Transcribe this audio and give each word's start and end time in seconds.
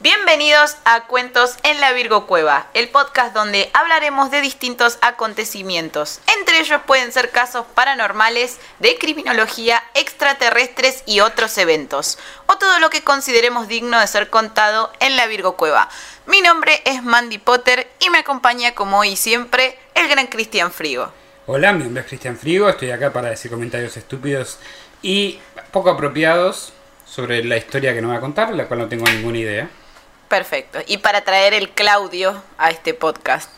Bienvenidos 0.00 0.76
a 0.84 1.06
Cuentos 1.06 1.56
en 1.62 1.80
la 1.80 1.94
Virgo 1.94 2.26
Cueva, 2.26 2.66
el 2.74 2.90
podcast 2.90 3.34
donde 3.34 3.70
hablaremos 3.72 4.30
de 4.30 4.42
distintos 4.42 4.98
acontecimientos. 5.00 6.20
Entre 6.38 6.60
ellos 6.60 6.82
pueden 6.86 7.12
ser 7.12 7.30
casos 7.30 7.64
paranormales, 7.74 8.58
de 8.78 8.98
criminología, 8.98 9.82
extraterrestres 9.94 11.02
y 11.06 11.20
otros 11.20 11.56
eventos, 11.56 12.18
o 12.44 12.58
todo 12.58 12.78
lo 12.78 12.90
que 12.90 13.02
consideremos 13.02 13.68
digno 13.68 13.98
de 13.98 14.06
ser 14.06 14.28
contado 14.28 14.92
en 15.00 15.16
la 15.16 15.26
Virgo 15.28 15.56
Cueva. 15.56 15.88
Mi 16.26 16.42
nombre 16.42 16.82
es 16.84 17.02
Mandy 17.02 17.38
Potter 17.38 17.88
y 17.98 18.10
me 18.10 18.18
acompaña 18.18 18.74
como 18.74 18.98
hoy 18.98 19.16
siempre 19.16 19.78
el 19.94 20.08
gran 20.08 20.26
Cristian 20.26 20.72
Frigo. 20.72 21.10
Hola, 21.46 21.72
mi 21.72 21.84
nombre 21.84 22.02
es 22.02 22.08
Cristian 22.08 22.36
Frigo, 22.36 22.68
estoy 22.68 22.90
acá 22.90 23.14
para 23.14 23.30
decir 23.30 23.50
comentarios 23.50 23.96
estúpidos 23.96 24.58
y 25.00 25.40
poco 25.70 25.88
apropiados 25.88 26.74
sobre 27.06 27.42
la 27.44 27.56
historia 27.56 27.94
que 27.94 28.02
no 28.02 28.08
voy 28.08 28.18
a 28.18 28.20
contar, 28.20 28.52
la 28.52 28.66
cual 28.66 28.80
no 28.80 28.88
tengo 28.88 29.06
ninguna 29.06 29.38
idea. 29.38 29.70
Perfecto. 30.28 30.78
Y 30.86 30.98
para 30.98 31.22
traer 31.22 31.54
el 31.54 31.70
Claudio 31.70 32.42
a 32.58 32.70
este 32.70 32.94
podcast. 32.94 33.50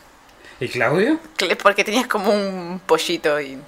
¿Y 0.60 0.68
Claudio? 0.68 1.18
Cl- 1.36 1.56
Porque 1.56 1.84
tenías 1.84 2.06
como 2.06 2.30
un 2.32 2.80
pollito 2.84 3.40
y 3.40 3.58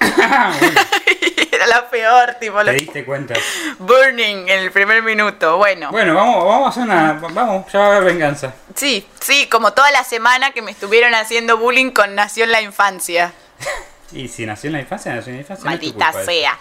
Ah, 0.00 0.54
bueno, 0.58 0.80
era 1.52 1.66
la 1.66 1.88
peor, 1.90 2.34
tipo, 2.40 2.58
te 2.58 2.64
lo- 2.64 2.72
diste 2.72 3.04
cuenta. 3.04 3.34
burning 3.78 4.48
en 4.48 4.60
el 4.60 4.70
primer 4.70 5.02
minuto. 5.02 5.56
Bueno, 5.56 5.90
Bueno, 5.90 6.14
vamos, 6.14 6.44
vamos 6.44 6.66
a 6.66 6.70
hacer 6.70 6.82
una... 6.82 7.12
Vamos, 7.14 7.72
ya 7.72 7.78
va 7.80 7.84
a 7.86 7.88
haber 7.96 8.04
venganza. 8.04 8.52
sí, 8.74 9.06
sí, 9.20 9.48
como 9.48 9.72
toda 9.72 9.90
la 9.92 10.04
semana 10.04 10.50
que 10.52 10.62
me 10.62 10.70
estuvieron 10.70 11.14
haciendo 11.14 11.56
bullying 11.58 11.90
con 11.90 12.14
Nació 12.14 12.44
en 12.44 12.52
la 12.52 12.60
Infancia. 12.60 13.32
Y 14.12 14.28
si 14.28 14.46
nació 14.46 14.68
en 14.68 14.74
la 14.74 14.80
infancia, 14.80 15.12
nació 15.12 15.30
en 15.30 15.38
la 15.38 15.40
infancia. 15.42 15.64
no 15.68 15.74
es 15.74 15.80
tu 15.80 15.86
Maldita 15.98 16.10
eso. 16.10 16.30
sea. 16.30 16.52
No 16.52 16.58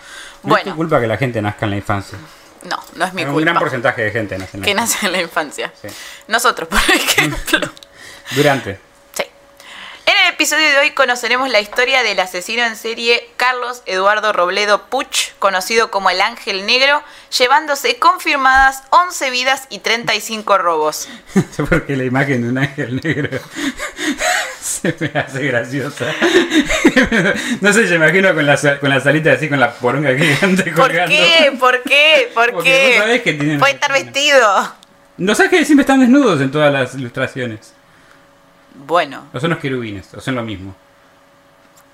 es 0.57 0.63
tu 0.63 0.69
Bueno, 0.71 0.75
culpa 0.75 0.99
que 0.99 1.05
la 1.05 1.15
gente 1.17 1.39
nazca 1.43 1.65
en 1.65 1.71
la 1.71 1.77
infancia. 1.77 2.17
No, 2.65 2.83
no 2.95 3.05
es 3.05 3.13
mi 3.13 3.23
un 3.23 3.35
gran 3.37 3.53
culpa 3.55 3.59
porcentaje 3.59 4.03
de 4.03 4.11
gente 4.11 4.37
nace 4.37 4.57
en 4.57 4.61
la 4.61 4.65
que 4.65 4.71
infancia. 4.71 4.95
nace 4.95 5.05
en 5.05 5.11
la 5.11 5.21
infancia. 5.21 5.73
Sí. 5.81 5.87
Nosotros, 6.27 6.67
por 6.69 6.79
ejemplo. 6.95 7.69
Durante. 8.35 8.79
Episodio 10.37 10.67
de 10.69 10.77
hoy 10.79 10.91
conoceremos 10.91 11.49
la 11.49 11.61
historia 11.61 12.03
del 12.03 12.19
asesino 12.19 12.61
en 12.65 12.75
serie 12.75 13.25
Carlos 13.37 13.81
Eduardo 13.85 14.33
Robledo 14.33 14.87
Puch, 14.89 15.31
conocido 15.39 15.89
como 15.91 16.09
el 16.09 16.19
Ángel 16.19 16.65
Negro, 16.65 17.01
llevándose 17.39 17.95
confirmadas 17.99 18.83
11 18.89 19.29
vidas 19.29 19.65
y 19.69 19.79
35 19.79 20.57
robos. 20.57 21.07
Por 21.69 21.85
qué 21.85 21.95
la 21.95 22.03
imagen 22.03 22.41
de 22.41 22.49
un 22.49 22.57
ángel 22.57 22.99
negro 23.01 23.39
se 24.59 24.93
me 24.99 25.17
hace 25.17 25.47
graciosa. 25.47 26.05
No 27.61 27.71
sé, 27.71 27.87
yo 27.87 27.95
imagino 27.95 28.35
con 28.35 28.45
la, 28.45 28.57
con 28.79 28.89
la 28.89 28.99
salita 28.99 29.31
así, 29.31 29.47
con 29.47 29.59
la 29.61 29.71
poronga 29.71 30.13
gigante 30.17 30.63
¿Por 30.63 30.73
colgando. 30.87 31.15
qué? 31.15 31.51
¿Por 31.57 31.81
qué? 31.83 32.31
¿Por 32.33 32.51
Porque 32.51 32.69
qué? 32.69 32.87
vos 32.89 32.97
sabés 33.05 33.21
que 33.21 33.33
tienen- 33.33 33.59
Puede 33.59 33.73
estar 33.75 33.93
vestido. 33.93 34.75
¿No 35.17 35.33
sabes 35.33 35.49
que 35.51 35.63
siempre 35.65 35.83
están 35.83 36.01
desnudos 36.01 36.41
en 36.41 36.51
todas 36.51 36.73
las 36.73 36.93
ilustraciones? 36.95 37.71
Bueno, 38.77 39.27
O 39.33 39.39
son 39.39 39.49
los 39.51 39.59
querubines, 39.59 40.13
o 40.13 40.21
son 40.21 40.35
lo 40.35 40.43
mismo. 40.43 40.75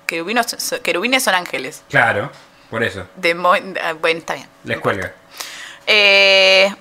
querubinos, 0.06 0.46
querubines 0.82 1.22
son 1.22 1.34
ángeles. 1.34 1.82
Claro, 1.88 2.30
por 2.70 2.82
eso. 2.82 3.06
Demo- 3.16 3.54
ah, 3.82 3.92
bueno, 4.00 4.18
está 4.20 4.34
bien. 4.34 4.48
Les 4.64 4.78
cuelga. 4.78 5.12
Eh, 5.86 6.74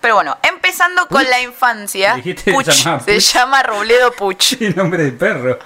pero 0.00 0.16
bueno, 0.16 0.36
empezando 0.42 1.06
con 1.08 1.24
la 1.28 1.40
infancia. 1.40 2.14
Dijiste 2.16 2.52
Puch, 2.52 2.70
se 3.04 3.20
llama 3.20 3.62
Robledo 3.62 4.12
Puch. 4.12 4.56
Tiene 4.58 4.74
nombre 4.74 5.02
de 5.04 5.12
perro. 5.12 5.58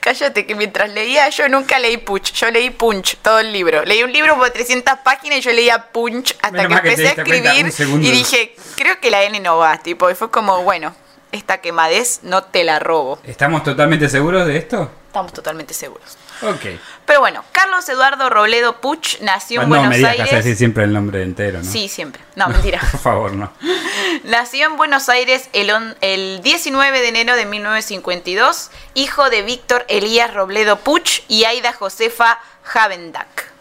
Cállate, 0.00 0.44
que 0.44 0.54
mientras 0.54 0.90
leía 0.90 1.28
yo 1.30 1.48
nunca 1.48 1.78
leí 1.78 1.96
Puch, 1.96 2.32
yo 2.32 2.50
leí 2.50 2.68
Punch, 2.70 3.16
todo 3.22 3.38
el 3.38 3.52
libro. 3.52 3.84
Leí 3.84 4.02
un 4.02 4.12
libro 4.12 4.36
por 4.36 4.50
300 4.50 4.98
páginas 5.02 5.38
y 5.38 5.40
yo 5.40 5.50
leía 5.52 5.86
Punch 5.92 6.32
hasta 6.42 6.50
Menos 6.50 6.80
que 6.82 6.88
empecé 6.90 7.08
a 7.08 7.10
escribir 7.12 7.72
y 8.04 8.10
dije, 8.10 8.54
creo 8.76 9.00
que 9.00 9.10
la 9.10 9.22
N 9.22 9.40
no 9.40 9.56
va, 9.56 9.78
tipo, 9.78 10.10
y 10.10 10.14
fue 10.14 10.30
como, 10.30 10.62
bueno, 10.62 10.94
esta 11.32 11.58
quemadez 11.60 12.20
no 12.22 12.44
te 12.44 12.62
la 12.64 12.78
robo. 12.78 13.18
¿Estamos 13.24 13.62
totalmente 13.64 14.08
seguros 14.08 14.46
de 14.46 14.56
esto? 14.56 14.90
Estamos 15.06 15.32
totalmente 15.32 15.74
seguros. 15.74 16.16
Ok. 16.42 16.78
Pero 17.04 17.20
bueno, 17.20 17.44
Carlos 17.52 17.86
Eduardo 17.88 18.30
Robledo 18.30 18.80
Puch 18.80 19.20
nació 19.20 19.60
en 19.62 19.68
no 19.68 19.74
Buenos 19.76 19.90
me 19.90 19.96
digas 19.98 20.16
que 20.16 20.22
Aires. 20.22 20.36
decir 20.36 20.56
siempre 20.56 20.84
el 20.84 20.92
nombre 20.92 21.22
entero, 21.22 21.58
¿no? 21.62 21.70
Sí, 21.70 21.88
siempre. 21.88 22.22
No, 22.34 22.48
mentira. 22.48 22.80
Por 22.92 23.00
favor, 23.00 23.32
no. 23.34 23.52
Nació 24.24 24.66
en 24.66 24.76
Buenos 24.76 25.08
Aires 25.10 25.48
el, 25.52 25.70
on- 25.70 25.96
el 26.00 26.40
19 26.42 27.00
de 27.00 27.08
enero 27.08 27.36
de 27.36 27.44
1952, 27.46 28.70
hijo 28.94 29.28
de 29.30 29.42
Víctor 29.42 29.84
Elías 29.88 30.32
Robledo 30.32 30.78
Puch 30.78 31.22
y 31.28 31.44
Aida 31.44 31.72
Josefa 31.74 32.38
Havendak. 32.74 33.51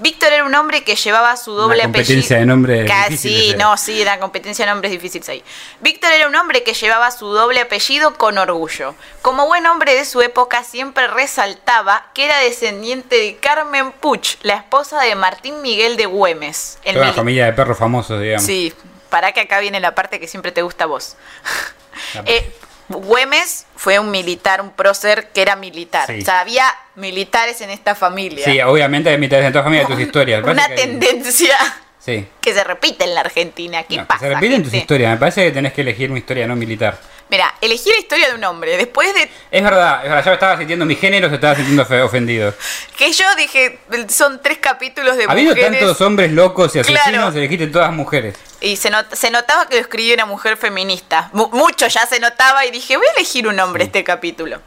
Víctor 0.00 0.32
era 0.32 0.44
un 0.44 0.54
hombre 0.54 0.82
que 0.82 0.96
llevaba 0.96 1.36
su 1.36 1.52
doble 1.52 1.76
Una 1.76 1.84
competencia 1.84 2.36
apellido. 2.36 2.40
de 2.40 2.46
nombres 2.46 2.90
Casi, 2.90 3.50
eh. 3.50 3.56
no, 3.56 3.76
sí, 3.76 4.02
la 4.04 4.18
competencia 4.18 4.64
de 4.64 4.70
nombres 4.72 4.90
difíciles 4.92 5.28
ahí. 5.28 5.44
Víctor 5.80 6.10
era 6.12 6.26
un 6.26 6.34
hombre 6.34 6.62
que 6.62 6.74
llevaba 6.74 7.10
su 7.10 7.26
doble 7.26 7.60
apellido 7.60 8.14
con 8.16 8.38
orgullo. 8.38 8.94
Como 9.22 9.46
buen 9.46 9.66
hombre 9.66 9.94
de 9.94 10.04
su 10.04 10.20
época, 10.22 10.64
siempre 10.64 11.06
resaltaba 11.06 12.06
que 12.14 12.24
era 12.24 12.38
descendiente 12.38 13.16
de 13.16 13.36
Carmen 13.36 13.92
Puch, 13.92 14.36
la 14.42 14.54
esposa 14.54 15.00
de 15.02 15.14
Martín 15.14 15.60
Miguel 15.62 15.96
de 15.96 16.06
Güemes. 16.06 16.78
el 16.84 16.94
Toda 16.94 17.04
una 17.06 17.12
mili- 17.12 17.16
familia 17.16 17.46
de 17.46 17.52
perros 17.52 17.78
famosos, 17.78 18.20
digamos. 18.20 18.44
Sí, 18.46 18.72
para 19.10 19.32
que 19.32 19.40
acá 19.40 19.60
viene 19.60 19.80
la 19.80 19.94
parte 19.94 20.18
que 20.20 20.28
siempre 20.28 20.52
te 20.52 20.62
gusta 20.62 20.84
a 20.84 20.86
vos. 20.88 21.16
Eh, 22.24 22.50
Güemes 22.98 23.66
fue 23.76 23.98
un 23.98 24.10
militar, 24.10 24.60
un 24.60 24.70
prócer 24.70 25.28
que 25.32 25.42
era 25.42 25.56
militar. 25.56 26.06
Sí. 26.08 26.20
O 26.20 26.24
sea, 26.24 26.40
había 26.40 26.64
militares 26.96 27.60
en 27.60 27.70
esta 27.70 27.94
familia. 27.94 28.44
Sí, 28.44 28.60
obviamente 28.60 29.10
hay 29.10 29.18
mitades 29.18 29.44
de 29.46 29.52
toda 29.52 29.64
familia 29.64 29.86
de 29.86 29.94
tus 29.94 30.00
historias. 30.02 30.42
Una 30.44 30.64
hay- 30.64 30.74
tendencia 30.76 31.56
Sí. 31.98 32.26
que 32.40 32.52
se 32.52 32.64
repite 32.64 33.04
en 33.04 33.14
la 33.14 33.20
Argentina. 33.20 33.82
¿Qué 33.84 33.96
No, 33.98 34.06
pasa? 34.06 34.20
se 34.20 34.28
repiten 34.34 34.62
tus 34.62 34.72
gente? 34.72 34.78
historias. 34.78 35.12
Me 35.12 35.16
parece 35.18 35.44
que 35.44 35.50
tenés 35.52 35.72
que 35.72 35.82
elegir 35.82 36.10
una 36.10 36.18
historia 36.18 36.46
no 36.46 36.56
militar. 36.56 36.98
Mira, 37.30 37.54
elegí 37.60 37.88
la 37.90 37.98
historia 37.98 38.28
de 38.28 38.34
un 38.34 38.42
hombre. 38.44 38.76
Después 38.76 39.14
de 39.14 39.30
Es 39.50 39.62
verdad, 39.62 40.00
es 40.04 40.08
verdad, 40.10 40.24
yo 40.24 40.30
me 40.30 40.34
estaba 40.34 40.58
sintiendo 40.58 40.84
mi 40.84 40.96
género, 40.96 41.28
se 41.28 41.36
estaba 41.36 41.54
sintiendo 41.54 41.86
fe- 41.86 42.02
ofendido. 42.02 42.52
que 42.96 43.12
yo 43.12 43.24
dije, 43.36 43.78
son 44.08 44.42
tres 44.42 44.58
capítulos 44.58 45.16
de 45.16 45.24
Habiendo 45.28 45.54
mujeres. 45.54 45.78
tantos 45.80 46.00
hombres 46.00 46.32
locos 46.32 46.74
y 46.74 46.80
asesinos, 46.80 47.02
Claro. 47.08 47.28
elegiste 47.38 47.68
todas 47.68 47.92
mujeres. 47.92 48.34
Y 48.60 48.76
se, 48.76 48.90
not- 48.90 49.14
se 49.14 49.30
notaba 49.30 49.66
que 49.68 49.76
lo 49.76 49.80
escribía 49.80 50.14
una 50.14 50.26
mujer 50.26 50.56
feminista. 50.56 51.30
Mu- 51.32 51.48
mucho 51.52 51.86
ya 51.86 52.04
se 52.06 52.18
notaba 52.20 52.66
y 52.66 52.70
dije, 52.70 52.96
voy 52.96 53.06
a 53.06 53.12
elegir 53.16 53.46
un 53.48 53.58
hombre 53.60 53.84
este 53.84 54.02
capítulo. 54.04 54.60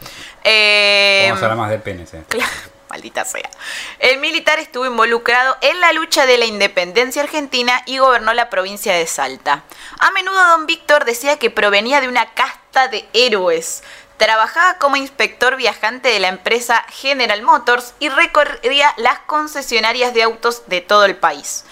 Eh, 0.44 1.25
Vamos 1.29 1.41
a 1.41 1.46
hablar 1.46 1.57
más 1.57 1.69
de 1.69 1.79
penes, 1.79 2.13
eh. 2.13 2.23
Claro, 2.29 2.52
maldita 2.94 3.26
sea. 3.26 3.50
El 3.98 4.20
militar 4.20 4.59
estuvo 4.59 4.86
involucrado 4.86 5.58
en 5.62 5.81
la 5.81 5.94
lucha 5.94 6.28
de 6.28 6.38
la 6.38 6.46
independencia 6.46 7.24
argentina 7.24 7.81
y 7.88 7.98
gobernó 7.98 8.36
la 8.36 8.52
provincia 8.52 8.94
de 8.94 9.08
Salta. 9.08 9.64
A 9.98 10.12
menudo 10.12 10.48
don 10.50 10.68
Víctor 10.68 11.03
decía 11.03 11.40
que 11.40 11.50
provenía 11.50 12.02
de 12.02 12.08
una 12.08 12.36
casta 12.36 12.90
de 12.90 13.09
héroes. 13.14 13.84
Trabajaba 14.18 14.78
como 14.78 14.96
inspector 14.96 15.56
viajante 15.56 16.09
de 16.09 16.20
la 16.20 16.28
empresa 16.28 16.86
General 16.90 17.42
Motors 17.42 17.96
y 17.98 18.09
recorría 18.09 18.94
las 18.98 19.18
concesionarias 19.22 20.14
de 20.14 20.22
autos 20.22 20.62
de 20.68 20.82
todo 20.82 21.06
el 21.06 21.16
país. 21.16 21.66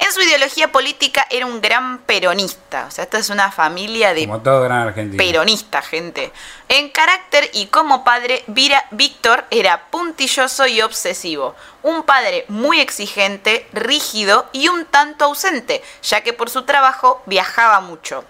En 0.00 0.12
su 0.12 0.20
ideología 0.20 0.70
política 0.70 1.26
era 1.28 1.44
un 1.46 1.60
gran 1.60 1.98
peronista, 1.98 2.86
o 2.86 2.90
sea, 2.90 3.04
esta 3.04 3.18
es 3.18 3.30
una 3.30 3.50
familia 3.50 4.14
de 4.14 4.26
Como 4.26 4.40
todo 4.42 4.62
gran 4.62 4.86
argentino. 4.88 5.18
peronista, 5.22 5.82
gente. 5.82 6.32
En 6.68 6.88
carácter 6.90 7.50
y 7.52 7.66
como 7.66 8.04
padre, 8.04 8.44
Vira- 8.46 8.86
Víctor 8.92 9.44
era 9.50 9.86
puntilloso 9.90 10.66
y 10.68 10.82
obsesivo. 10.82 11.56
Un 11.82 12.04
padre 12.04 12.44
muy 12.48 12.80
exigente, 12.80 13.66
rígido 13.72 14.48
y 14.52 14.68
un 14.68 14.84
tanto 14.84 15.24
ausente, 15.24 15.82
ya 16.02 16.20
que 16.22 16.32
por 16.32 16.48
su 16.48 16.62
trabajo 16.62 17.20
viajaba 17.26 17.80
mucho. 17.80 18.24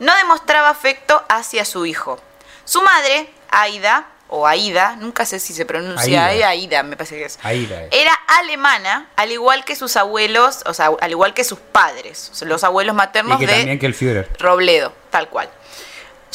No 0.00 0.14
demostraba 0.16 0.68
afecto 0.70 1.22
hacia 1.28 1.64
su 1.64 1.86
hijo. 1.86 2.18
Su 2.64 2.82
madre, 2.82 3.30
Aida, 3.50 4.06
o 4.28 4.46
Aida, 4.46 4.96
nunca 4.96 5.26
sé 5.26 5.38
si 5.38 5.52
se 5.52 5.64
pronuncia 5.64 6.26
Aida. 6.26 6.82
Me 6.82 6.96
parece 6.96 7.16
que 7.16 7.24
es. 7.24 7.38
Aida. 7.42 7.82
Era 7.90 8.14
alemana, 8.40 9.08
al 9.16 9.30
igual 9.30 9.64
que 9.64 9.76
sus 9.76 9.96
abuelos, 9.96 10.62
o 10.66 10.74
sea, 10.74 10.90
al 11.00 11.10
igual 11.10 11.34
que 11.34 11.44
sus 11.44 11.58
padres, 11.58 12.30
o 12.32 12.34
sea, 12.34 12.48
los 12.48 12.64
abuelos 12.64 12.94
maternos 12.94 13.36
Y 13.36 13.40
que 13.40 13.46
de 13.46 13.58
también 13.58 13.78
que 13.78 13.86
el 13.86 13.94
Führer. 13.94 14.28
Robledo, 14.38 14.92
tal 15.10 15.28
cual. 15.28 15.48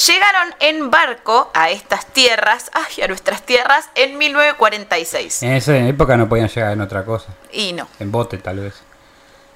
Llegaron 0.08 0.56
en 0.62 0.92
barco 0.92 1.52
a 1.54 1.72
estas 1.72 2.06
tierras, 2.06 2.72
ay, 2.72 3.04
a 3.04 3.08
nuestras 3.08 3.42
tierras, 3.46 3.90
en 3.96 4.18
1946. 4.18 5.44
En 5.44 5.54
esa 5.54 5.78
época 5.78 6.16
no 6.16 6.30
podían 6.30 6.48
llegar 6.48 6.72
en 6.72 6.80
otra 6.80 7.04
cosa. 7.04 7.34
Y 7.52 7.74
no, 7.74 7.88
En 8.00 8.10
bote, 8.10 8.38
tal 8.38 8.60
vez. 8.60 8.76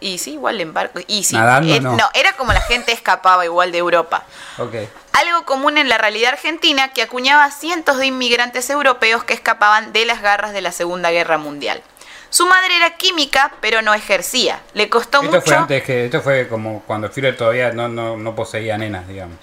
Y 0.04 0.18
sí, 0.18 0.34
igual 0.34 0.60
en 0.60 0.74
barco. 0.74 1.00
Y 1.08 1.24
sí, 1.24 1.36
Nadando, 1.36 1.74
eh, 1.74 1.80
no. 1.80 1.98
era 2.14 2.34
como 2.34 2.52
la 2.54 2.62
gente 2.62 2.92
escapaba 2.92 3.46
igual 3.46 3.72
de 3.72 3.78
Europa. 3.78 4.26
Ok. 4.58 4.76
Algo 5.14 5.46
común 5.46 5.78
en 5.78 5.88
la 5.88 5.98
realidad 5.98 6.34
argentina 6.34 6.90
que 6.90 7.02
acuñaba 7.02 7.46
a 7.46 7.52
cientos 7.52 7.98
de 7.98 8.08
inmigrantes 8.08 8.70
europeos 8.70 9.24
que 9.24 9.34
escapaban 9.34 9.94
de 9.94 10.06
las 10.06 10.22
garras 10.22 10.52
de 10.52 10.62
la 10.62 10.72
Segunda 10.72 11.10
Guerra 11.12 11.38
Mundial. 11.38 11.82
Su 12.30 12.48
madre 12.48 12.76
era 12.76 12.98
química, 12.98 13.54
pero 13.62 13.82
no 13.82 13.94
ejercía. 13.94 14.60
Le 14.74 14.90
costó 14.90 15.22
Esto 15.22 15.30
fue 15.30 15.40
mucho. 15.42 15.58
antes 15.60 15.84
que. 15.84 16.06
Esto 16.06 16.22
fue 16.22 16.48
como 16.48 16.82
cuando 16.82 17.10
Führer 17.10 17.38
todavía 17.38 17.72
no, 17.72 17.88
no, 17.88 18.18
no 18.18 18.36
poseía 18.36 18.78
nenas, 18.78 19.08
digamos. 19.08 19.38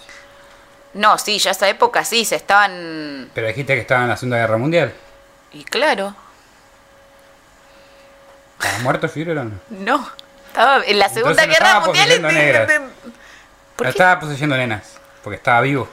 No, 0.92 1.16
sí, 1.18 1.38
ya 1.38 1.52
esa 1.52 1.68
época 1.68 2.04
sí, 2.04 2.24
se 2.24 2.34
estaban. 2.36 3.30
Pero 3.32 3.46
dijiste 3.46 3.74
que 3.76 3.80
estaba 3.80 4.02
en 4.02 4.08
la 4.08 4.16
Segunda 4.16 4.38
Guerra 4.38 4.56
Mundial. 4.58 4.92
Y 5.52 5.64
claro, 5.64 6.14
¿Estaba 8.60 8.78
muerto 8.82 9.08
Führer 9.08 9.38
o 9.38 9.44
no? 9.44 9.52
no. 9.70 10.10
Estaba 10.50 10.84
en 10.84 10.98
la 10.98 11.08
Segunda 11.08 11.44
Entonces 11.44 11.64
Guerra 11.64 11.80
Mundial. 11.80 12.90
Estaba 13.84 14.20
poseyendo 14.20 14.56
nenas, 14.56 14.82
porque 15.22 15.36
estaba 15.36 15.60
vivo. 15.60 15.88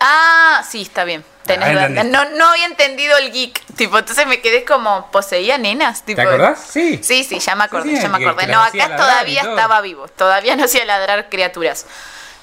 Ah, 0.00 0.62
sí, 0.68 0.82
está 0.82 1.04
bien. 1.04 1.24
Tenés 1.44 1.98
Ah, 1.98 2.04
no, 2.04 2.24
no 2.30 2.46
había 2.48 2.66
entendido 2.66 3.16
el 3.18 3.32
geek. 3.32 3.62
Tipo, 3.76 3.98
entonces 3.98 4.26
me 4.26 4.40
quedé 4.40 4.64
como, 4.64 5.10
poseía 5.10 5.58
nenas. 5.58 6.04
Tipo, 6.04 6.22
¿Te 6.22 6.28
acordás? 6.28 6.60
Sí. 6.70 7.00
Sí, 7.02 7.24
sí, 7.24 7.38
ya 7.38 7.54
me 7.54 7.64
acordé, 7.64 7.90
Sí, 7.90 7.96
sí, 7.96 8.02
ya 8.02 8.08
me 8.08 8.24
acordé. 8.24 8.46
No, 8.46 8.62
acá 8.62 8.96
todavía 8.96 9.42
estaba 9.42 9.80
vivo. 9.80 10.08
Todavía 10.08 10.56
no 10.56 10.64
hacía 10.64 10.84
ladrar 10.84 11.28
criaturas. 11.28 11.86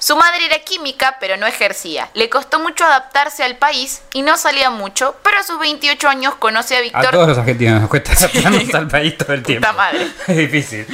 Su 0.06 0.14
madre 0.16 0.44
era 0.46 0.60
química, 0.60 1.16
pero 1.18 1.36
no 1.36 1.48
ejercía. 1.48 2.10
Le 2.14 2.28
costó 2.30 2.60
mucho 2.60 2.84
adaptarse 2.84 3.42
al 3.42 3.56
país 3.56 4.02
y 4.12 4.22
no 4.22 4.36
salía 4.36 4.70
mucho, 4.70 5.16
pero 5.24 5.40
a 5.40 5.42
sus 5.42 5.58
28 5.58 6.08
años 6.08 6.36
conoce 6.36 6.76
a 6.76 6.78
A 6.78 6.82
Víctor. 6.82 7.10
todos 7.10 7.26
los 7.26 7.38
argentinos 7.38 7.80
nos 7.80 7.90
cuesta 7.90 8.12
adaptarnos 8.12 8.72
al 8.72 8.86
país 8.86 9.18
todo 9.18 9.32
el 9.32 9.42
tiempo. 9.42 9.72
madre. 9.72 10.06
Es 10.28 10.36
difícil. 10.36 10.86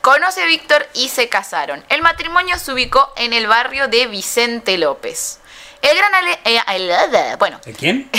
Conoce 0.00 0.42
a 0.42 0.46
Víctor 0.46 0.88
y 0.94 1.10
se 1.10 1.28
casaron. 1.28 1.84
El 1.90 2.00
matrimonio 2.00 2.58
se 2.58 2.72
ubicó 2.72 3.12
en 3.16 3.34
el 3.34 3.46
barrio 3.46 3.88
de 3.88 4.06
Vicente 4.06 4.78
López. 4.78 5.38
El 5.82 5.98
gran 5.98 6.14
ale- 6.14 6.38
eh, 6.46 6.62
el- 6.68 7.36
bueno, 7.36 7.60
¿De 7.62 7.74
quién? 7.74 8.10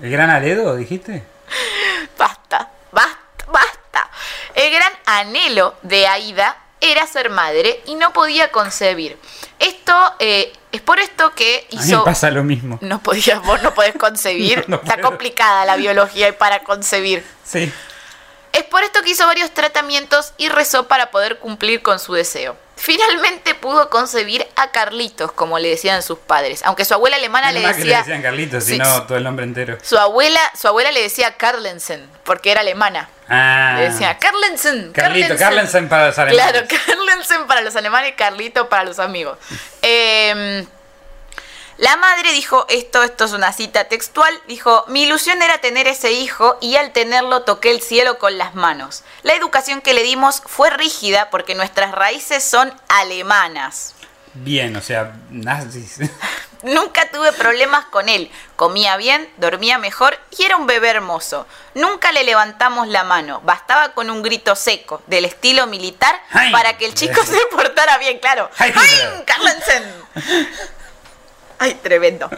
¿El 0.00 0.12
gran 0.12 0.30
Aledo, 0.30 0.76
dijiste? 0.76 1.24
basta, 2.16 2.70
basta, 2.92 3.18
basta. 3.48 4.10
El 4.54 4.72
gran 4.72 4.92
anhelo 5.06 5.74
de 5.82 6.06
Aida 6.06 6.56
era 6.80 7.06
ser 7.06 7.30
madre 7.30 7.82
y 7.86 7.94
no 7.96 8.12
podía 8.12 8.50
concebir. 8.50 9.18
Esto 9.58 9.94
eh, 10.18 10.52
es 10.72 10.80
por 10.80 11.00
esto 11.00 11.34
que 11.34 11.66
A 11.72 11.76
mí 11.76 11.82
hizo. 11.82 12.04
pasa 12.04 12.30
lo 12.30 12.44
mismo. 12.44 12.78
No 12.82 13.00
podías, 13.02 13.42
vos 13.42 13.62
no 13.62 13.74
podés 13.74 13.94
concebir. 13.98 14.64
No, 14.68 14.76
no 14.76 14.82
Está 14.82 14.94
puedo. 14.94 15.08
complicada 15.08 15.64
la 15.64 15.76
biología 15.76 16.28
y 16.28 16.32
para 16.32 16.62
concebir. 16.64 17.24
Sí. 17.44 17.72
Es 18.52 18.64
por 18.64 18.82
esto 18.82 19.02
que 19.02 19.10
hizo 19.10 19.26
varios 19.26 19.52
tratamientos 19.52 20.32
y 20.38 20.48
rezó 20.48 20.88
para 20.88 21.10
poder 21.10 21.38
cumplir 21.38 21.82
con 21.82 21.98
su 21.98 22.14
deseo. 22.14 22.56
Finalmente 22.76 23.54
pudo 23.56 23.90
concebir 23.90 24.46
a 24.56 24.70
Carlitos, 24.70 25.32
como 25.32 25.58
le 25.58 25.68
decían 25.68 26.02
sus 26.02 26.18
padres. 26.18 26.62
Aunque 26.64 26.84
su 26.84 26.94
abuela 26.94 27.16
alemana 27.16 27.50
le 27.52 27.60
mal 27.60 27.72
que 27.72 27.78
decía. 27.78 27.98
le 27.98 28.02
decían 28.04 28.22
Carlitos, 28.22 28.64
Sí, 28.64 28.72
sino 28.72 29.02
todo 29.02 29.18
el 29.18 29.24
nombre 29.24 29.44
entero. 29.44 29.78
Su 29.82 29.98
abuela, 29.98 30.40
su 30.58 30.68
abuela 30.68 30.92
le 30.92 31.02
decía 31.02 31.36
Carlensen, 31.36 32.08
porque 32.24 32.50
era 32.52 32.60
alemana. 32.60 33.10
Ah. 33.28 33.74
Le 33.78 33.90
decía 33.90 34.18
Carlensen. 34.18 34.92
Carlito, 34.92 35.36
Carlensen 35.36 35.88
para 35.88 36.06
los 36.06 36.18
alemanes. 36.18 36.50
Claro, 36.50 36.66
Carlensen 36.86 37.46
para 37.46 37.60
los 37.60 37.76
alemanes 37.76 38.12
y 38.12 38.14
Carlito 38.14 38.68
para 38.68 38.84
los 38.84 38.98
amigos. 38.98 39.38
Eh, 39.82 40.66
la 41.78 41.96
madre 41.96 42.32
dijo 42.32 42.66
esto, 42.68 43.04
esto 43.04 43.24
es 43.24 43.32
una 43.32 43.52
cita 43.52 43.84
textual, 43.84 44.34
dijo, 44.48 44.84
mi 44.88 45.04
ilusión 45.04 45.40
era 45.42 45.58
tener 45.58 45.86
ese 45.86 46.10
hijo 46.10 46.58
y 46.60 46.74
al 46.74 46.90
tenerlo 46.90 47.42
toqué 47.42 47.70
el 47.70 47.80
cielo 47.80 48.18
con 48.18 48.36
las 48.36 48.56
manos. 48.56 49.04
La 49.22 49.34
educación 49.34 49.80
que 49.80 49.94
le 49.94 50.02
dimos 50.02 50.42
fue 50.44 50.70
rígida 50.70 51.30
porque 51.30 51.54
nuestras 51.54 51.92
raíces 51.92 52.42
son 52.42 52.72
alemanas. 52.88 53.94
Bien, 54.34 54.74
o 54.74 54.82
sea, 54.82 55.12
nazis. 55.30 55.98
Nunca 56.62 57.10
tuve 57.10 57.32
problemas 57.32 57.84
con 57.86 58.08
él. 58.08 58.30
Comía 58.56 58.96
bien, 58.96 59.30
dormía 59.36 59.78
mejor 59.78 60.18
y 60.36 60.44
era 60.44 60.56
un 60.56 60.66
bebé 60.66 60.88
hermoso. 60.88 61.46
Nunca 61.74 62.12
le 62.12 62.24
levantamos 62.24 62.88
la 62.88 63.04
mano. 63.04 63.40
Bastaba 63.44 63.92
con 63.92 64.10
un 64.10 64.22
grito 64.22 64.56
seco, 64.56 65.02
del 65.06 65.24
estilo 65.24 65.66
militar, 65.66 66.20
para 66.52 66.76
que 66.76 66.86
el 66.86 66.94
chico 66.94 67.22
se 67.26 67.38
portara 67.50 67.98
bien, 67.98 68.18
claro. 68.18 68.50
Hein, 68.58 68.74
¡Hein, 68.74 69.24
Carlensen! 69.24 69.94
Ay, 71.60 71.74
tremendo. 71.74 72.30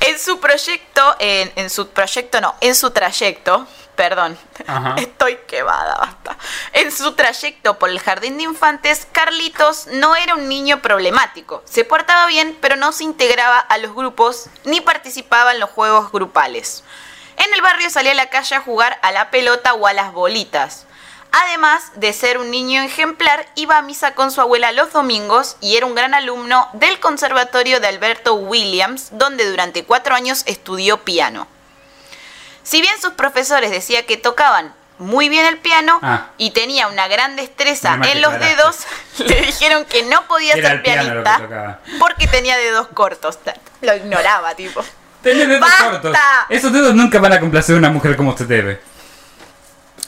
En 0.00 0.18
su 0.18 0.38
proyecto, 0.38 1.16
en, 1.18 1.52
en 1.56 1.70
su 1.70 1.88
proyecto 1.88 2.40
no, 2.40 2.54
en 2.60 2.76
su 2.76 2.92
trayecto, 2.92 3.66
perdón, 3.94 4.38
Ajá. 4.66 4.94
estoy 4.98 5.36
quemada, 5.46 5.96
basta. 5.96 6.36
En 6.72 6.92
su 6.92 7.12
trayecto 7.12 7.78
por 7.78 7.90
el 7.90 8.00
jardín 8.00 8.36
de 8.36 8.44
infantes, 8.44 9.06
Carlitos 9.12 9.86
no 9.88 10.16
era 10.16 10.34
un 10.34 10.48
niño 10.48 10.82
problemático. 10.82 11.62
Se 11.64 11.84
portaba 11.84 12.26
bien, 12.26 12.56
pero 12.60 12.76
no 12.76 12.92
se 12.92 13.04
integraba 13.04 13.58
a 13.58 13.78
los 13.78 13.94
grupos 13.94 14.46
ni 14.64 14.80
participaba 14.80 15.52
en 15.52 15.60
los 15.60 15.70
juegos 15.70 16.12
grupales. 16.12 16.84
En 17.36 17.52
el 17.52 17.62
barrio 17.62 17.90
salía 17.90 18.12
a 18.12 18.16
la 18.16 18.30
calle 18.30 18.56
a 18.56 18.60
jugar 18.60 18.98
a 19.02 19.12
la 19.12 19.30
pelota 19.30 19.74
o 19.74 19.86
a 19.86 19.92
las 19.92 20.12
bolitas. 20.12 20.86
Además 21.36 21.90
de 21.96 22.12
ser 22.12 22.38
un 22.38 22.52
niño 22.52 22.80
ejemplar, 22.82 23.44
iba 23.56 23.76
a 23.76 23.82
misa 23.82 24.14
con 24.14 24.30
su 24.30 24.40
abuela 24.40 24.70
los 24.70 24.92
domingos 24.92 25.56
y 25.60 25.76
era 25.76 25.84
un 25.84 25.96
gran 25.96 26.14
alumno 26.14 26.68
del 26.74 27.00
Conservatorio 27.00 27.80
de 27.80 27.88
Alberto 27.88 28.34
Williams, 28.34 29.08
donde 29.10 29.50
durante 29.50 29.84
cuatro 29.84 30.14
años 30.14 30.44
estudió 30.46 30.98
piano. 30.98 31.48
Si 32.64 32.80
bien 32.80 33.00
sus 33.00 33.12
profesores 33.12 33.70
decían 33.70 34.04
que 34.04 34.16
tocaban 34.16 34.74
muy 34.98 35.28
bien 35.28 35.44
el 35.46 35.58
piano 35.58 35.98
Ah. 36.02 36.28
y 36.38 36.50
tenía 36.50 36.88
una 36.88 37.06
gran 37.08 37.36
destreza 37.36 37.98
en 38.10 38.20
los 38.22 38.32
dedos, 38.38 38.78
le 39.18 39.40
dijeron 39.42 39.84
que 39.84 40.02
no 40.04 40.26
podía 40.26 40.54
Era 40.54 40.70
ser 40.70 40.82
pianista 40.82 41.80
porque 41.98 42.26
tenía 42.26 42.56
dedos 42.56 42.88
cortos. 42.88 43.38
Lo 43.80 43.94
ignoraba, 43.94 44.54
tipo. 44.54 44.84
Tenés 45.22 45.48
dedos 45.48 45.60
¡Basta! 45.60 45.90
cortos. 45.90 46.16
Esos 46.48 46.72
dedos 46.72 46.94
nunca 46.94 47.18
van 47.20 47.32
a 47.34 47.40
complacer 47.40 47.74
a 47.76 47.78
una 47.78 47.90
mujer 47.90 48.16
como 48.16 48.30
usted 48.30 48.46
debe. 48.46 48.80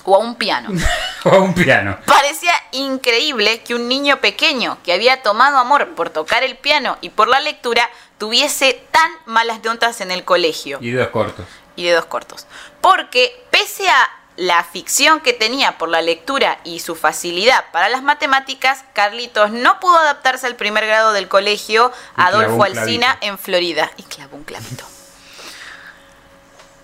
O 0.05 0.15
a 0.15 0.19
un 0.19 0.37
piano. 0.37 0.71
O 1.25 1.31
a 1.31 1.39
un 1.41 1.53
piano. 1.55 1.99
Parecía 2.07 2.53
increíble 2.71 3.61
que 3.65 3.75
un 3.75 3.89
niño 3.89 4.19
pequeño 4.21 4.79
que 4.85 4.93
había 4.93 5.23
tomado 5.23 5.59
amor 5.59 5.89
por 5.97 6.11
tocar 6.11 6.45
el 6.45 6.57
piano 6.57 6.97
y 7.01 7.11
por 7.11 7.27
la 7.27 7.41
lectura 7.41 7.91
tuviese 8.19 8.81
tan 8.93 9.11
malas 9.25 9.65
notas 9.65 10.01
en 10.01 10.13
el 10.13 10.23
colegio 10.25 10.79
Y 10.81 10.93
dedos 10.93 11.09
cortos. 11.09 11.45
Y 11.77 11.85
dedos 11.85 12.07
cortos. 12.07 12.47
Porque 12.81 13.45
pese 13.51 13.89
a 13.89 14.11
la 14.37 14.65
ficción 14.65 15.21
que 15.21 15.33
tenía 15.33 15.79
por 15.79 15.89
la 15.89 16.03
lectura 16.03 16.59
y 16.65 16.81
su 16.81 16.95
facilidad 16.95 17.65
para 17.73 17.89
las 17.89 18.03
matemáticas, 18.03 18.85
Carlitos 18.93 19.51
no 19.51 19.81
pudo 19.81 19.97
adaptarse 19.97 20.47
al 20.47 20.57
primer 20.57 20.87
grado 20.87 21.13
del 21.13 21.29
colegio 21.29 21.93
Adolfo 22.17 22.65
Alsina 22.65 23.17
en 23.21 23.39
Florida. 23.39 23.91
Y 23.97 24.03
clavó 24.03 24.37
un 24.37 24.45
clavito. 24.45 24.85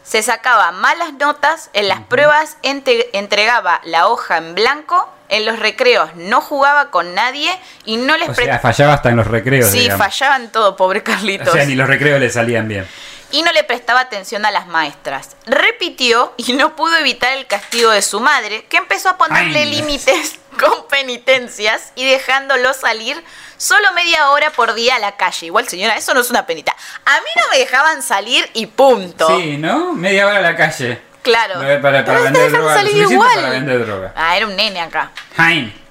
Se 0.03 0.23
sacaba 0.23 0.73
malas 0.73 1.15
notas, 1.15 1.71
en 1.73 1.89
las 1.89 2.00
pruebas 2.00 2.59
entregaba 2.62 3.81
la 3.85 4.09
hoja 4.09 4.37
en 4.37 4.55
blanco, 4.55 5.09
en 5.31 5.47
los 5.47 5.59
recreos 5.59 6.15
no 6.17 6.43
jugaba 6.43 6.91
con 6.91 7.15
nadie 7.15 7.50
y 7.87 7.97
no 7.97 8.19
les 8.19 8.29
O 8.29 8.35
sea, 8.35 8.59
fallaba 8.59 8.93
hasta 8.93 9.09
en 9.09 9.17
los 9.17 9.27
recreos. 9.27 9.71
Sí, 9.71 9.81
digamos. 9.81 10.53
todo, 10.53 10.77
pobre 10.77 11.03
Carlitos 11.03 11.49
O 11.49 11.53
sea, 11.53 11.65
ni 11.65 11.75
los 11.75 11.89
recreos 11.89 12.21
le 12.21 12.29
salían 12.29 12.69
bien. 12.69 12.87
Y 13.32 13.43
no 13.43 13.50
le 13.52 13.64
prestaba 13.64 14.00
atención 14.00 14.44
a 14.46 14.50
las 14.50 14.67
maestras. 14.67 15.37
Repitió 15.46 16.34
y 16.37 16.52
no 16.52 16.76
pudo 16.76 16.96
evitar 16.99 17.32
el 17.32 17.46
castigo 17.46 17.90
de 17.90 18.02
su 18.02 18.20
madre, 18.20 18.64
que 18.69 18.76
empezó 18.76 19.08
a 19.08 19.19
ponerle 19.19 19.67
límites 19.67 20.38
con 20.61 20.87
penitencias 20.88 21.93
y 21.96 22.05
dejándolo 22.05 22.73
salir 22.75 23.23
solo 23.56 23.93
media 23.94 24.31
hora 24.31 24.50
por 24.50 24.75
día 24.75 24.96
a 24.96 24.98
la 24.98 25.17
calle. 25.17 25.46
Igual, 25.46 25.69
señora, 25.69 25.96
eso 25.96 26.15
no 26.15 26.20
es 26.20 26.31
una 26.31 26.46
penita. 26.46 26.77
A 27.05 27.20
mí 27.20 27.31
no 27.36 27.51
me 27.51 27.58
dejaban 27.58 28.03
salir 28.03 28.48
y 28.55 28.67
punto. 28.67 29.27
Sí, 29.39 29.56
¿no? 29.56 29.93
Media 29.93 30.27
hora 30.27 30.39
a 30.39 30.43
la 30.43 30.56
calle. 30.56 31.01
Claro. 31.22 31.55
Para, 31.55 31.81
para, 31.81 32.05
te 32.05 32.12
vender 32.12 32.51
droga. 32.51 32.74
salir 32.74 32.96
igual. 32.96 33.34
Para 33.34 33.51
vender 33.51 33.86
droga. 33.86 34.12
Ah, 34.17 34.36
era 34.36 34.46
un 34.46 34.56
nene 34.56 34.81
acá. 34.81 35.12
Hein. 35.36 35.81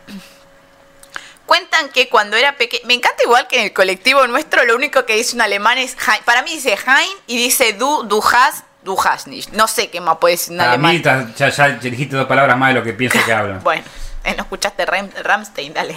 Cuentan 1.52 1.90
que 1.90 2.08
cuando 2.08 2.38
era 2.38 2.56
pequeño. 2.56 2.84
Me 2.88 2.94
encanta 2.94 3.24
igual 3.24 3.46
que 3.50 3.58
en 3.58 3.64
el 3.66 3.74
colectivo 3.74 4.26
nuestro 4.28 4.64
lo 4.64 4.74
único 4.74 5.06
que 5.06 5.18
dice 5.18 5.36
un 5.36 5.42
alemán 5.42 5.78
es. 5.80 5.98
Hein. 6.08 6.22
Para 6.24 6.44
mí 6.44 6.52
dice 6.54 6.78
Hein 6.86 7.10
y 7.28 7.36
dice 7.36 7.74
du, 7.74 8.04
du 8.04 8.24
hast, 8.24 8.64
du 8.84 8.98
hast 8.98 9.28
nicht. 9.28 9.50
No 9.52 9.68
sé 9.68 9.90
qué 9.90 10.00
más 10.00 10.16
puede 10.18 10.36
decir 10.36 10.54
un 10.54 10.60
Para 10.60 10.72
alemán. 10.72 10.94
mí 10.94 11.02
ta- 11.02 11.28
ya, 11.36 11.50
ya 11.50 11.68
dijiste 11.72 12.16
dos 12.16 12.26
palabras 12.26 12.58
más 12.58 12.70
de 12.70 12.76
lo 12.76 12.84
que 12.86 12.94
pienso 12.94 13.20
que 13.26 13.34
hablan. 13.34 13.60
Bueno, 13.64 13.84
eh, 14.24 14.34
no 14.38 14.44
escuchaste 14.44 14.86
Ram- 14.86 15.12
Ramstein, 15.24 15.74
dale. 15.74 15.96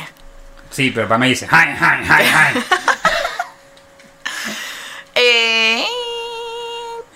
Sí, 0.70 0.90
pero 0.90 1.06
para 1.06 1.18
mí 1.18 1.28
dice 1.28 1.46
Hein, 1.49 1.76
Hein, 1.80 2.04
Hein, 2.11 2.34
Hein. 2.34 2.64
Eh, 5.14 5.84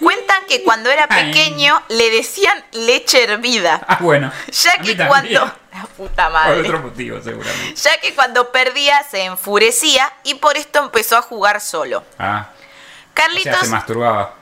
cuentan 0.01 0.45
que 0.47 0.63
cuando 0.63 0.91
era 0.91 1.07
pequeño 1.09 1.83
le 1.89 2.11
decían 2.11 2.65
leche 2.73 3.25
hervida. 3.25 3.81
Ah, 3.87 3.99
bueno. 4.01 4.33
Ya 4.51 4.77
que 4.79 4.97
cuando. 4.97 5.53
La 5.73 5.85
puta 5.97 6.25
Por 6.25 6.33
madre. 6.33 6.61
otro 6.61 6.81
motivo, 6.81 7.21
seguramente. 7.23 7.75
Ya 7.81 8.01
que 8.01 8.15
cuando 8.15 8.51
perdía 8.51 9.03
se 9.09 9.25
enfurecía 9.25 10.13
y 10.25 10.35
por 10.37 10.57
esto 10.57 10.81
empezó 10.81 11.17
a 11.17 11.23
jugar 11.23 11.61
solo. 11.61 12.03
Ah. 12.19 12.49
O 12.51 13.15
Carlitos. 13.15 13.53
sea, 13.53 13.65
se 13.65 13.69
masturbaba. 13.71 14.35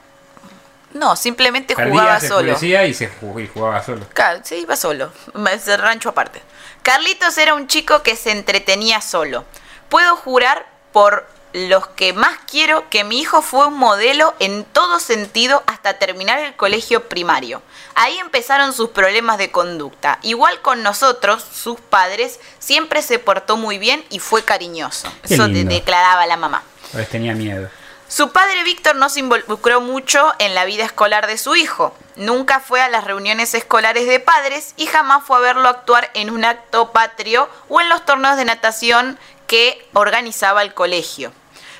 no, 0.92 1.16
simplemente 1.16 1.74
Perdía, 1.74 1.92
jugaba 1.92 2.20
se 2.20 2.28
solo. 2.28 2.52
y 2.86 2.94
se 2.94 3.08
jugó 3.08 3.40
y 3.40 3.48
jugaba 3.48 3.82
solo. 3.82 4.06
Claro, 4.14 4.40
sí, 4.44 4.56
iba 4.56 4.76
solo. 4.76 5.12
Rancho 5.34 6.10
aparte. 6.10 6.42
Carlitos 6.82 7.36
era 7.38 7.54
un 7.54 7.66
chico 7.66 8.02
que 8.02 8.16
se 8.16 8.30
entretenía 8.30 9.00
solo. 9.00 9.44
Puedo 9.88 10.16
jurar 10.16 10.66
por 10.92 11.26
los 11.56 11.86
que 11.86 12.12
más 12.12 12.36
quiero 12.50 12.90
que 12.90 13.02
mi 13.02 13.18
hijo 13.18 13.40
fue 13.40 13.68
un 13.68 13.78
modelo 13.78 14.34
en 14.40 14.64
todo 14.64 15.00
sentido 15.00 15.62
hasta 15.66 15.94
terminar 15.94 16.38
el 16.38 16.54
colegio 16.54 17.08
primario. 17.08 17.62
Ahí 17.94 18.18
empezaron 18.18 18.74
sus 18.74 18.90
problemas 18.90 19.38
de 19.38 19.50
conducta. 19.50 20.18
Igual 20.20 20.60
con 20.60 20.82
nosotros, 20.82 21.42
sus 21.42 21.80
padres, 21.80 22.40
siempre 22.58 23.00
se 23.00 23.18
portó 23.18 23.56
muy 23.56 23.78
bien 23.78 24.04
y 24.10 24.18
fue 24.18 24.44
cariñoso. 24.44 25.10
Qué 25.26 25.32
Eso 25.32 25.48
lindo. 25.48 25.74
declaraba 25.74 26.26
la 26.26 26.36
mamá. 26.36 26.62
Pues 26.92 27.08
tenía 27.08 27.32
miedo. 27.34 27.70
Su 28.06 28.32
padre 28.32 28.62
Víctor 28.62 28.96
no 28.96 29.08
se 29.08 29.20
involucró 29.20 29.80
mucho 29.80 30.34
en 30.38 30.54
la 30.54 30.66
vida 30.66 30.84
escolar 30.84 31.26
de 31.26 31.38
su 31.38 31.56
hijo. 31.56 31.96
Nunca 32.16 32.60
fue 32.60 32.82
a 32.82 32.90
las 32.90 33.04
reuniones 33.04 33.54
escolares 33.54 34.06
de 34.06 34.20
padres 34.20 34.74
y 34.76 34.86
jamás 34.86 35.24
fue 35.24 35.38
a 35.38 35.40
verlo 35.40 35.70
actuar 35.70 36.10
en 36.12 36.28
un 36.28 36.44
acto 36.44 36.92
patrio 36.92 37.48
o 37.70 37.80
en 37.80 37.88
los 37.88 38.04
torneos 38.04 38.36
de 38.36 38.44
natación 38.44 39.18
que 39.46 39.88
organizaba 39.94 40.62
el 40.62 40.74
colegio. 40.74 41.32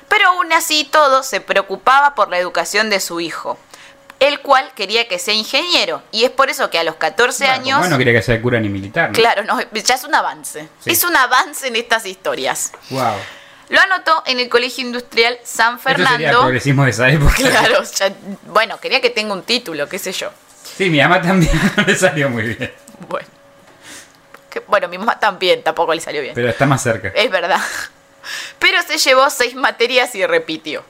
Pero 0.09 0.27
aún 0.29 0.51
así 0.53 0.87
todo 0.89 1.23
se 1.23 1.41
preocupaba 1.41 2.15
por 2.15 2.29
la 2.29 2.37
educación 2.37 2.89
de 2.89 2.99
su 2.99 3.19
hijo, 3.19 3.57
el 4.19 4.39
cual 4.39 4.71
quería 4.75 5.07
que 5.07 5.19
sea 5.19 5.33
ingeniero. 5.33 6.01
Y 6.11 6.23
es 6.23 6.31
por 6.31 6.49
eso 6.49 6.69
que 6.69 6.79
a 6.79 6.83
los 6.83 6.95
14 6.95 7.43
Bueno, 7.45 7.53
años... 7.61 7.79
Bueno, 7.79 7.93
no 7.95 7.97
quería 7.99 8.13
que 8.13 8.21
sea 8.21 8.41
cura 8.41 8.59
ni 8.59 8.69
militar. 8.69 9.09
¿no? 9.09 9.13
Claro, 9.15 9.43
no, 9.43 9.59
ya 9.73 9.95
es 9.95 10.03
un 10.03 10.15
avance. 10.15 10.69
Sí. 10.79 10.91
Es 10.91 11.03
un 11.03 11.15
avance 11.15 11.67
en 11.67 11.75
estas 11.75 12.05
historias. 12.05 12.71
Wow. 12.89 13.13
Lo 13.69 13.81
anotó 13.81 14.23
en 14.25 14.39
el 14.39 14.47
Colegio 14.47 14.85
Industrial 14.85 15.37
San 15.43 15.75
Esto 15.75 15.89
sería 15.89 16.05
el 16.05 16.07
Fernando. 16.17 16.39
progresismo 16.39 16.83
de 16.85 16.89
esa 16.91 17.09
época. 17.09 17.33
Claro, 17.35 17.83
ya- 17.83 18.13
bueno, 18.45 18.79
quería 18.79 19.01
que 19.01 19.09
tenga 19.09 19.33
un 19.33 19.43
título, 19.43 19.89
qué 19.89 19.99
sé 19.99 20.13
yo. 20.13 20.31
Sí, 20.77 20.89
mi 20.89 20.99
mamá 21.01 21.21
también 21.21 21.51
no 21.75 21.83
le 21.87 21.95
salió 21.95 22.29
muy 22.29 22.43
bien. 22.43 22.73
Bueno. 23.09 23.27
Que- 24.49 24.61
bueno, 24.61 24.87
mi 24.87 24.97
mamá 24.97 25.19
también 25.19 25.61
tampoco 25.63 25.93
le 25.93 25.99
salió 25.99 26.21
bien. 26.21 26.33
Pero 26.33 26.49
está 26.49 26.65
más 26.65 26.81
cerca. 26.81 27.09
Es 27.09 27.29
verdad. 27.29 27.59
Pero 28.59 28.81
se 28.83 28.97
llevó 28.97 29.29
seis 29.29 29.55
materias 29.55 30.13
y 30.15 30.25
repitió. 30.25 30.83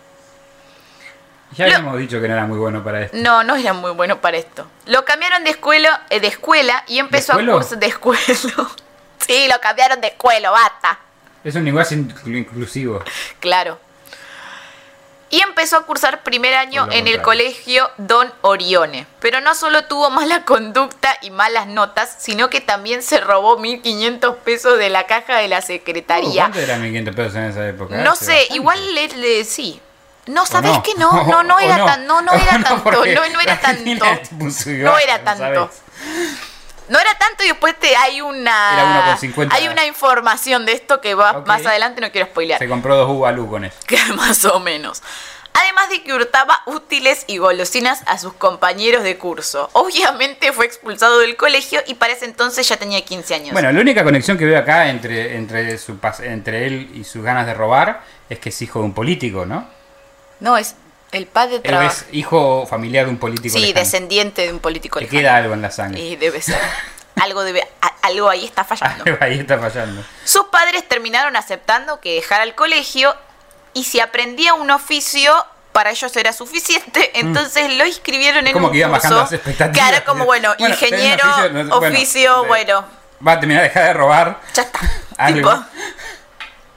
Ya 1.56 1.65
habíamos 1.65 1.98
dicho 1.98 2.20
que 2.22 2.27
no 2.27 2.34
era 2.34 2.46
muy 2.46 2.58
bueno 2.58 2.84
para 2.84 3.03
esto. 3.03 3.17
No, 3.17 3.44
no 3.44 3.56
era 3.56 3.74
muy 3.74 3.91
bueno 3.91 4.20
para 4.22 4.38
esto. 4.38 4.67
Lo 4.86 5.06
cambiaron 5.06 5.44
de 5.44 5.51
escuela, 5.51 6.06
eh, 6.10 6.20
de 6.20 6.27
escuela 6.27 6.84
y 6.88 7.00
empezó 7.00 7.34
a 7.34 7.38
cursar 7.46 7.79
de 7.79 7.88
escuela. 7.88 8.22
sí, 9.25 9.48
lo 9.51 9.60
cambiaron 9.62 10.01
de 10.01 10.08
escuela, 10.08 10.51
bata. 10.51 11.00
Es 11.44 11.56
un 11.56 11.63
lenguaje 11.65 11.96
inclu- 11.96 12.38
inclusivo. 12.38 13.01
Claro. 13.39 13.79
Y 15.29 15.41
empezó 15.41 15.75
a 15.77 15.86
cursar 15.86 16.24
primer 16.24 16.53
año 16.55 16.88
en 16.91 17.07
el 17.07 17.22
colegio 17.22 17.89
Don 17.98 18.31
Orione. 18.41 19.07
Pero 19.19 19.41
no 19.41 19.55
solo 19.55 19.84
tuvo 19.86 20.10
mala 20.10 20.46
conducta 20.46 21.17
y 21.22 21.31
malas 21.31 21.67
notas, 21.67 22.15
sino 22.17 22.50
que 22.50 22.62
también 22.62 23.03
se 23.03 23.19
robó 23.19 23.57
1.500 23.60 24.36
pesos 24.38 24.77
de 24.77 24.89
la 24.89 25.05
caja 25.05 25.36
de 25.38 25.50
la 25.50 25.60
Uh, 25.60 25.62
secretaría. 25.63 26.43
¿Cuánto 26.43 26.60
eran 26.60 26.81
1.500 26.84 27.13
pesos 27.15 27.36
en 27.36 27.43
esa 27.43 27.67
época? 27.67 27.98
no 27.98 28.12
Hace 28.13 28.25
sé, 28.25 28.31
bastante. 28.31 28.55
igual 28.55 28.96
le, 28.96 29.07
le- 29.10 29.43
sí. 29.43 29.81
No, 30.27 30.43
¿O 30.43 30.46
¿sabes 30.46 30.72
no? 30.74 30.84
que 30.84 30.93
no? 30.96 31.12
No, 31.25 31.43
no 31.43 31.55
¿O 31.57 31.60
era 31.60 31.86
tan, 31.86 32.05
no, 32.07 32.22
no 32.22 32.31
¿O 32.31 32.36
era 32.36 32.60
tanto, 32.63 32.91
no, 32.91 33.29
no 33.29 33.41
era 33.41 33.60
tanto. 33.60 34.05
No 34.65 34.98
era 34.98 35.17
¿no 35.17 35.24
tanto. 35.24 35.72
No 36.89 37.00
era 37.00 37.13
tanto 37.17 37.44
y 37.44 37.48
después 37.48 37.77
te, 37.79 37.96
hay 37.96 38.17
Era 38.17 38.25
una 38.25 39.17
1,50. 39.17 39.50
hay 39.51 39.67
una 39.67 39.86
información 39.86 40.65
de 40.65 40.74
esto 40.74 41.01
que 41.01 41.15
va 41.15 41.44
más 41.46 41.65
adelante, 41.65 42.01
no 42.01 42.12
quiero 42.12 42.27
spoilear. 42.27 42.60
Se 42.60 42.67
compró 42.67 42.96
dos 42.96 43.10
Ubalú 43.10 43.50
con 43.50 43.65
eso. 43.65 43.77
que 43.88 43.98
más 44.13 44.46
o 44.46 44.60
menos. 44.60 45.03
Además 45.53 45.89
de 45.89 46.03
que 46.03 46.13
hurtaba 46.13 46.62
útiles 46.67 47.24
y 47.25 47.39
golosinas 47.39 48.03
a 48.06 48.20
sus 48.20 48.34
compañeros 48.34 49.03
de 49.03 49.17
curso. 49.17 49.70
Obviamente 49.74 50.53
fue 50.53 50.67
expulsado 50.67 51.20
del 51.20 51.36
colegio 51.36 51.82
y 51.88 51.96
para 51.96 52.13
ese 52.13 52.25
entonces 52.25 52.67
ya 52.70 52.77
tenía 52.77 53.03
15 53.03 53.34
años. 53.34 53.53
Bueno, 53.53 53.72
la 53.72 53.82
única 53.82 54.03
conexión 54.03 54.38
que 54.38 54.46
veo 54.46 54.60
acá 54.60 54.89
entre, 54.89 55.36
entre, 55.36 55.77
su, 55.79 55.98
entre 56.22 56.67
él 56.67 56.91
y 56.94 57.03
sus 57.03 57.24
ganas 57.24 57.48
de 57.48 57.56
robar 57.56 58.03
es 58.29 58.38
que 58.38 58.50
es 58.50 58.62
hijo 58.62 58.79
de 58.79 58.86
un 58.86 58.94
político, 58.94 59.46
¿no? 59.46 59.67
no, 60.39 60.58
es 60.58 60.75
el 61.11 61.25
padre 61.27 61.59
trabaja. 61.59 61.91
es 61.91 62.05
hijo 62.11 62.65
familiar 62.69 63.05
de 63.05 63.11
un 63.11 63.17
político. 63.17 63.53
Sí, 63.53 63.59
lejano. 63.67 63.79
descendiente 63.79 64.41
de 64.43 64.53
un 64.53 64.59
político 64.59 64.99
lejano. 64.99 65.19
queda 65.19 65.35
algo 65.37 65.53
en 65.53 65.61
la 65.61 65.71
sangre. 65.71 65.99
Y 66.01 66.15
debe 66.15 66.41
ser. 66.41 66.59
algo 67.21 67.43
debe 67.43 67.67
algo 68.03 68.29
ahí 68.29 68.45
está 68.45 68.63
fallando. 68.63 69.03
Ahí 69.19 69.39
está 69.39 69.57
fallando. 69.59 70.03
Sus 70.23 70.45
padres 70.45 70.87
terminaron 70.87 71.35
aceptando 71.35 71.99
que 71.99 72.15
dejara 72.15 72.43
el 72.43 72.55
colegio 72.55 73.15
y 73.73 73.83
si 73.83 73.99
aprendía 73.99 74.53
un 74.53 74.71
oficio 74.71 75.33
para 75.73 75.91
ellos 75.91 76.15
era 76.15 76.31
suficiente, 76.33 77.11
entonces 77.19 77.75
lo 77.77 77.85
inscribieron 77.85 78.47
en 78.47 78.51
Mm. 78.51 78.53
Como 78.53 78.67
un 78.67 78.71
que 78.71 78.77
iban 78.79 78.91
curso 78.91 79.03
bajando 79.03 79.21
las 79.23 79.33
expectativas. 79.33 79.87
que 79.89 79.95
era 79.95 80.05
como 80.05 80.25
bueno, 80.25 80.55
Bueno, 80.57 80.73
ingeniero, 80.73 81.23
oficio, 81.29 81.49
no- 81.63 81.79
bueno, 81.79 81.95
oficio, 81.97 82.41
de- 82.41 82.47
bueno, 82.47 82.85
Va 83.27 83.31
a 83.33 83.39
terminar 83.39 83.63
de 83.63 83.67
dejar 83.69 83.83
de 83.87 83.93
robar. 83.93 84.41
ya 84.53 84.61
está. 84.63 84.79
Algo. 85.17 85.49
Tipo, 85.51 85.65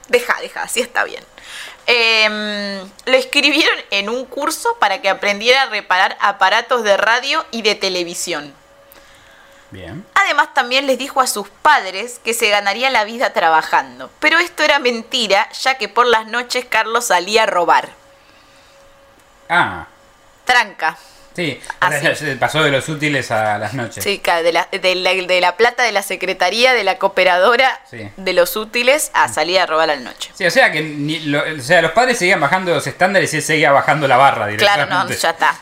deja, 0.09 0.35
deja, 0.41 0.63
así 0.63 0.81
está 0.81 1.03
bien. 1.03 1.23
Em, 1.93 2.89
lo 3.05 3.17
inscribieron 3.17 3.77
en 3.89 4.07
un 4.07 4.23
curso 4.23 4.77
para 4.79 5.01
que 5.01 5.09
aprendiera 5.09 5.63
a 5.63 5.65
reparar 5.65 6.17
aparatos 6.21 6.83
de 6.83 6.95
radio 6.95 7.45
y 7.51 7.63
de 7.63 7.75
televisión. 7.75 8.53
Bien. 9.71 10.05
Además 10.15 10.53
también 10.53 10.87
les 10.87 10.97
dijo 10.97 11.19
a 11.19 11.27
sus 11.27 11.49
padres 11.49 12.21
que 12.23 12.33
se 12.33 12.47
ganaría 12.47 12.89
la 12.91 13.03
vida 13.03 13.33
trabajando. 13.33 14.09
Pero 14.21 14.39
esto 14.39 14.63
era 14.63 14.79
mentira, 14.79 15.49
ya 15.51 15.77
que 15.77 15.89
por 15.89 16.05
las 16.05 16.27
noches 16.27 16.63
Carlos 16.63 17.07
salía 17.07 17.43
a 17.43 17.47
robar. 17.47 17.89
Ah, 19.49 19.87
Tranca. 20.45 20.97
Sí. 21.35 21.59
Así. 21.79 22.15
Se 22.15 22.35
pasó 22.35 22.63
de 22.63 22.71
los 22.71 22.87
útiles 22.89 23.31
a 23.31 23.57
las 23.57 23.73
noches. 23.73 24.03
Sí, 24.03 24.21
de 24.25 24.51
la, 24.53 24.67
de, 24.71 24.95
la, 24.95 25.13
de 25.13 25.41
la 25.41 25.57
plata 25.57 25.83
de 25.83 25.91
la 25.91 26.01
secretaría, 26.01 26.73
de 26.73 26.83
la 26.83 26.97
cooperadora, 26.97 27.79
Sí. 27.89 28.09
de 28.17 28.33
los 28.33 28.55
útiles, 28.55 29.11
a 29.13 29.27
salir 29.27 29.59
a 29.59 29.65
robar 29.65 29.89
a 29.89 29.95
la 29.95 30.01
noche. 30.01 30.31
Sí, 30.33 30.45
o 30.45 30.51
sea 30.51 30.71
que 30.71 30.81
ni- 30.81 31.19
lo- 31.21 31.43
o 31.43 31.61
sea, 31.61 31.81
los 31.81 31.91
padres 31.91 32.17
seguían 32.19 32.39
bajando 32.39 32.73
los 32.73 32.85
estándares 32.87 33.33
y 33.33 33.37
él 33.37 33.43
seguía 33.43 33.71
bajando 33.71 34.07
la 34.07 34.17
barra 34.17 34.45
Claro, 34.55 34.83
directamente. 34.85 35.13
no, 35.13 35.19
ya 35.19 35.29
está. 35.31 35.55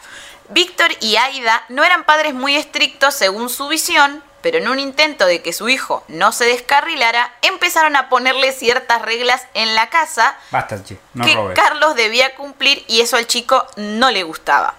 Víctor 0.49 0.89
y 0.99 1.15
Aida 1.17 1.63
no 1.69 1.83
eran 1.83 2.03
padres 2.05 2.33
muy 2.33 2.55
estrictos 2.55 3.13
según 3.13 3.49
su 3.49 3.67
visión, 3.67 4.23
pero 4.41 4.57
en 4.57 4.67
un 4.69 4.79
intento 4.79 5.25
de 5.25 5.41
que 5.41 5.53
su 5.53 5.69
hijo 5.69 6.03
no 6.07 6.31
se 6.31 6.45
descarrilara, 6.45 7.31
empezaron 7.41 7.95
a 7.95 8.09
ponerle 8.09 8.51
ciertas 8.53 9.01
reglas 9.01 9.43
en 9.53 9.75
la 9.75 9.89
casa 9.89 10.35
Basta, 10.49 10.79
no 11.13 11.25
que 11.25 11.35
robes. 11.35 11.59
Carlos 11.59 11.95
debía 11.95 12.33
cumplir 12.35 12.83
y 12.87 13.01
eso 13.01 13.17
al 13.17 13.27
chico 13.27 13.67
no 13.75 14.09
le 14.11 14.23
gustaba. 14.23 14.75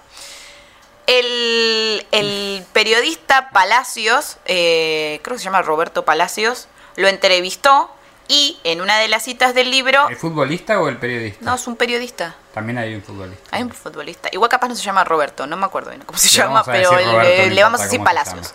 El, 1.11 2.07
el 2.13 2.65
periodista 2.73 3.51
Palacios, 3.51 4.37
eh, 4.45 5.19
creo 5.25 5.35
que 5.35 5.39
se 5.41 5.45
llama 5.45 5.61
Roberto 5.61 6.05
Palacios, 6.05 6.69
lo 6.95 7.09
entrevistó 7.09 7.91
y 8.29 8.61
en 8.63 8.81
una 8.81 8.97
de 8.99 9.09
las 9.09 9.25
citas 9.25 9.53
del 9.55 9.73
libro... 9.73 10.09
¿El 10.09 10.17
futbolista 10.17 10.79
o 10.81 10.89
el 10.89 10.99
periodista? 10.99 11.45
No, 11.45 11.57
es 11.57 11.67
un 11.67 11.75
periodista. 11.75 12.37
También 12.55 12.79
hay 12.79 12.95
un 12.95 13.03
futbolista. 13.03 13.57
Hay 13.57 13.63
un 13.63 13.73
futbolista. 13.73 14.29
Igual 14.31 14.49
capaz 14.49 14.69
no 14.69 14.77
se 14.77 14.83
llama 14.85 15.03
Roberto, 15.03 15.49
no 15.49 15.57
me 15.57 15.67
acuerdo 15.67 15.91
bien 15.91 16.03
cómo 16.07 16.17
se 16.17 16.29
Le 16.29 16.33
llama, 16.45 16.63
pero 16.63 16.93
decir 16.93 17.53
le- 17.55 17.63
vamos 17.65 17.81
a 17.81 17.85
decir 17.85 18.05
Palacios. 18.05 18.55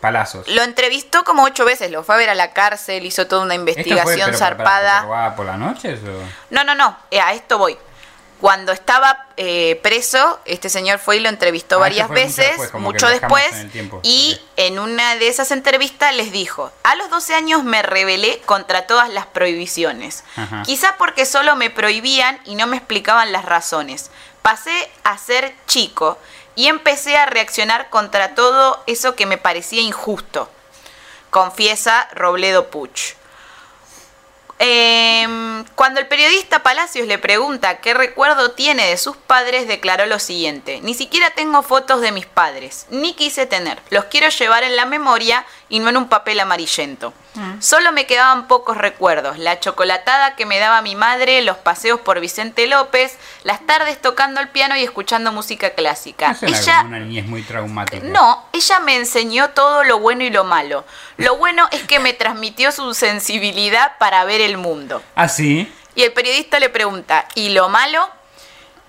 Palazos. 0.00 0.48
Lo 0.48 0.62
entrevistó 0.62 1.22
como 1.22 1.44
ocho 1.44 1.64
veces, 1.64 1.90
lo 1.90 2.02
fue 2.02 2.14
a 2.14 2.18
ver 2.18 2.30
a 2.30 2.34
la 2.34 2.52
cárcel, 2.52 3.04
hizo 3.06 3.26
toda 3.28 3.42
una 3.42 3.54
¿Esto 3.54 3.64
fue, 3.66 3.72
investigación 3.82 4.26
pero, 4.26 4.38
zarpada. 4.38 5.00
¿Pero 5.02 5.12
robaba 5.12 5.36
por 5.36 5.46
las 5.46 5.58
noches 5.58 6.00
o...? 6.02 6.28
No, 6.50 6.64
no, 6.64 6.74
no, 6.74 6.96
eh, 7.10 7.20
a 7.20 7.34
esto 7.34 7.58
voy. 7.58 7.76
Cuando 8.42 8.72
estaba 8.72 9.26
eh, 9.36 9.78
preso, 9.84 10.40
este 10.46 10.68
señor 10.68 10.98
fue 10.98 11.18
y 11.18 11.20
lo 11.20 11.28
entrevistó 11.28 11.76
Ah, 11.76 11.78
varias 11.78 12.08
mucho 12.08 12.20
veces, 12.20 12.58
después, 12.58 12.72
mucho 12.82 13.06
después, 13.06 13.52
en 13.52 14.00
y 14.02 14.36
en 14.56 14.80
una 14.80 15.14
de 15.14 15.28
esas 15.28 15.52
entrevistas 15.52 16.12
les 16.16 16.32
dijo, 16.32 16.72
a 16.82 16.96
los 16.96 17.08
12 17.08 17.36
años 17.36 17.62
me 17.62 17.82
rebelé 17.82 18.40
contra 18.40 18.88
todas 18.88 19.10
las 19.10 19.26
prohibiciones, 19.26 20.24
Ajá. 20.34 20.64
quizá 20.66 20.96
porque 20.98 21.24
solo 21.24 21.54
me 21.54 21.70
prohibían 21.70 22.40
y 22.44 22.56
no 22.56 22.66
me 22.66 22.78
explicaban 22.78 23.30
las 23.30 23.44
razones. 23.44 24.10
Pasé 24.42 24.90
a 25.04 25.16
ser 25.18 25.54
chico 25.68 26.18
y 26.56 26.66
empecé 26.66 27.16
a 27.16 27.26
reaccionar 27.26 27.90
contra 27.90 28.34
todo 28.34 28.82
eso 28.88 29.14
que 29.14 29.24
me 29.24 29.38
parecía 29.38 29.82
injusto, 29.82 30.50
confiesa 31.30 32.08
Robledo 32.12 32.70
Puch. 32.70 33.14
Em, 34.58 35.64
cuando 35.74 35.98
el 35.98 36.06
periodista 36.06 36.62
Palacios 36.62 37.08
le 37.08 37.18
pregunta 37.18 37.80
qué 37.80 37.94
recuerdo 37.94 38.52
tiene 38.52 38.86
de 38.86 38.96
sus 38.96 39.16
padres, 39.16 39.66
declaró 39.66 40.06
lo 40.06 40.18
siguiente, 40.18 40.80
ni 40.82 40.94
siquiera 40.94 41.30
tengo 41.30 41.62
fotos 41.62 42.00
de 42.00 42.12
mis 42.12 42.26
padres, 42.26 42.86
ni 42.90 43.14
quise 43.14 43.46
tener, 43.46 43.80
los 43.90 44.04
quiero 44.04 44.28
llevar 44.28 44.62
en 44.62 44.76
la 44.76 44.86
memoria 44.86 45.44
y 45.68 45.80
no 45.80 45.88
en 45.88 45.96
un 45.96 46.08
papel 46.08 46.38
amarillento. 46.38 47.12
Solo 47.60 47.92
me 47.92 48.06
quedaban 48.06 48.46
pocos 48.46 48.76
recuerdos, 48.76 49.38
la 49.38 49.58
chocolatada 49.58 50.36
que 50.36 50.44
me 50.44 50.58
daba 50.58 50.82
mi 50.82 50.94
madre, 50.94 51.40
los 51.42 51.56
paseos 51.56 51.98
por 52.00 52.20
Vicente 52.20 52.66
López, 52.66 53.16
las 53.42 53.64
tardes 53.66 54.00
tocando 54.02 54.40
el 54.40 54.48
piano 54.48 54.76
y 54.76 54.82
escuchando 54.82 55.32
música 55.32 55.70
clásica. 55.70 56.36
No 56.40 56.48
Ella, 56.48 56.76
como 56.78 56.88
una 56.88 57.00
niñez 57.00 57.26
muy 57.26 57.42
traumática. 57.42 58.06
no, 58.06 58.44
ella 58.52 58.80
me 58.80 58.96
enseñó 58.96 59.50
todo 59.50 59.82
lo 59.84 59.98
bueno 59.98 60.24
y 60.24 60.30
lo 60.30 60.44
malo. 60.44 60.84
Lo 61.16 61.36
bueno 61.36 61.68
es 61.70 61.82
que 61.84 62.00
me 62.00 62.12
transmitió 62.12 62.70
su 62.70 62.92
sensibilidad 62.92 63.96
para 63.98 64.24
ver 64.24 64.42
el 64.42 64.58
mundo. 64.58 65.02
¿Ah, 65.14 65.28
sí? 65.28 65.72
Y 65.94 66.02
el 66.02 66.12
periodista 66.12 66.60
le 66.60 66.68
pregunta, 66.68 67.26
¿y 67.34 67.50
lo 67.50 67.68
malo? 67.68 68.08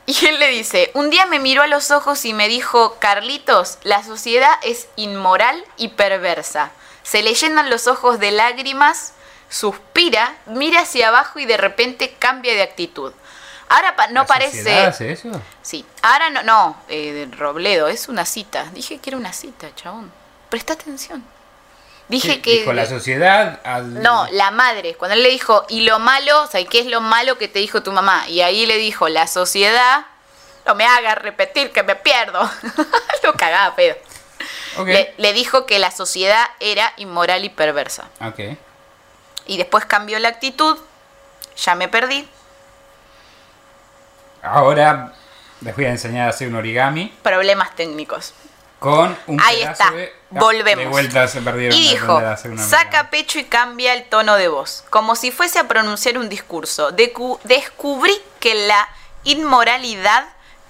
Y 0.06 0.26
él 0.26 0.38
le 0.40 0.50
dice, 0.50 0.92
un 0.96 1.10
día 1.10 1.26
me 1.26 1.40
miró 1.40 1.62
a 1.62 1.68
los 1.68 1.92
ojos 1.92 2.26
y 2.26 2.34
me 2.34 2.50
dijo, 2.50 2.98
Carlitos, 3.00 3.78
la 3.84 4.04
sociedad 4.04 4.52
es 4.64 4.88
inmoral 4.98 5.64
y 5.78 5.90
perversa. 5.90 6.72
Se 7.04 7.22
le 7.22 7.34
llenan 7.36 7.70
los 7.70 7.88
ojos 7.88 8.20
de 8.20 8.32
lágrimas, 8.32 9.14
suspira, 9.50 10.36
mira 10.46 10.82
hacia 10.82 11.10
abajo 11.10 11.40
y 11.40 11.46
de 11.46 11.58
repente 11.58 12.16
cambia 12.18 12.54
de 12.54 12.62
actitud. 12.64 13.14
Ahora 13.70 13.96
pa- 13.96 14.08
no 14.08 14.22
¿La 14.22 14.26
parece... 14.28 14.78
hace 14.86 15.12
eso? 15.12 15.30
Sí, 15.62 15.86
ahora 16.02 16.30
no, 16.30 16.44
no, 16.44 16.78
eh, 16.90 17.28
Robledo, 17.38 17.88
es 17.88 18.08
una 18.08 18.26
cita. 18.26 18.66
Dije 18.74 19.00
que 19.00 19.10
era 19.10 19.18
una 19.18 19.34
cita, 19.34 19.74
chabón. 19.76 20.12
Presta 20.50 20.74
atención. 20.74 21.24
Dije 22.08 22.34
Sí, 22.34 22.42
que... 22.42 22.52
Dijo 22.60 22.74
la 22.74 22.86
sociedad. 22.86 23.60
al- 23.64 24.02
No, 24.02 24.28
la 24.32 24.52
madre. 24.52 24.96
Cuando 24.96 25.16
él 25.16 25.24
le 25.24 25.30
dijo, 25.30 25.66
y 25.70 25.82
lo 25.82 26.00
malo, 26.00 26.44
o 26.44 26.48
sea, 26.48 26.64
¿qué 26.66 26.80
es 26.80 26.86
lo 26.86 27.02
malo 27.02 27.38
que 27.38 27.48
te 27.48 27.60
dijo 27.60 27.82
tu 27.82 27.92
mamá? 27.92 28.28
Y 28.28 28.42
ahí 28.42 28.66
le 28.66 28.78
dijo, 28.78 29.08
la 29.10 29.26
sociedad, 29.28 30.06
no 30.66 30.76
me 30.76 30.86
hagas 30.86 31.18
repetir 31.18 31.72
que 31.72 31.82
me 31.84 31.96
pierdo. 31.96 32.48
lo 33.24 33.34
cagaba, 33.34 33.76
pedo. 33.76 33.96
Le, 34.86 35.14
le 35.18 35.34
dijo 35.34 35.66
que 35.66 35.80
la 35.80 35.92
sociedad 35.92 36.46
era 36.60 36.94
inmoral 36.98 37.46
y 37.46 37.50
perversa. 37.50 38.10
Ok. 38.22 38.40
Y 39.46 39.58
después 39.58 39.86
cambió 39.86 40.18
la 40.20 40.30
actitud, 40.30 40.78
ya 41.58 41.76
me 41.76 41.88
perdí. 41.88 42.28
Ahora 44.42 45.14
les 45.62 45.76
voy 45.76 45.86
a 45.86 45.90
enseñar 45.90 46.28
a 46.28 46.30
hacer 46.32 46.48
un 46.48 46.56
origami 46.56 47.14
Problemas 47.24 47.76
técnicos. 47.76 48.34
con 48.80 49.18
un 49.28 49.40
Ahí 49.42 49.62
está, 49.62 49.92
de... 49.92 50.14
Volvemos. 50.30 50.84
De 50.84 50.90
vuelta 50.90 51.28
se 51.28 51.42
perdieron. 51.42 51.78
Y 51.78 51.90
dijo, 51.90 52.22
saca 52.58 53.10
pecho 53.10 53.40
y 53.40 53.46
cambia 53.46 53.94
el 53.94 54.10
tono 54.10 54.36
de 54.36 54.48
voz, 54.48 54.84
como 54.90 55.16
si 55.16 55.32
fuese 55.32 55.60
a 55.60 55.68
pronunciar 55.68 56.18
un 56.18 56.28
discurso. 56.28 56.92
Decu- 56.92 57.40
descubrí 57.44 58.14
que 58.40 58.68
la 58.68 58.90
inmoralidad 59.24 60.26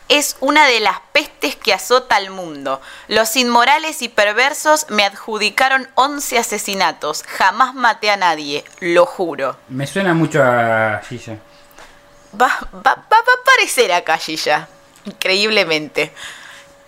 es 0.10 0.36
una 0.42 0.66
de 0.68 0.80
las 0.80 1.00
pestes 1.12 1.56
que 1.56 1.74
azota 1.74 2.16
al 2.18 2.30
mundo. 2.30 2.82
Los 3.08 3.36
inmorales 3.36 4.02
y 4.02 4.10
perversos 4.10 4.86
me 4.90 5.04
adjudicaron 5.06 5.90
11 5.96 6.38
asesinatos. 6.40 7.24
Jamás 7.24 7.74
maté 7.74 8.10
a 8.12 8.18
nadie, 8.18 8.64
lo 8.80 9.06
juro. 9.06 9.58
Me 9.70 9.88
suena 9.88 10.14
mucho 10.14 10.42
a 10.44 11.02
Gilla. 11.08 11.38
Va, 12.40 12.48
va, 12.74 12.82
va, 12.82 12.96
va 13.12 13.18
a 13.18 13.42
aparecer 13.42 13.92
acá, 13.92 14.18
Gilla. 14.18 14.68
Increíblemente. 15.06 16.14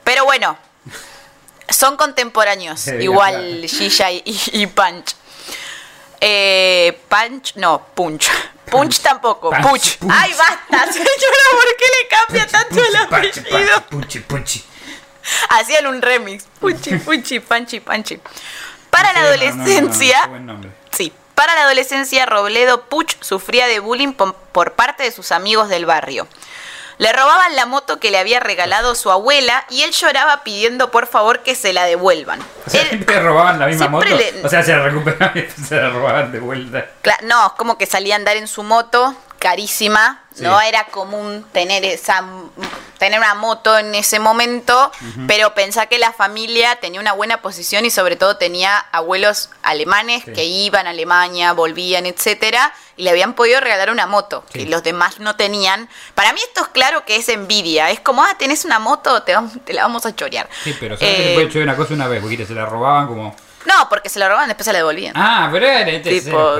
Pero 0.03 0.25
bueno, 0.25 0.57
son 1.69 1.97
contemporáneos. 1.97 2.87
Igual. 2.99 3.65
Gilla 3.67 4.11
y, 4.11 4.21
y- 4.25 4.61
y 4.61 4.67
Punch. 4.67 5.15
Eh, 6.21 6.99
Punch, 7.09 7.55
no, 7.55 7.85
Punch. 7.93 8.29
Punch 8.77 8.99
tampoco, 9.01 9.49
Punch. 9.49 9.97
Punch. 9.97 10.13
Ay, 10.13 10.33
basta, 10.33 10.91
señora, 10.91 11.07
¿por 11.51 11.77
qué 11.77 11.85
le 11.85 12.07
cambia 12.07 12.47
tanto 12.47 12.83
el 12.83 12.95
apellido? 12.95 13.81
Puchi, 13.89 14.19
puchi. 14.19 14.63
Hacían 15.49 15.87
un 15.87 16.01
remix. 16.01 16.45
Puchi, 16.59 16.95
Puchi, 17.05 17.39
Panchi, 17.39 17.79
Panchi. 17.79 18.19
Para 18.89 19.11
la 19.13 19.19
Sí, 19.19 19.39
no, 19.39 19.55
no, 19.55 19.57
no, 19.57 19.63
no, 19.63 19.79
adolescencia. 19.89 20.29
Sí, 20.91 21.11
para 21.33 21.55
la 21.55 21.63
adolescencia 21.63 22.25
Robledo 22.25 22.85
Puch 22.85 23.17
sufría 23.21 23.67
de 23.67 23.79
bullying 23.79 24.13
por 24.13 24.73
parte 24.73 25.03
de 25.03 25.11
sus 25.11 25.31
amigos 25.31 25.69
del 25.69 25.85
barrio. 25.85 26.27
Le 26.97 27.11
robaban 27.11 27.55
la 27.55 27.65
moto 27.65 27.99
que 27.99 28.09
le 28.11 28.17
había 28.19 28.39
regalado 28.39 28.95
su 28.95 29.11
abuela 29.11 29.65
y 29.69 29.81
él 29.83 29.91
lloraba 29.91 30.43
pidiendo 30.43 30.91
por 30.91 31.07
favor 31.07 31.39
que 31.43 31.55
se 31.55 31.73
la 31.73 31.83
devuelvan. 31.85 32.39
O 32.65 32.69
sea, 32.69 32.81
Él- 32.83 32.89
siempre 32.89 33.19
robaban 33.19 33.59
la 33.59 33.67
misma 33.67 33.87
moto. 33.89 34.05
le- 34.05 34.41
O 34.45 34.49
sea, 34.49 34.63
se 34.63 34.71
la 34.73 34.83
recuperaban 34.83 35.37
y 35.37 35.63
se 35.63 35.75
la 35.75 35.89
robaban 35.89 36.31
de 36.31 36.39
vuelta. 36.39 36.85
cla- 37.03 37.19
no, 37.23 37.53
como 37.57 37.77
que 37.77 37.85
salía 37.85 38.15
a 38.15 38.17
andar 38.17 38.37
en 38.37 38.47
su 38.47 38.63
moto, 38.63 39.13
carísima, 39.39 40.23
Sí. 40.35 40.43
no 40.43 40.59
era 40.61 40.85
común 40.87 41.45
tener 41.53 41.83
esa 41.85 42.23
tener 42.97 43.19
una 43.19 43.35
moto 43.35 43.77
en 43.77 43.93
ese 43.93 44.19
momento, 44.19 44.89
pero 45.27 45.53
pensá 45.53 45.85
que 45.87 45.99
la 45.99 46.13
familia 46.13 46.77
tenía 46.77 46.99
una 47.01 47.11
buena 47.11 47.41
posición 47.41 47.85
y 47.85 47.89
sobre 47.91 48.15
todo 48.15 48.37
tenía 48.37 48.77
abuelos 48.91 49.49
alemanes 49.63 50.23
Sí. 50.25 50.31
que 50.33 50.45
iban 50.45 50.87
a 50.87 50.91
Alemania, 50.91 51.51
volvían, 51.51 52.05
etcétera, 52.05 52.73
y 52.95 53.03
le 53.03 53.09
habían 53.09 53.33
podido 53.33 53.59
regalar 53.59 53.91
una 53.91 54.07
moto 54.07 54.45
Sí. 54.51 54.59
que 54.59 54.65
los 54.69 54.81
demás 54.81 55.19
no 55.19 55.35
tenían. 55.35 55.89
Para 56.15 56.31
mí 56.31 56.39
esto 56.41 56.61
es 56.61 56.67
claro 56.69 57.03
que 57.05 57.17
es 57.17 57.27
envidia, 57.29 57.89
es 57.91 57.99
como, 57.99 58.23
ah, 58.23 58.35
tenés 58.39 58.63
una 58.63 58.79
moto, 58.79 59.23
te, 59.23 59.33
vamos- 59.35 59.53
te 59.65 59.73
la 59.73 59.81
vamos 59.83 60.05
a 60.05 60.15
chorear. 60.15 60.47
Sí, 60.63 60.73
pero 60.79 60.95
solamente 60.97 61.23
Eh, 61.23 61.27
se 61.29 61.33
puede 61.33 61.49
chover 61.49 61.63
una 61.67 61.75
cosa 61.75 61.93
una 61.93 62.07
vez, 62.07 62.21
porque 62.21 62.45
se 62.45 62.53
la 62.53 62.65
robaban 62.65 63.07
como. 63.07 63.35
No, 63.65 63.89
porque 63.89 64.07
se 64.09 64.19
la 64.19 64.27
robaban, 64.29 64.47
después 64.47 64.65
se 64.65 64.71
la 64.71 64.79
devolvían. 64.79 65.13
Ah, 65.17 65.49
pero 65.51 65.65
era 65.65 65.89
este 65.91 66.21
Tipo. 66.21 66.59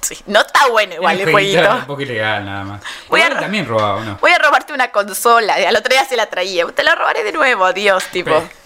Sí, 0.10 0.18
no 0.26 0.40
está 0.40 0.66
bueno 0.68 0.94
igual 0.94 1.20
el 1.20 1.30
jueguito. 1.32 1.58
era 1.58 1.74
un 1.76 1.84
poco 1.86 2.00
ilegal 2.02 2.44
nada 2.44 2.64
más. 2.64 2.82
Voy 3.08 3.20
a 3.20 3.30
también 3.38 3.66
robaba, 3.66 4.00
¿no? 4.02 4.16
Voy 4.20 4.32
a 4.32 4.38
robarte 4.38 4.72
una 4.72 4.90
consola. 4.90 5.54
Al 5.54 5.76
otro 5.76 5.92
día 5.92 6.04
se 6.06 6.16
la 6.16 6.26
traía. 6.26 6.66
Te 6.68 6.82
la 6.82 6.94
robaré 6.94 7.22
de 7.22 7.32
nuevo, 7.32 7.72
Dios, 7.72 8.04
tipo. 8.06 8.30
Pero- 8.30 8.60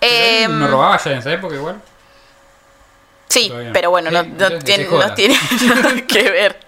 Em, 0.00 0.58
¿No 0.58 0.68
robaba 0.68 0.98
ya 1.02 1.12
en 1.12 1.18
esa 1.18 1.32
época 1.32 1.54
igual? 1.54 1.80
sí, 3.28 3.48
Todavía 3.48 3.72
pero 3.72 3.90
bueno, 3.90 4.10
no, 4.10 4.22
no 4.22 4.58
tiene, 4.60 4.84
se 4.84 4.90
no 4.90 5.14
tiene 5.14 5.34
nada 5.74 5.94
que 6.06 6.22
ver. 6.30 6.60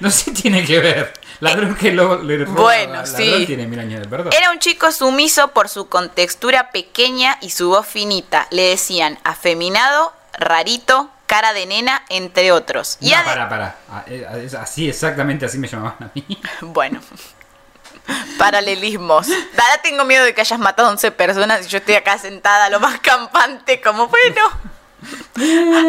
No 0.00 0.10
sé, 0.10 0.32
tiene 0.32 0.64
que 0.64 0.78
ver. 0.80 1.12
Ladrón 1.40 1.74
que 1.76 1.90
lo, 1.92 2.22
le 2.22 2.44
roba, 2.44 2.60
Bueno, 2.60 3.06
sí. 3.06 3.44
tiene 3.46 3.66
mil 3.66 3.78
años 3.80 4.00
de 4.00 4.08
perdón. 4.08 4.32
Era 4.32 4.50
un 4.50 4.58
chico 4.58 4.92
sumiso 4.92 5.48
por 5.48 5.68
su 5.68 5.88
contextura 5.88 6.70
pequeña 6.70 7.38
y 7.40 7.50
su 7.50 7.70
voz 7.70 7.86
finita. 7.86 8.46
Le 8.50 8.62
decían 8.68 9.18
afeminado, 9.24 10.12
rarito, 10.34 11.10
cara 11.32 11.52
de 11.54 11.64
nena, 11.64 12.04
entre 12.10 12.52
otros. 12.52 12.98
Y 13.00 13.10
No, 13.10 13.24
para, 13.24 13.48
para. 13.48 13.76
Ah, 13.90 14.04
eh, 14.06 14.42
es 14.44 14.52
Así, 14.54 14.86
exactamente 14.88 15.46
así 15.46 15.56
me 15.58 15.66
llamaban 15.68 15.96
a 16.00 16.10
mí. 16.14 16.24
Bueno. 16.60 17.00
Paralelismos. 18.38 19.28
Ahora 19.30 19.80
tengo 19.82 20.04
miedo 20.04 20.24
de 20.24 20.34
que 20.34 20.40
hayas 20.42 20.58
matado 20.58 20.88
a 20.88 20.90
11 20.92 21.10
personas 21.12 21.64
y 21.66 21.68
yo 21.68 21.78
estoy 21.78 21.94
acá 21.94 22.18
sentada 22.18 22.68
lo 22.68 22.80
más 22.80 23.00
campante 23.00 23.80
como, 23.80 24.08
bueno, 24.08 24.50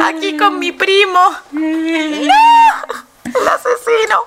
aquí 0.07 0.37
con 0.37 0.59
mi 0.59 0.71
primo. 0.71 1.19
¡No! 1.51 2.33
El 3.25 3.47
asesino. 3.47 4.23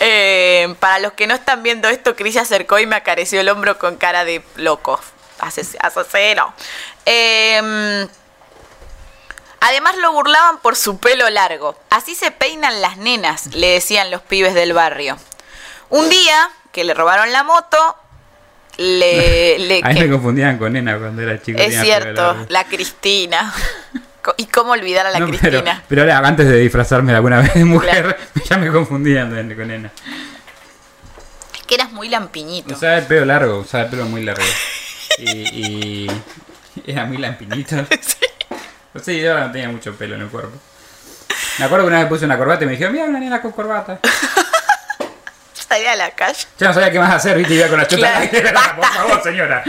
Eh, 0.00 0.74
para 0.80 1.00
los 1.00 1.12
que 1.12 1.26
no 1.26 1.34
están 1.34 1.62
viendo 1.62 1.88
esto, 1.88 2.14
Chris 2.16 2.34
se 2.34 2.40
acercó 2.40 2.78
y 2.78 2.86
me 2.86 2.96
acarició 2.96 3.40
el 3.40 3.48
hombro 3.48 3.78
con 3.78 3.96
cara 3.96 4.24
de 4.24 4.42
loco. 4.56 5.00
Ases- 5.40 5.76
Asesino. 5.80 6.54
Eh, 7.06 8.06
Además 9.66 9.96
lo 9.96 10.12
burlaban 10.12 10.58
por 10.58 10.76
su 10.76 10.98
pelo 10.98 11.28
largo. 11.30 11.74
Así 11.88 12.14
se 12.14 12.30
peinan 12.30 12.82
las 12.82 12.98
nenas, 12.98 13.54
le 13.54 13.68
decían 13.68 14.10
los 14.10 14.20
pibes 14.20 14.52
del 14.52 14.74
barrio. 14.74 15.16
Un 15.88 16.08
día 16.10 16.50
que 16.70 16.84
le 16.84 16.92
robaron 16.92 17.32
la 17.32 17.44
moto, 17.44 17.96
le... 18.76 19.58
le- 19.60 19.80
A 19.82 19.88
mí 19.88 19.94
que- 19.94 20.00
me 20.04 20.10
confundían 20.10 20.58
con 20.58 20.72
nena 20.74 20.98
cuando 20.98 21.22
era 21.22 21.40
chico. 21.40 21.58
es 21.60 21.80
cierto, 21.80 22.44
la 22.50 22.64
Cristina. 22.64 23.54
¿Y 24.38 24.46
cómo 24.46 24.72
olvidar 24.72 25.06
a 25.06 25.10
la 25.10 25.18
No, 25.20 25.26
pero, 25.26 25.38
Cristina? 25.38 25.82
pero 25.88 26.02
ahora, 26.02 26.18
antes 26.18 26.46
de 26.48 26.58
disfrazarme 26.58 27.14
alguna 27.14 27.38
vez 27.42 27.54
de 27.54 27.64
mujer, 27.64 28.18
ya 28.50 28.56
me 28.58 28.70
confundían 28.70 29.30
con 29.56 29.68
nena. 29.68 29.90
Es 31.54 31.62
que 31.66 31.74
eras 31.76 31.90
muy 31.92 32.08
lampiñito. 32.08 32.74
Usaba 32.74 32.98
el 32.98 33.06
pelo 33.06 33.24
largo, 33.24 33.60
usaba 33.60 33.84
el 33.84 33.90
pelo 33.90 34.04
muy 34.06 34.22
largo. 34.24 34.42
Y, 35.18 35.30
y 35.30 36.10
era 36.86 37.04
muy 37.06 37.16
lampiñito. 37.18 37.76
No 37.76 37.86
sé, 39.00 39.20
yo 39.20 39.38
no 39.38 39.50
tenía 39.50 39.68
mucho 39.68 39.94
pelo 39.94 40.14
en 40.14 40.22
el 40.22 40.28
cuerpo. 40.28 40.56
Me 41.58 41.64
acuerdo 41.64 41.84
que 41.84 41.88
una 41.88 42.00
vez 42.00 42.08
puse 42.08 42.24
una 42.24 42.38
corbata 42.38 42.64
y 42.64 42.66
me 42.66 42.72
dijeron, 42.72 42.92
mira 42.92 43.04
una 43.06 43.18
nena 43.18 43.40
con 43.40 43.52
corbata. 43.52 43.98
Salía 45.68 45.92
a 45.92 45.96
la 45.96 46.10
calle. 46.12 46.46
Yo 46.58 46.68
no 46.68 46.74
sabía 46.74 46.90
qué 46.92 46.98
más 47.00 47.12
hacer, 47.14 47.36
viste, 47.36 47.54
iba 47.54 47.66
con 47.66 47.78
la 47.78 47.86
chota 47.88 48.28
Claro. 48.28 48.76
Por 48.76 48.86
favor, 48.86 49.22
señora. 49.22 49.64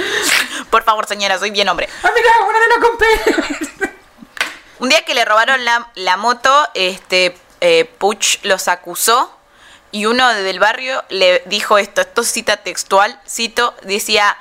Por 0.69 0.83
favor, 0.83 1.07
señora, 1.07 1.39
soy 1.39 1.49
bien 1.51 1.67
hombre. 1.67 1.89
¡Ah, 2.03 2.11
mira, 2.13 2.29
una 2.47 2.59
nena 2.59 2.75
con 2.81 2.97
pelo! 2.97 3.93
Un 4.79 4.89
día 4.89 5.03
que 5.03 5.15
le 5.15 5.25
robaron 5.25 5.63
la, 5.63 5.89
la 5.95 6.17
moto, 6.17 6.69
este 6.73 7.35
eh, 7.61 7.85
Puch 7.97 8.43
los 8.43 8.67
acusó 8.67 9.35
y 9.91 10.05
uno 10.05 10.27
del 10.33 10.59
barrio 10.59 11.03
le 11.09 11.41
dijo 11.45 11.77
esto, 11.77 12.01
esto 12.01 12.21
es 12.21 12.27
cita 12.31 12.57
textual, 12.57 13.17
cito, 13.27 13.73
decía, 13.83 14.35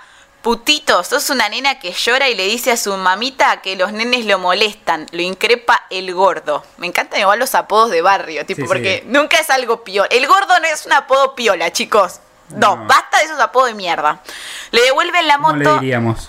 putito, 0.44 1.02
sos 1.02 1.30
una 1.30 1.48
nena 1.48 1.78
que 1.80 1.90
llora 1.92 2.28
y 2.28 2.34
le 2.34 2.44
dice 2.44 2.70
a 2.70 2.76
su 2.76 2.94
mamita 2.96 3.62
que 3.62 3.76
los 3.76 3.92
nenes 3.92 4.26
lo 4.26 4.38
molestan, 4.38 5.06
lo 5.10 5.22
increpa 5.22 5.86
el 5.88 6.12
gordo. 6.14 6.62
Me 6.76 6.86
encantan 6.86 7.18
igual 7.20 7.38
los 7.38 7.54
apodos 7.54 7.90
de 7.90 8.02
barrio, 8.02 8.44
tipo, 8.44 8.60
Sí, 8.60 8.66
porque 8.68 9.00
sí. 9.02 9.08
nunca 9.10 9.38
es 9.38 9.48
algo 9.48 9.82
piola. 9.82 10.06
El 10.12 10.26
gordo 10.28 10.56
no 10.60 10.66
es 10.66 10.84
un 10.84 10.92
apodo 10.92 11.34
piola, 11.34 11.72
chicos. 11.72 12.20
No, 12.50 12.76
No. 12.76 12.84
basta 12.84 13.18
de 13.20 13.24
esos 13.24 13.40
apodos 13.40 13.68
de 13.68 13.74
mierda. 13.74 14.20
Le 14.70 14.82
devuelven 14.82 15.26
la 15.26 15.36
¿Cómo 15.36 15.56
le 15.56 15.64
moto. 15.64 15.80
diríamos? 15.80 16.28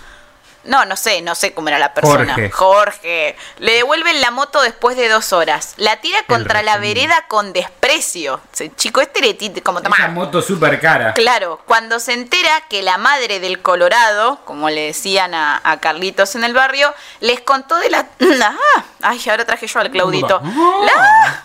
No, 0.66 0.86
no 0.86 0.96
sé, 0.96 1.22
no 1.22 1.36
sé 1.36 1.54
cómo 1.54 1.68
era 1.70 1.80
la 1.80 1.94
persona. 1.94 2.34
Jorge. 2.34 2.52
Jorge. 2.52 3.36
Le 3.60 3.74
devuelven 3.74 4.20
la 4.22 4.32
moto 4.32 4.62
después 4.62 4.98
de 4.98 5.08
dos 5.10 5.32
horas. 5.34 5.74
La 5.78 6.02
tira 6.02 6.18
contra 6.28 6.64
la 6.64 6.78
vereda 6.78 7.26
con 7.28 7.54
desprecio. 7.54 8.42
Chico, 8.76 9.02
este 9.02 9.22
le 9.22 9.62
como 9.62 9.80
Esa 9.80 9.90
toma. 9.90 10.08
moto 10.10 10.42
súper 10.42 10.80
cara. 10.80 11.14
Claro, 11.14 11.62
cuando 11.66 12.00
se 12.00 12.14
entera 12.14 12.62
que 12.70 12.82
la 12.82 12.98
madre 12.98 13.40
del 13.40 13.62
Colorado, 13.62 14.40
como 14.46 14.70
le 14.70 14.88
decían 14.88 15.34
a, 15.34 15.62
a 15.64 15.80
Carlitos 15.80 16.36
en 16.36 16.44
el 16.44 16.54
barrio, 16.54 16.94
les 17.20 17.42
contó 17.42 17.78
de 17.78 17.90
la... 17.90 18.08
Ah, 18.76 18.84
ay, 19.02 19.22
ahora 19.30 19.46
traje 19.46 19.68
yo 19.68 19.80
al 19.80 19.92
Claudito. 19.92 20.42
La- 20.42 21.44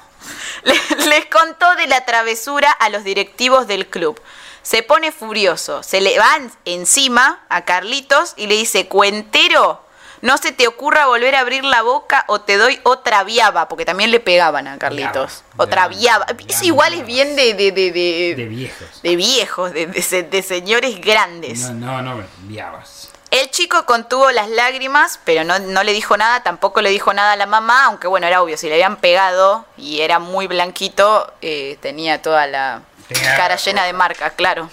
le- 0.64 1.06
les 1.06 1.26
contó 1.26 1.74
de 1.76 1.86
la 1.86 2.04
travesura 2.04 2.70
a 2.70 2.88
los 2.88 3.04
directivos 3.04 3.66
del 3.66 3.86
club. 3.86 4.20
Se 4.62 4.82
pone 4.82 5.12
furioso, 5.12 5.82
se 5.82 6.00
le 6.00 6.18
va 6.18 6.36
en- 6.36 6.52
encima 6.64 7.44
a 7.48 7.64
Carlitos 7.64 8.34
y 8.36 8.46
le 8.46 8.56
dice, 8.56 8.88
cuentero, 8.88 9.82
no 10.22 10.36
se 10.36 10.52
te 10.52 10.68
ocurra 10.68 11.06
volver 11.06 11.34
a 11.34 11.40
abrir 11.40 11.64
la 11.64 11.80
boca 11.80 12.24
o 12.28 12.42
te 12.42 12.58
doy 12.58 12.78
otra 12.82 13.24
viaba, 13.24 13.68
porque 13.68 13.86
también 13.86 14.10
le 14.10 14.20
pegaban 14.20 14.68
a 14.68 14.78
Carlitos. 14.78 15.44
Viaba, 15.54 15.64
Otra 15.64 15.88
viaba, 15.88 16.26
Eso 16.46 16.64
igual 16.64 16.92
es 16.92 17.06
bien 17.06 17.36
de, 17.36 17.54
de, 17.54 17.72
de, 17.72 17.90
de- 17.90 18.34
De 18.36 18.44
viejos. 18.46 19.02
de 19.02 19.16
viejos, 19.16 19.72
de, 19.72 19.86
de 19.86 20.02
se- 20.02 20.22
de 20.22 20.42
señores 20.42 21.00
grandes. 21.00 21.70
No, 21.70 22.02
no, 22.02 22.14
no, 22.16 22.24
viabas. 22.42 23.08
El 23.30 23.48
chico 23.50 23.86
contuvo 23.86 24.30
las 24.32 24.50
lágrimas, 24.50 25.20
pero 25.24 25.44
no, 25.44 25.58
no, 25.60 25.84
le 25.84 25.92
dijo 25.92 26.16
nada, 26.16 26.42
tampoco 26.42 26.80
le 26.82 26.90
dijo 26.90 27.14
nada 27.14 27.32
a 27.32 27.36
la 27.36 27.46
mamá, 27.46 27.84
aunque 27.86 28.08
bueno, 28.08 28.26
era 28.26 28.42
obvio, 28.42 28.56
si 28.58 28.66
le 28.66 28.74
habían 28.74 28.96
pegado 28.96 29.64
y 29.76 30.00
era 30.00 30.18
muy 30.18 30.48
blanquito, 30.48 31.32
eh, 31.40 31.78
tenía 31.80 32.20
toda 32.22 32.46
la 32.48 32.82
Tenía- 33.14 33.36
cara 33.36 33.56
llena 33.56 33.84
de 33.84 33.92
marcas, 33.92 34.32
claro. 34.36 34.70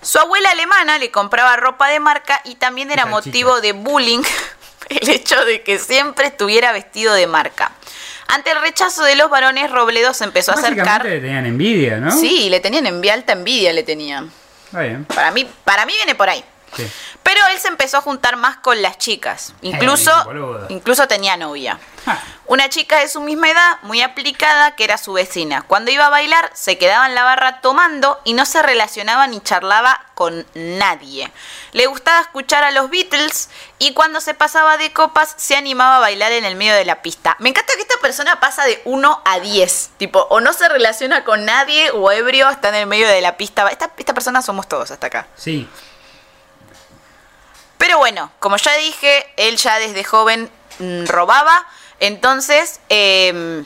Su 0.00 0.18
abuela 0.18 0.50
alemana 0.50 0.98
le 0.98 1.10
compraba 1.10 1.56
ropa 1.56 1.88
de 1.88 2.00
marca 2.00 2.40
y 2.44 2.54
también 2.54 2.90
era 2.90 3.04
motivo 3.06 3.60
de 3.60 3.72
bullying 3.72 4.22
el 4.88 5.08
hecho 5.08 5.44
de 5.44 5.62
que 5.62 5.78
siempre 5.78 6.28
estuviera 6.28 6.72
vestido 6.72 7.14
de 7.14 7.26
marca. 7.26 7.72
Ante 8.28 8.50
el 8.52 8.60
rechazo 8.60 9.02
de 9.04 9.16
los 9.16 9.30
varones, 9.30 9.70
Robledo 9.70 10.12
se 10.14 10.24
empezó 10.24 10.52
a 10.52 10.54
acercar. 10.54 10.76
Básicamente 10.84 11.08
le 11.16 11.20
tenían 11.20 11.46
envidia, 11.46 11.96
¿no? 11.96 12.10
Sí, 12.12 12.48
le 12.50 12.60
tenían 12.60 12.86
envidia, 12.86 13.14
alta 13.14 13.32
envidia 13.32 13.72
le 13.72 13.82
tenían. 13.82 14.30
Está 14.66 14.80
bien. 14.80 15.04
Para 15.06 15.30
mí, 15.30 15.50
para 15.64 15.86
mí 15.86 15.94
viene 15.94 16.14
por 16.14 16.28
ahí. 16.28 16.44
Sí. 16.76 16.90
Pero 17.22 17.40
él 17.52 17.58
se 17.58 17.68
empezó 17.68 17.98
a 17.98 18.00
juntar 18.00 18.36
más 18.36 18.56
con 18.58 18.80
las 18.82 18.98
chicas. 18.98 19.54
Incluso, 19.62 20.10
Eh, 20.10 20.66
incluso 20.70 21.06
tenía 21.08 21.36
novia. 21.36 21.78
Una 22.46 22.70
chica 22.70 23.00
de 23.00 23.08
su 23.08 23.20
misma 23.20 23.50
edad, 23.50 23.76
muy 23.82 24.00
aplicada, 24.00 24.74
que 24.76 24.84
era 24.84 24.96
su 24.96 25.12
vecina. 25.12 25.60
Cuando 25.62 25.90
iba 25.90 26.06
a 26.06 26.08
bailar, 26.08 26.50
se 26.54 26.78
quedaba 26.78 27.06
en 27.06 27.14
la 27.14 27.22
barra 27.22 27.60
tomando 27.60 28.18
y 28.24 28.32
no 28.32 28.46
se 28.46 28.62
relacionaba 28.62 29.26
ni 29.26 29.42
charlaba 29.42 30.06
con 30.14 30.46
nadie. 30.54 31.30
Le 31.72 31.86
gustaba 31.86 32.20
escuchar 32.22 32.64
a 32.64 32.70
los 32.70 32.88
Beatles 32.88 33.50
y 33.78 33.92
cuando 33.92 34.22
se 34.22 34.32
pasaba 34.32 34.78
de 34.78 34.92
copas 34.94 35.34
se 35.36 35.56
animaba 35.56 35.98
a 35.98 36.00
bailar 36.00 36.32
en 36.32 36.46
el 36.46 36.56
medio 36.56 36.72
de 36.74 36.86
la 36.86 37.02
pista. 37.02 37.36
Me 37.40 37.50
encanta 37.50 37.74
que 37.74 37.82
esta 37.82 37.98
persona 38.00 38.40
pasa 38.40 38.64
de 38.64 38.80
1 38.86 39.22
a 39.26 39.40
10. 39.40 39.90
Tipo, 39.98 40.20
o 40.30 40.40
no 40.40 40.54
se 40.54 40.66
relaciona 40.70 41.24
con 41.24 41.44
nadie 41.44 41.90
o 41.90 42.10
ebrio 42.10 42.48
está 42.48 42.70
en 42.70 42.76
el 42.76 42.86
medio 42.86 43.06
de 43.08 43.20
la 43.20 43.36
pista. 43.36 43.68
Esta, 43.68 43.90
esta 43.98 44.14
persona 44.14 44.40
somos 44.40 44.66
todos 44.66 44.90
hasta 44.90 45.08
acá. 45.08 45.26
Sí. 45.36 45.68
Pero 47.78 47.98
bueno, 47.98 48.30
como 48.40 48.56
ya 48.56 48.74
dije, 48.76 49.26
él 49.36 49.56
ya 49.56 49.78
desde 49.78 50.04
joven 50.04 50.50
mm, 50.80 51.06
robaba, 51.06 51.66
entonces 52.00 52.80
em, 52.88 53.64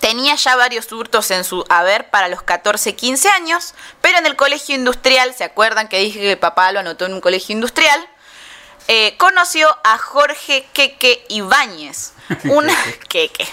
tenía 0.00 0.34
ya 0.34 0.56
varios 0.56 0.92
hurtos 0.92 1.30
en 1.30 1.44
su 1.44 1.64
haber 1.70 2.10
para 2.10 2.28
los 2.28 2.42
14, 2.42 2.94
15 2.94 3.28
años, 3.30 3.74
pero 4.02 4.18
en 4.18 4.26
el 4.26 4.36
colegio 4.36 4.74
industrial, 4.74 5.34
¿se 5.34 5.44
acuerdan 5.44 5.88
que 5.88 5.98
dije 5.98 6.20
que 6.20 6.36
papá 6.36 6.70
lo 6.72 6.80
anotó 6.80 7.06
en 7.06 7.14
un 7.14 7.20
colegio 7.20 7.54
industrial? 7.54 8.06
Eh, 8.86 9.16
conoció 9.16 9.74
a 9.82 9.96
Jorge 9.96 10.66
Queque 10.74 11.24
Ibáñez, 11.30 12.12
un, 12.44 12.66
Queque, 13.08 13.48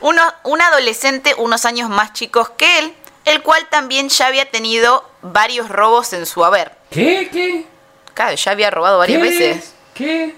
uno, 0.00 0.22
un 0.42 0.60
adolescente 0.60 1.34
unos 1.38 1.64
años 1.64 1.88
más 1.88 2.12
chicos 2.12 2.50
que 2.50 2.80
él, 2.80 2.94
el 3.24 3.42
cual 3.42 3.66
también 3.70 4.10
ya 4.10 4.26
había 4.26 4.50
tenido 4.50 5.08
varios 5.22 5.70
robos 5.70 6.12
en 6.12 6.26
su 6.26 6.44
haber. 6.44 6.76
¿Qué? 6.90 7.30
¿Qué? 7.32 7.73
Claro, 8.14 8.34
ya 8.36 8.50
había 8.52 8.70
robado 8.70 8.98
varias 8.98 9.20
¿Qué? 9.22 9.28
veces. 9.28 9.74
¿Qué? 9.94 10.34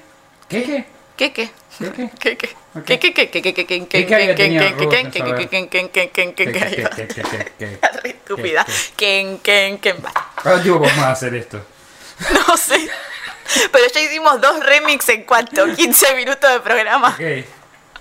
¿Qué? 0.48 0.62
¿Qué? 0.64 0.84
¿Qué 1.16 1.32
qué? 1.32 1.50
¿Qué? 1.78 1.92
¿Qué? 1.92 2.10
¿Qué 2.18 2.36
qué? 2.36 2.56
¿Qué 2.84 2.98
qué 2.98 3.14
qué 3.14 3.30
qué 3.30 3.42
qué 3.42 3.54
qué 3.54 3.86
qué 3.86 3.86
¿Qué 3.88 4.06
qué 4.06 4.34
qué 4.34 5.10
qué 5.10 5.22
su 5.22 5.22
haber? 5.22 5.48
qué 5.48 5.48
qué 5.48 5.68
qué 5.68 5.90
qué 5.90 6.10
qué 6.10 6.34
qué 6.34 6.34
¿Qué? 6.34 6.52
qué 6.52 6.88
¿Qué? 6.88 6.88
qué 6.94 7.08
¿Qué? 7.14 7.24
¿Qué? 7.28 7.52
¿Qué? 7.58 7.72
Está 7.74 7.88
re 8.02 8.10
estúpida. 8.10 8.66
¿Qué 8.96 9.38
qué 9.42 9.78
qué 9.80 9.94
¿Cuánto 10.42 10.62
tiempo 10.62 10.80
vamos 10.80 11.04
a 11.04 11.10
hacer 11.12 11.34
esto? 11.34 11.60
No 12.48 12.56
sé. 12.56 12.88
Pero 13.72 13.84
ya 13.94 14.00
hicimos 14.00 14.40
dos 14.40 14.64
remix 14.64 15.08
en 15.10 15.24
cuánto? 15.24 15.66
15 15.74 16.14
minutos 16.16 16.50
de 16.52 16.60
programa. 16.60 17.10
Ok. 17.10 17.44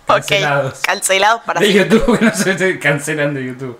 Cancelados. 0.07 0.79
Cancelados 0.81 1.41
para 1.43 1.59
De 1.59 1.71
siempre. 1.71 1.97
YouTube, 1.99 2.21
no 2.21 2.35
se 2.35 2.51
esté 2.51 2.79
cancelando 2.79 3.39
YouTube. 3.39 3.79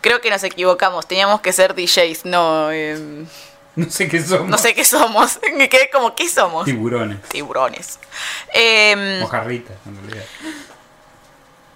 Creo 0.00 0.20
que 0.20 0.30
nos 0.30 0.42
equivocamos. 0.44 1.06
Teníamos 1.06 1.40
que 1.40 1.52
ser 1.52 1.74
DJs, 1.74 2.24
no. 2.26 2.70
em, 2.70 3.26
No 3.76 3.90
sé 3.90 4.08
qué 4.08 4.22
somos. 4.22 4.48
no 4.48 4.58
sé 4.58 4.74
qué 4.74 4.84
somos. 4.84 5.38
Me 5.56 5.68
quedé 5.68 5.90
como, 5.90 6.14
¿qué 6.14 6.28
somos? 6.28 6.64
Tiburones. 6.64 7.20
Tiburones. 7.28 7.98
Em, 8.52 9.22
O 9.22 9.26
jarritas, 9.26 9.76
en 9.86 9.96
realidad. 9.96 10.24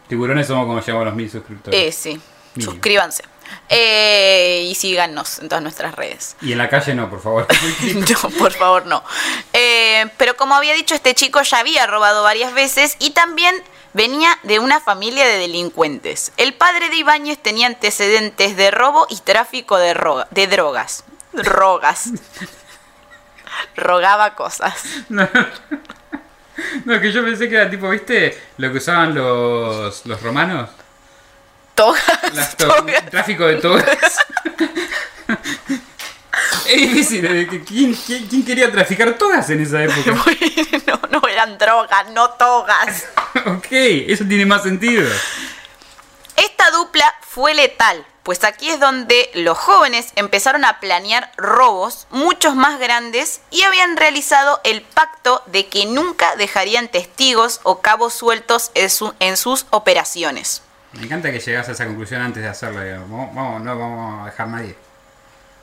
Tiburones 0.08 0.46
somos 0.46 0.66
como 0.66 0.80
llamamos 0.80 1.06
los 1.06 1.14
mil 1.14 1.30
suscriptores. 1.30 1.78
eh, 1.80 1.92
sí. 1.92 2.20
Mil. 2.54 2.64
Suscríbanse. 2.64 3.24
Eh, 3.68 4.66
y 4.70 4.74
síganos 4.74 5.38
en 5.38 5.48
todas 5.48 5.62
nuestras 5.62 5.94
redes. 5.94 6.36
Y 6.42 6.52
en 6.52 6.58
la 6.58 6.68
calle 6.68 6.94
no, 6.94 7.08
por 7.10 7.20
favor. 7.20 7.46
No, 7.94 8.30
por 8.38 8.52
favor, 8.52 8.86
no. 8.86 9.02
Eh, 9.52 10.06
pero 10.18 10.36
como 10.36 10.54
había 10.54 10.74
dicho, 10.74 10.94
este 10.94 11.14
chico 11.14 11.40
ya 11.42 11.58
había 11.58 11.86
robado 11.86 12.22
varias 12.22 12.52
veces 12.54 12.96
y 12.98 13.10
también 13.10 13.54
venía 13.94 14.38
de 14.42 14.58
una 14.58 14.80
familia 14.80 15.26
de 15.26 15.38
delincuentes. 15.38 16.32
El 16.36 16.54
padre 16.54 16.90
de 16.90 16.96
Ibáñez 16.96 17.38
tenía 17.38 17.66
antecedentes 17.66 18.56
de 18.56 18.70
robo 18.70 19.06
y 19.10 19.16
tráfico 19.16 19.78
de 19.78 20.46
drogas. 20.46 21.04
Rogas. 21.44 22.10
Rogaba 23.76 24.34
cosas. 24.34 24.74
No, 25.08 25.28
no, 26.84 27.00
que 27.00 27.12
yo 27.12 27.24
pensé 27.24 27.48
que 27.48 27.54
era 27.56 27.70
tipo, 27.70 27.88
¿viste? 27.88 28.36
Lo 28.58 28.70
que 28.72 28.78
usaban 28.78 29.14
los, 29.14 30.04
los 30.06 30.22
romanos. 30.22 30.70
Togas. 31.74 32.02
Las 32.34 32.56
to- 32.56 32.66
togas. 32.68 33.06
tráfico 33.10 33.46
de 33.46 33.56
togas. 33.56 33.86
es 36.66 36.76
difícil. 36.76 37.24
¿eh? 37.24 37.46
Que 37.48 37.62
¿Quién, 37.64 37.94
quién, 37.94 38.26
quién 38.26 38.44
quería 38.44 38.70
traficar 38.70 39.12
togas 39.14 39.48
en 39.50 39.60
esa 39.62 39.82
época? 39.82 40.12
No, 40.86 41.00
no 41.20 41.28
eran 41.28 41.58
drogas, 41.58 42.08
no 42.10 42.30
togas. 42.30 43.06
ok, 43.46 43.66
eso 43.70 44.24
tiene 44.26 44.46
más 44.46 44.62
sentido. 44.62 45.06
Esta 46.36 46.70
dupla 46.70 47.14
fue 47.20 47.52
letal, 47.54 48.04
pues 48.28 48.44
aquí 48.44 48.68
es 48.68 48.78
donde 48.78 49.30
los 49.32 49.56
jóvenes 49.56 50.12
empezaron 50.14 50.66
a 50.66 50.80
planear 50.80 51.32
robos 51.38 52.06
muchos 52.10 52.54
más 52.54 52.78
grandes 52.78 53.40
y 53.50 53.62
habían 53.62 53.96
realizado 53.96 54.60
el 54.64 54.82
pacto 54.82 55.42
de 55.46 55.66
que 55.68 55.86
nunca 55.86 56.36
dejarían 56.36 56.88
testigos 56.88 57.60
o 57.62 57.80
cabos 57.80 58.12
sueltos 58.12 58.70
en, 58.74 58.90
su- 58.90 59.14
en 59.18 59.38
sus 59.38 59.64
operaciones. 59.70 60.60
Me 60.92 61.04
encanta 61.06 61.32
que 61.32 61.40
llegas 61.40 61.70
a 61.70 61.72
esa 61.72 61.86
conclusión 61.86 62.20
antes 62.20 62.42
de 62.42 62.50
hacerlo. 62.50 62.82
digamos. 62.82 63.34
Vamos, 63.34 63.62
no 63.62 63.78
vamos 63.78 64.22
a 64.22 64.26
dejar 64.30 64.46
a 64.46 64.50
nadie. 64.50 64.76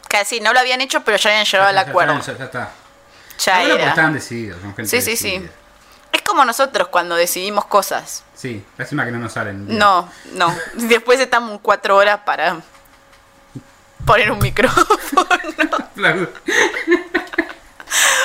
Casi 0.08 0.40
no 0.40 0.52
lo 0.52 0.60
habían 0.60 0.82
hecho, 0.82 1.04
pero 1.04 1.18
ya 1.18 1.30
habían 1.30 1.46
llegado 1.46 1.70
al 1.70 1.76
Ya- 1.76 1.84
ya- 1.84 1.90
acuerdo. 1.92 2.20
Ya, 2.20 2.36
ya 2.36 2.46
está. 2.46 2.72
Ya 3.46 3.62
era. 3.64 3.90
estaban 3.90 4.14
decididos, 4.14 4.60
son 4.60 4.76
gente 4.76 4.90
Sí, 4.90 5.02
sí, 5.04 5.16
sí. 5.16 5.48
Es 6.16 6.22
como 6.22 6.46
nosotros 6.46 6.88
cuando 6.88 7.14
decidimos 7.16 7.66
cosas. 7.66 8.24
Sí, 8.34 8.64
lástima 8.78 9.04
que 9.04 9.12
no 9.12 9.20
nos 9.20 9.34
salen. 9.34 9.66
bien. 9.68 9.78
No, 9.78 10.10
no. 10.32 10.56
Después 10.76 11.20
estamos 11.20 11.60
cuatro 11.62 11.98
horas 11.98 12.22
para 12.26 12.62
poner 14.06 14.32
un 14.32 14.40
micrófono. 14.40 14.88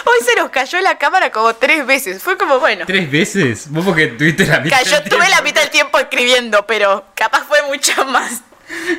Hoy 0.05 0.17
se 0.25 0.37
nos 0.41 0.51
cayó 0.51 0.81
la 0.83 0.99
cámara 0.99 1.33
como 1.33 1.53
tres 1.57 1.85
veces. 1.85 2.23
Fue 2.23 2.39
como, 2.39 2.61
bueno. 2.61 2.85
¿Tres 2.87 3.11
veces? 3.11 3.69
Vos 3.71 3.85
porque 3.85 4.07
tuviste 4.07 4.47
la 4.47 4.61
mitad. 4.61 4.79
Cayó, 4.79 5.01
del 5.01 5.09
tuve 5.09 5.19
la 5.19 5.27
tiempo. 5.27 5.43
mitad 5.45 5.61
del 5.63 5.71
tiempo 5.71 5.99
escribiendo, 5.99 6.65
pero 6.67 7.07
capaz 7.17 7.41
fue 7.49 7.61
mucho 7.65 8.05
más. 8.07 8.41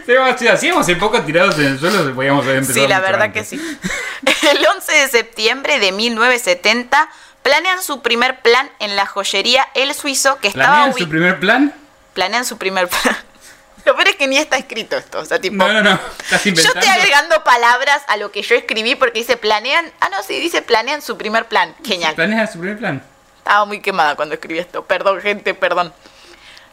Sí, 0.06 0.14
Si 0.38 0.48
hacíamos 0.50 0.90
el 0.90 0.98
poco 0.98 1.22
tirados 1.22 1.58
en 1.60 1.68
el 1.68 1.80
suelo, 1.80 2.14
podíamos 2.14 2.44
haber 2.44 2.58
empezado. 2.58 2.82
Sí, 2.86 2.90
la 2.90 3.00
verdad 3.00 3.22
antes. 3.24 3.50
que 3.50 3.56
sí. 3.58 3.80
El 4.52 4.66
11 4.66 4.92
de 4.92 5.08
septiembre 5.08 5.80
de 5.80 5.94
1970 5.94 7.10
planean 7.44 7.82
su 7.82 8.02
primer 8.02 8.42
plan 8.42 8.70
en 8.80 8.96
la 8.96 9.06
joyería 9.06 9.68
El 9.74 9.94
Suizo 9.94 10.38
que 10.40 10.48
estaba 10.50 10.76
¿Planean 10.86 10.98
su 10.98 11.10
primer 11.10 11.40
plan? 11.40 11.74
planean 12.14 12.46
su 12.46 12.58
primer 12.58 12.88
plan. 12.88 13.18
Lo 13.86 13.96
peor 13.96 14.10
es 14.10 14.16
que 14.16 14.28
ni 14.28 14.38
está 14.38 14.58
escrito 14.58 14.96
esto, 14.96 15.20
o 15.20 15.26
sea, 15.26 15.40
tipo 15.42 15.56
No, 15.56 15.74
no, 15.74 15.82
no. 15.82 16.00
Estás 16.24 16.44
Yo 16.44 16.50
inventando. 16.50 16.80
estoy 16.80 16.94
agregando 17.00 17.44
palabras 17.44 18.04
a 18.08 18.18
lo 18.18 18.32
que 18.32 18.44
yo 18.44 18.54
escribí 18.56 18.94
porque 18.96 19.20
dice 19.20 19.38
planean. 19.38 19.92
Ah, 20.00 20.10
no, 20.10 20.22
sí, 20.22 20.40
dice 20.40 20.62
planean 20.62 21.02
su 21.02 21.18
primer 21.18 21.48
plan. 21.48 21.74
Genial. 21.84 22.14
¿Planean 22.14 22.48
su 22.52 22.60
primer 22.60 22.78
plan? 22.78 23.02
Estaba 23.40 23.66
muy 23.66 23.82
quemada 23.82 24.16
cuando 24.16 24.36
escribí 24.36 24.60
esto. 24.60 24.86
Perdón, 24.86 25.20
gente, 25.22 25.56
perdón. 25.56 25.92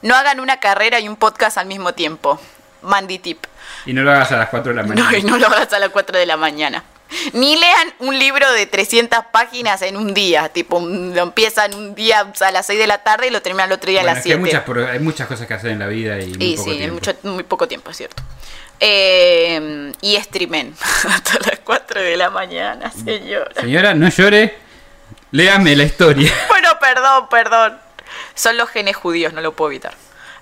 No 0.02 0.14
hagan 0.16 0.38
una 0.40 0.61
carrera 0.61 1.00
y 1.00 1.09
un 1.09 1.16
podcast 1.16 1.57
al 1.57 1.66
mismo 1.66 1.94
tiempo. 1.94 2.38
Mandy 2.83 3.18
tip. 3.18 3.42
Y 3.87 3.94
no 3.94 4.02
lo 4.02 4.12
hagas 4.12 4.31
a 4.33 4.37
las 4.37 4.50
4 4.50 4.72
de 4.72 4.76
la 4.76 4.83
mañana. 4.83 5.11
No, 5.11 5.16
y 5.16 5.22
no 5.22 5.38
lo 5.38 5.46
hagas 5.46 5.72
a 5.72 5.78
las 5.78 5.88
4 5.88 6.18
de 6.18 6.26
la 6.26 6.37
mañana. 6.37 6.85
Ni 7.33 7.57
lean 7.57 7.94
un 8.01 8.18
libro 8.18 8.51
de 8.53 8.66
300 8.66 9.27
páginas 9.33 9.81
en 9.83 9.97
un 9.97 10.12
día. 10.12 10.49
Tipo, 10.51 10.79
lo 10.81 11.23
empiezan 11.23 11.75
un 11.75 11.94
día 11.94 12.31
a 12.40 12.51
las 12.51 12.66
6 12.66 12.79
de 12.79 12.87
la 12.87 13.03
tarde 13.03 13.29
y 13.29 13.31
lo 13.31 13.40
terminan 13.42 13.68
el 13.68 13.73
otro 13.73 13.90
día 13.90 14.01
Bueno, 14.01 14.11
a 14.12 14.14
las 14.14 14.27
es 14.27 14.27
que 14.27 14.33
hay 14.35 14.44
7. 14.44 14.64
muchas, 14.68 14.88
hay 14.92 14.99
muchas 15.01 15.27
cosas 15.27 15.47
que 15.47 15.55
hacer 15.55 15.71
en 15.71 15.79
la 15.79 15.87
vida 15.87 16.21
y 16.21 16.27
muy 16.35 16.44
Y 16.44 16.57
poco 16.57 16.64
sí, 16.64 16.71
en 16.73 16.77
tiempo. 16.79 16.94
mucho, 16.94 17.14
muy 17.23 17.42
poco 17.44 17.68
tiempo, 17.68 17.90
es 17.90 17.97
cierto. 17.97 18.23
Eh, 18.81 19.92
y 20.03 20.16
streamen 20.16 20.75
hasta 21.09 21.38
las 21.51 21.61
4 21.64 22.01
de 22.01 22.16
la 22.16 22.31
mañana, 22.31 22.92
señora. 22.92 23.51
Señora, 23.61 23.94
no 23.94 24.09
llore. 24.09 24.57
Léame 25.31 25.77
la 25.77 25.85
historia. 25.85 26.33
Bueno, 26.49 26.68
perdón, 26.81 27.29
perdón. 27.31 27.79
Son 28.35 28.57
los 28.57 28.68
genes 28.68 28.97
judíos, 28.97 29.33
no 29.33 29.40
lo 29.40 29.53
puedo 29.53 29.71
evitar. 29.71 29.94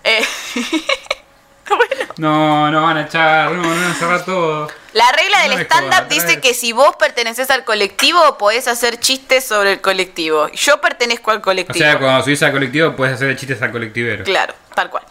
Eh, 0.04 0.24
bueno, 1.68 2.05
No, 2.18 2.70
no 2.70 2.82
van 2.82 2.96
a 2.96 3.02
echar, 3.02 3.50
no, 3.50 3.60
van 3.68 3.84
a 3.84 3.94
cerrar 3.94 4.24
todo. 4.24 4.68
la 4.94 5.12
regla 5.12 5.46
No 5.46 5.50
del 5.56 5.66
stand-up 5.66 6.08
dice 6.08 6.40
que 6.40 6.54
si 6.54 6.72
vos 6.72 6.96
perteneces 6.96 7.50
al 7.50 7.64
colectivo, 7.64 8.38
podés 8.38 8.68
hacer 8.68 8.98
chistes 8.98 9.44
sobre 9.46 9.72
el 9.72 9.80
colectivo. 9.82 10.48
Yo 10.48 10.80
pertenezco 10.80 11.30
al 11.30 11.38
O 11.38 11.42
colectivo. 11.42 11.78
sea, 11.78 11.98
cuando 11.98 12.24
subís 12.24 12.42
al 12.42 12.52
colectivo 12.52 12.96
puedes 12.96 13.16
hacer 13.16 13.36
chistes 13.36 13.60
al 13.60 13.70
colectivero. 13.70 14.24
Claro, 14.24 14.54
tal 14.74 14.88
cual. 14.88 15.04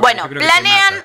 Bueno, 0.00 0.28
planean, 0.28 1.04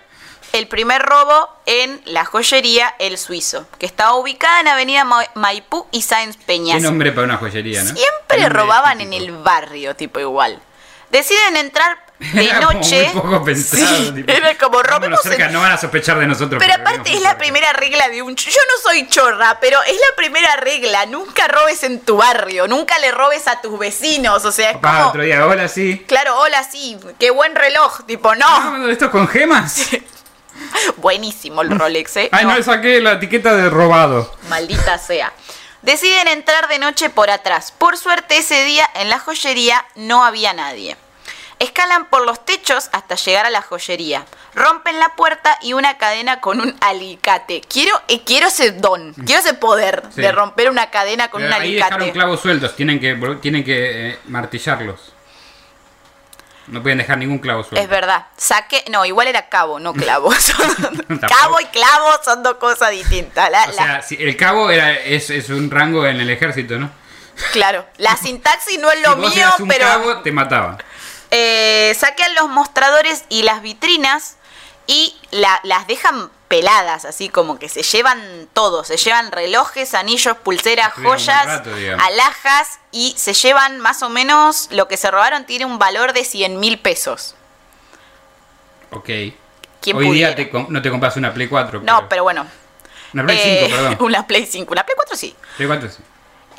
el 0.54 0.68
primer 0.68 1.02
robo 1.02 1.50
en 1.66 2.02
la 2.06 2.26
joyería 2.26 2.94
El 3.00 3.18
Suizo, 3.18 3.68
que 3.80 3.86
estaba 3.86 4.16
ubicada 4.16 4.60
en 4.60 4.68
Avenida 4.68 5.04
Ma- 5.06 5.26
Maipú 5.34 5.88
y 5.92 6.02
Sáenz 6.02 6.36
Peñas. 6.38 6.78
Qué 6.78 6.84
nombre 6.84 7.12
para 7.12 7.26
una 7.26 7.38
joyería, 7.38 7.82
¿no? 7.84 7.96
Siempre 7.96 8.50
robaban 8.50 9.00
en 9.02 9.12
típico. 9.12 9.32
el 9.32 9.38
barrio, 9.44 9.96
tipo 9.96 10.20
igual. 10.20 10.62
Deciden 11.10 11.56
entrar 11.58 11.98
de 12.34 12.43
Era 12.45 12.60
como 12.60 12.73
noche. 12.73 13.10
muy 13.13 13.21
poco 13.21 13.43
pensado. 13.43 13.86
Sí, 13.88 14.12
tipo, 14.15 14.31
era 14.31 14.57
como 14.57 14.81
robemos 14.84 15.19
cerca, 15.21 15.45
en- 15.47 15.53
no 15.53 15.62
van 15.62 15.71
a 15.71 15.77
sospechar 15.77 16.19
de 16.19 16.27
nosotros. 16.27 16.62
Pero 16.63 16.75
aparte 16.79 17.10
es 17.13 17.21
la 17.21 17.29
cerca. 17.29 17.38
primera 17.39 17.73
regla 17.73 18.07
de 18.10 18.21
un... 18.21 18.36
Yo 18.36 18.51
no 18.51 18.81
soy 18.89 19.07
chorra, 19.07 19.57
pero 19.60 19.81
es 19.84 19.95
la 19.95 20.15
primera 20.15 20.55
regla. 20.57 21.05
Nunca 21.07 21.47
robes 21.47 21.84
en 21.84 21.99
tu 21.99 22.17
barrio, 22.17 22.67
nunca 22.67 22.97
le 22.99 23.12
robes 23.12 23.47
a 23.47 23.60
tus 23.62 23.77
vecinos. 23.79 24.45
O 24.45 24.51
sea, 24.51 24.69
es 24.71 24.75
Papá, 24.77 24.97
como... 24.97 25.10
otro 25.10 25.23
día, 25.23 25.45
hola, 25.45 25.67
sí. 25.67 26.05
Claro, 26.07 26.38
hola, 26.39 26.63
sí, 26.63 26.97
qué 27.19 27.31
buen 27.31 27.55
reloj. 27.55 28.05
Tipo, 28.05 28.36
no. 28.36 28.45
Ah, 28.47 28.77
¿Esto 28.89 29.10
con 29.10 29.27
gemas? 29.27 29.89
Buenísimo 30.97 31.62
el 31.63 31.77
Rolex, 31.77 32.17
¿eh? 32.17 32.29
Ay, 32.31 32.45
no, 32.45 32.62
saqué 32.62 32.99
la 33.01 33.13
etiqueta 33.13 33.55
de 33.55 33.69
robado. 33.69 34.36
Maldita 34.49 34.97
sea. 34.97 35.34
Deciden 35.81 36.27
entrar 36.27 36.67
de 36.67 36.77
noche 36.77 37.10
por 37.10 37.31
atrás. 37.31 37.73
Por 37.75 37.97
suerte 37.97 38.38
ese 38.38 38.63
día 38.65 38.88
en 38.95 39.10
la 39.10 39.17
joyería 39.19 39.84
no 39.95 40.23
había 40.23 40.53
nadie. 40.53 40.95
Escalan 41.62 42.06
por 42.06 42.26
los 42.26 42.43
techos 42.43 42.89
hasta 42.91 43.15
llegar 43.15 43.45
a 43.45 43.50
la 43.52 43.62
joyería. 43.62 44.26
Rompen 44.56 45.00
la 45.00 45.10
puerta 45.15 45.58
y 45.62 45.74
una 45.74 45.97
cadena 45.97 46.41
con 46.41 46.60
un 46.60 46.76
alicate. 46.82 47.62
Quiero, 47.62 48.00
eh, 48.08 48.24
quiero 48.24 48.47
ese 48.47 48.71
don, 48.71 49.13
quiero 49.13 49.41
ese 49.41 49.54
poder 49.54 50.04
Sí. 50.13 50.21
de 50.21 50.32
romper 50.32 50.69
una 50.71 50.89
cadena 50.89 51.30
con 51.30 51.41
Pero 51.41 51.56
un 51.56 51.62
ahí 51.62 51.76
dejaron 51.76 52.02
alicate. 52.02 52.13
clavos 52.17 52.41
sueltos, 52.41 52.76
tienen 52.76 53.00
que, 53.00 53.15
tienen 53.41 53.63
que 53.63 54.10
eh, 54.10 54.19
martillarlos. 54.26 55.13
No 56.67 56.82
pueden 56.82 57.00
dejar 57.00 57.17
ningún 57.17 57.39
clavo 57.39 57.63
suelto. 57.63 57.82
Es 57.82 57.89
verdad. 57.89 58.28
Saqué, 58.38 58.84
no, 58.89 59.06
igual 59.06 59.28
era 59.28 59.50
cabo, 59.50 59.80
no 59.80 59.93
clavo. 60.04 60.32
Cabo 61.28 61.60
y 61.60 61.65
clavo 61.65 62.08
son 62.24 62.43
dos 62.43 62.56
cosas 62.56 62.91
distintas. 62.91 63.50
La- 63.52 63.63
O 63.65 63.67
la- 63.67 63.74
sea, 63.74 64.02
si 64.02 64.15
el 64.15 64.36
cabo 64.38 64.69
era, 64.71 64.93
es, 64.93 65.30
es 65.30 65.50
un 65.50 65.69
rango 65.69 66.06
en 66.08 66.19
el 66.21 66.30
ejército, 66.30 66.78
¿no? 66.80 66.89
claro, 67.54 67.86
la 67.97 68.15
sintaxis 68.17 68.78
no 68.80 68.91
es 68.91 69.02
lo 69.08 69.13
si 69.15 69.19
vos 69.19 69.36
mío, 69.36 69.45
eras 69.47 69.60
un 69.60 69.67
pero 69.67 69.86
cabo, 69.86 70.17
te 70.21 70.32
mataban. 70.32 70.78
Eh, 71.32 71.96
saquean 71.98 72.36
los 72.36 72.50
mostradores 72.50 73.24
y 73.30 73.44
las 73.44 73.62
vitrinas 73.62 74.36
y 74.88 75.15
la- 75.32 75.60
las 75.63 75.88
dejan 75.88 76.30
peladas, 76.50 77.06
así 77.06 77.30
como 77.30 77.58
que 77.58 77.70
se 77.70 77.82
llevan 77.84 78.50
todo, 78.54 78.84
se 78.84 78.98
llevan 78.98 79.32
relojes, 79.32 79.94
anillos, 79.94 80.36
pulseras, 80.44 80.91
joyas, 80.94 81.46
rato, 81.46 81.70
alhajas 82.00 82.80
y 82.91 83.13
se 83.17 83.34
llevan 83.34 83.80
más 83.80 84.04
o 84.04 84.10
menos, 84.10 84.67
lo 84.72 84.89
que 84.89 84.98
se 84.98 85.10
robaron 85.10 85.46
tiene 85.46 85.63
un 85.63 85.80
valor 85.80 86.12
de 86.12 86.26
100 86.26 86.60
mil 86.60 86.78
pesos. 86.80 87.36
Ok. 88.91 89.06
¿Quién 89.80 89.96
Hoy 89.98 90.08
pudiera? 90.08 90.34
día 90.34 90.52
te 90.52 90.52
no 90.70 90.82
te 90.82 90.89
compras 90.91 91.15
una 91.15 91.34
Play 91.34 91.48
4. 91.48 91.82
No, 91.84 92.10
pero 92.10 92.24
bueno. 92.24 92.46
Una 93.13 93.24
Play 93.24 93.38
Eh, 93.41 93.65
5, 93.67 93.76
perdón. 93.76 93.98
Una 94.06 94.28
Play 94.28 94.46
5, 94.46 94.72
una 94.74 94.84
Play 94.86 94.96
4 94.96 95.15
sí. 95.15 95.36
Play 95.56 95.67
4 95.67 95.89
sí. 95.89 96.04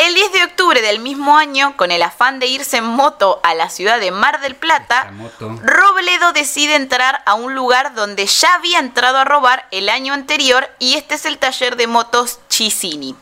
El 0.03 0.17
10 0.17 0.33
de 0.33 0.43
octubre 0.43 0.83
del 0.83 0.99
mismo 0.99 1.38
año, 1.38 1.77
con 1.77 1.93
el 1.93 2.03
afán 2.03 2.41
de 2.41 2.49
irse 2.49 2.79
en 2.79 2.85
moto 2.85 3.38
a 3.45 3.55
la 3.55 3.71
ciudad 3.71 4.01
de 4.01 4.11
Mar 4.11 4.41
del 4.41 4.57
Plata. 4.57 5.12
Robledo 5.38 6.33
decide 6.33 6.75
entrar 6.75 7.23
a 7.25 7.35
un 7.35 7.55
lugar 7.55 7.95
donde 7.95 8.27
ya 8.27 8.53
había 8.55 8.81
entrado 8.81 9.19
a 9.19 9.25
robar 9.25 9.69
el 9.71 9.88
año 9.88 10.12
anterior 10.12 10.69
y 10.81 10.95
este 10.95 11.15
es 11.15 11.25
el 11.25 11.38
taller 11.38 11.77
de 11.77 11.87
motos 11.87 12.41
Chisini. 12.49 13.15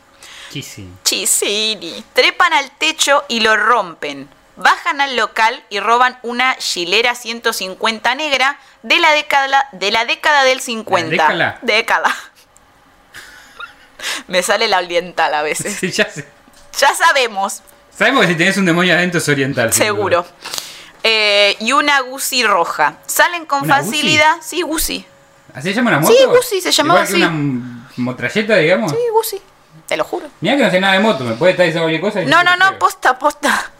Kissing. 0.49 0.97
Chisini. 1.03 2.03
Trepan 2.13 2.51
al 2.51 2.71
techo 2.71 3.25
y 3.27 3.41
lo 3.41 3.55
rompen. 3.57 4.27
Bajan 4.55 5.01
al 5.01 5.15
local 5.15 5.63
y 5.69 5.79
roban 5.79 6.17
una 6.23 6.55
Gilera 6.55 7.13
150 7.13 8.15
negra 8.15 8.59
de 8.81 8.99
la 8.99 9.11
década, 9.11 9.69
de 9.71 9.91
la 9.91 10.05
década 10.05 10.43
del 10.45 10.61
50. 10.61 11.11
década? 11.11 11.59
Década. 11.61 12.17
Me 14.27 14.41
sale 14.41 14.67
la 14.67 14.79
oriental 14.79 15.31
a 15.35 15.43
veces. 15.43 15.75
Sí, 15.79 15.91
ya 15.91 16.09
sé. 16.09 16.40
Ya 16.79 16.93
sabemos. 16.95 17.61
Sabemos 17.97 18.21
que 18.21 18.27
si 18.31 18.35
tenés 18.35 18.57
un 18.57 18.65
demonio 18.65 18.93
adentro 18.93 19.19
es 19.19 19.29
oriental. 19.29 19.71
Seguro. 19.73 20.25
Eh, 21.03 21.55
y 21.59 21.71
una 21.71 21.99
Guzzi 22.01 22.43
roja. 22.43 22.95
Salen 23.05 23.45
con 23.45 23.63
¿Una 23.63 23.77
facilidad. 23.77 24.37
Sí, 24.41 24.61
Guzzi. 24.61 25.05
¿Así 25.53 25.69
se 25.69 25.73
llama 25.75 25.91
la 25.91 25.99
moto? 25.99 26.13
Sí, 26.13 26.23
Guzzi, 26.25 26.61
se 26.61 26.71
llamaba 26.71 27.01
así. 27.01 27.15
una 27.15 27.29
motralleta, 27.97 28.55
digamos. 28.57 28.91
Sí, 28.91 28.97
Guzzi. 29.11 29.41
Te 29.87 29.97
lo 29.97 30.03
juro. 30.05 30.27
Mira 30.39 30.55
que 30.55 30.63
no 30.63 30.71
sé 30.71 30.79
nada 30.79 30.93
de 30.93 30.99
moto, 30.99 31.23
¿me 31.25 31.33
puede 31.33 31.51
estar 31.51 31.65
diciendo 31.65 31.83
cualquier 31.85 32.01
cosa? 32.01 32.21
Y 32.21 32.25
No, 32.27 32.43
no, 32.43 32.55
no, 32.55 32.67
creo. 32.67 32.79
posta, 32.79 33.19
posta. 33.19 33.71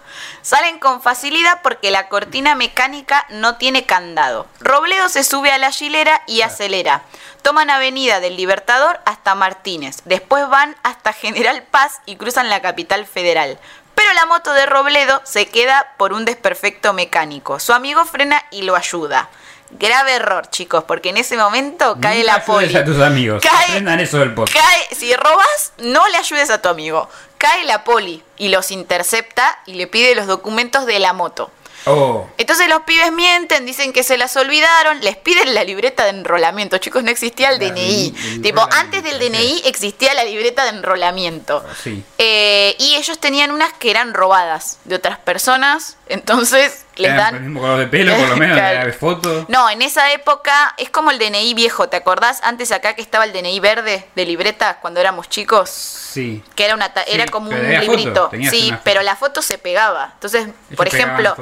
Salen 0.41 0.79
con 0.79 1.01
facilidad 1.01 1.59
porque 1.61 1.91
la 1.91 2.07
cortina 2.09 2.55
mecánica 2.55 3.25
no 3.29 3.57
tiene 3.57 3.85
candado. 3.85 4.47
Robledo 4.59 5.07
se 5.09 5.23
sube 5.23 5.51
a 5.51 5.57
la 5.57 5.71
hilera 5.79 6.21
y 6.27 6.41
acelera. 6.41 7.03
Toman 7.43 7.69
Avenida 7.69 8.19
del 8.19 8.37
Libertador 8.37 8.99
hasta 9.05 9.35
Martínez. 9.35 9.97
Después 10.05 10.47
van 10.49 10.75
hasta 10.83 11.13
General 11.21 11.61
Paz 11.63 11.99
y 12.05 12.15
cruzan 12.15 12.49
la 12.49 12.61
capital 12.61 13.05
federal. 13.05 13.59
Pero 13.95 14.13
la 14.13 14.25
moto 14.25 14.53
de 14.53 14.65
Robledo 14.65 15.21
se 15.25 15.47
queda 15.47 15.93
por 15.97 16.13
un 16.13 16.25
desperfecto 16.25 16.93
mecánico. 16.93 17.59
Su 17.59 17.73
amigo 17.73 18.03
frena 18.05 18.41
y 18.49 18.63
lo 18.63 18.75
ayuda. 18.75 19.29
Grave 19.73 20.13
error, 20.15 20.47
chicos, 20.49 20.83
porque 20.85 21.09
en 21.09 21.17
ese 21.17 21.37
momento 21.37 21.97
cae 22.01 22.19
Nunca 22.19 22.33
la 22.33 22.45
poli. 22.45 22.75
a 22.75 22.83
tus 22.83 22.99
amigos. 23.01 23.41
Cae- 23.41 23.77
eso 24.01 24.19
del. 24.19 24.33
Cae, 24.51 24.95
si 24.95 25.15
robas, 25.15 25.73
no 25.77 26.05
le 26.09 26.17
ayudes 26.17 26.49
a 26.49 26.61
tu 26.61 26.67
amigo. 26.67 27.09
Cae 27.41 27.63
la 27.63 27.83
poli 27.83 28.21
y 28.37 28.49
los 28.49 28.69
intercepta 28.69 29.57
y 29.65 29.73
le 29.73 29.87
pide 29.87 30.13
los 30.13 30.27
documentos 30.27 30.85
de 30.85 30.99
la 30.99 31.11
moto. 31.13 31.49
Oh, 31.85 32.27
Entonces 32.37 32.67
los 32.69 32.81
pibes 32.81 33.11
mienten, 33.11 33.65
dicen 33.65 33.91
que 33.91 34.03
se 34.03 34.15
las 34.15 34.37
olvidaron, 34.37 35.01
les 35.01 35.17
piden 35.17 35.55
la 35.55 35.63
libreta 35.63 36.03
de 36.03 36.11
enrolamiento. 36.11 36.77
Chicos, 36.77 37.03
no 37.03 37.09
existía 37.09 37.49
el 37.49 37.59
La 37.59 37.69
DNI. 37.71 38.13
el 38.35 38.41
tipo, 38.43 38.61
antes 38.71 39.03
del. 39.03 39.17
DNI 39.17 39.63
existía 39.65 40.13
la 40.13 40.23
libreta 40.23 40.61
de 40.65 40.69
enrolamiento. 40.77 41.65
sí. 41.83 42.03
Eh, 42.19 42.75
y 42.77 42.97
ellos 42.97 43.17
tenían 43.17 43.49
unas 43.49 43.73
que 43.73 43.89
eran 43.89 44.13
robadas 44.13 44.77
de 44.85 44.93
otras 44.93 45.17
personas, 45.17 45.97
entonces 46.13 46.85
les 46.95 47.15
dan... 47.15 47.35
el 47.35 47.41
mismo 47.41 47.61
color 47.61 47.79
de 47.79 47.87
pelo, 47.87 48.15
por 48.15 48.29
lo 48.29 48.37
menos, 48.37 48.57
Claro. 48.57 48.85
de 48.85 48.93
foto. 48.93 49.45
No, 49.47 49.69
en 49.69 49.81
esa 49.81 50.11
época 50.11 50.73
es 50.77 50.89
como 50.89 51.09
el 51.11 51.17
DNI 51.19 51.53
viejo, 51.53 51.89
¿te 51.89 51.97
acordás? 51.97 52.39
Antes 52.43 52.71
acá 52.71 52.93
que 52.95 53.01
estaba 53.01 53.25
el 53.25 53.33
DNI 53.33 53.59
verde 53.59 54.07
de 54.15 54.25
libreta 54.25 54.77
cuando 54.81 54.99
éramos 54.99 55.29
chicos, 55.29 55.69
Sí. 55.69 56.43
que 56.55 56.65
era 56.65 56.75
una 56.75 56.93
ta- 56.93 57.03
Sí, 57.05 57.11
era 57.13 57.25
como 57.27 57.49
un 57.49 57.79
librito. 57.79 58.29
sí, 58.49 58.73
pero 58.83 59.01
la 59.01 59.15
foto 59.15 59.41
se 59.41 59.57
pegaba. 59.57 60.11
Entonces, 60.13 60.43
Ellos 60.43 60.55
por 60.77 60.87
ejemplo, 60.87 61.35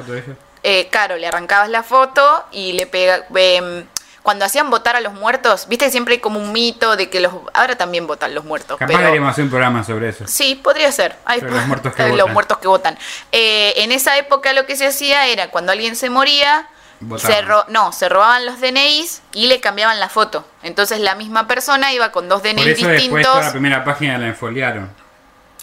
eh, 0.62 0.88
claro, 0.90 1.16
le 1.16 1.26
arrancabas 1.26 1.68
la 1.70 1.82
foto 1.82 2.44
y 2.52 2.72
le 2.74 2.86
pega 2.86 3.26
em, 3.34 3.84
cuando 4.22 4.44
hacían 4.44 4.68
votar 4.70 4.96
a 4.96 5.00
los 5.00 5.12
muertos, 5.14 5.66
viste 5.68 5.86
que 5.86 5.90
siempre 5.90 6.14
hay 6.14 6.20
como 6.20 6.38
un 6.38 6.52
mito 6.52 6.96
de 6.96 7.08
que 7.08 7.20
los 7.20 7.32
ahora 7.54 7.76
también 7.76 8.06
votan 8.06 8.34
los 8.34 8.44
muertos, 8.44 8.76
Capaz 8.78 8.94
pero 8.98 9.26
hacer 9.28 9.44
un 9.44 9.50
programa 9.50 9.82
sobre 9.84 10.10
eso. 10.10 10.26
Sí, 10.26 10.54
podría 10.54 10.92
ser. 10.92 11.16
Ay, 11.24 11.40
los 11.40 11.66
muertos 11.66 11.94
que 11.94 12.02
los 12.08 12.18
votan. 12.18 12.32
muertos 12.34 12.58
que 12.58 12.68
votan. 12.68 12.98
Eh, 13.32 13.72
en 13.76 13.92
esa 13.92 14.18
época 14.18 14.52
lo 14.52 14.66
que 14.66 14.76
se 14.76 14.86
hacía 14.86 15.26
era 15.26 15.50
cuando 15.50 15.72
alguien 15.72 15.96
se 15.96 16.10
moría, 16.10 16.68
se 17.16 17.40
ro- 17.40 17.64
no, 17.68 17.92
se 17.92 18.10
robaban 18.10 18.44
los 18.44 18.60
DNIs 18.60 19.22
y 19.32 19.46
le 19.46 19.60
cambiaban 19.60 19.98
la 20.00 20.10
foto. 20.10 20.44
Entonces 20.62 21.00
la 21.00 21.14
misma 21.14 21.46
persona 21.46 21.92
iba 21.94 22.12
con 22.12 22.28
dos 22.28 22.42
Por 22.42 22.50
DNIs 22.50 22.66
eso 22.66 22.88
después 22.88 22.96
distintos. 22.96 23.22
toda 23.32 23.42
la 23.46 23.50
primera 23.52 23.84
página 23.84 24.18
la 24.18 24.26
enfoliaron. 24.26 24.90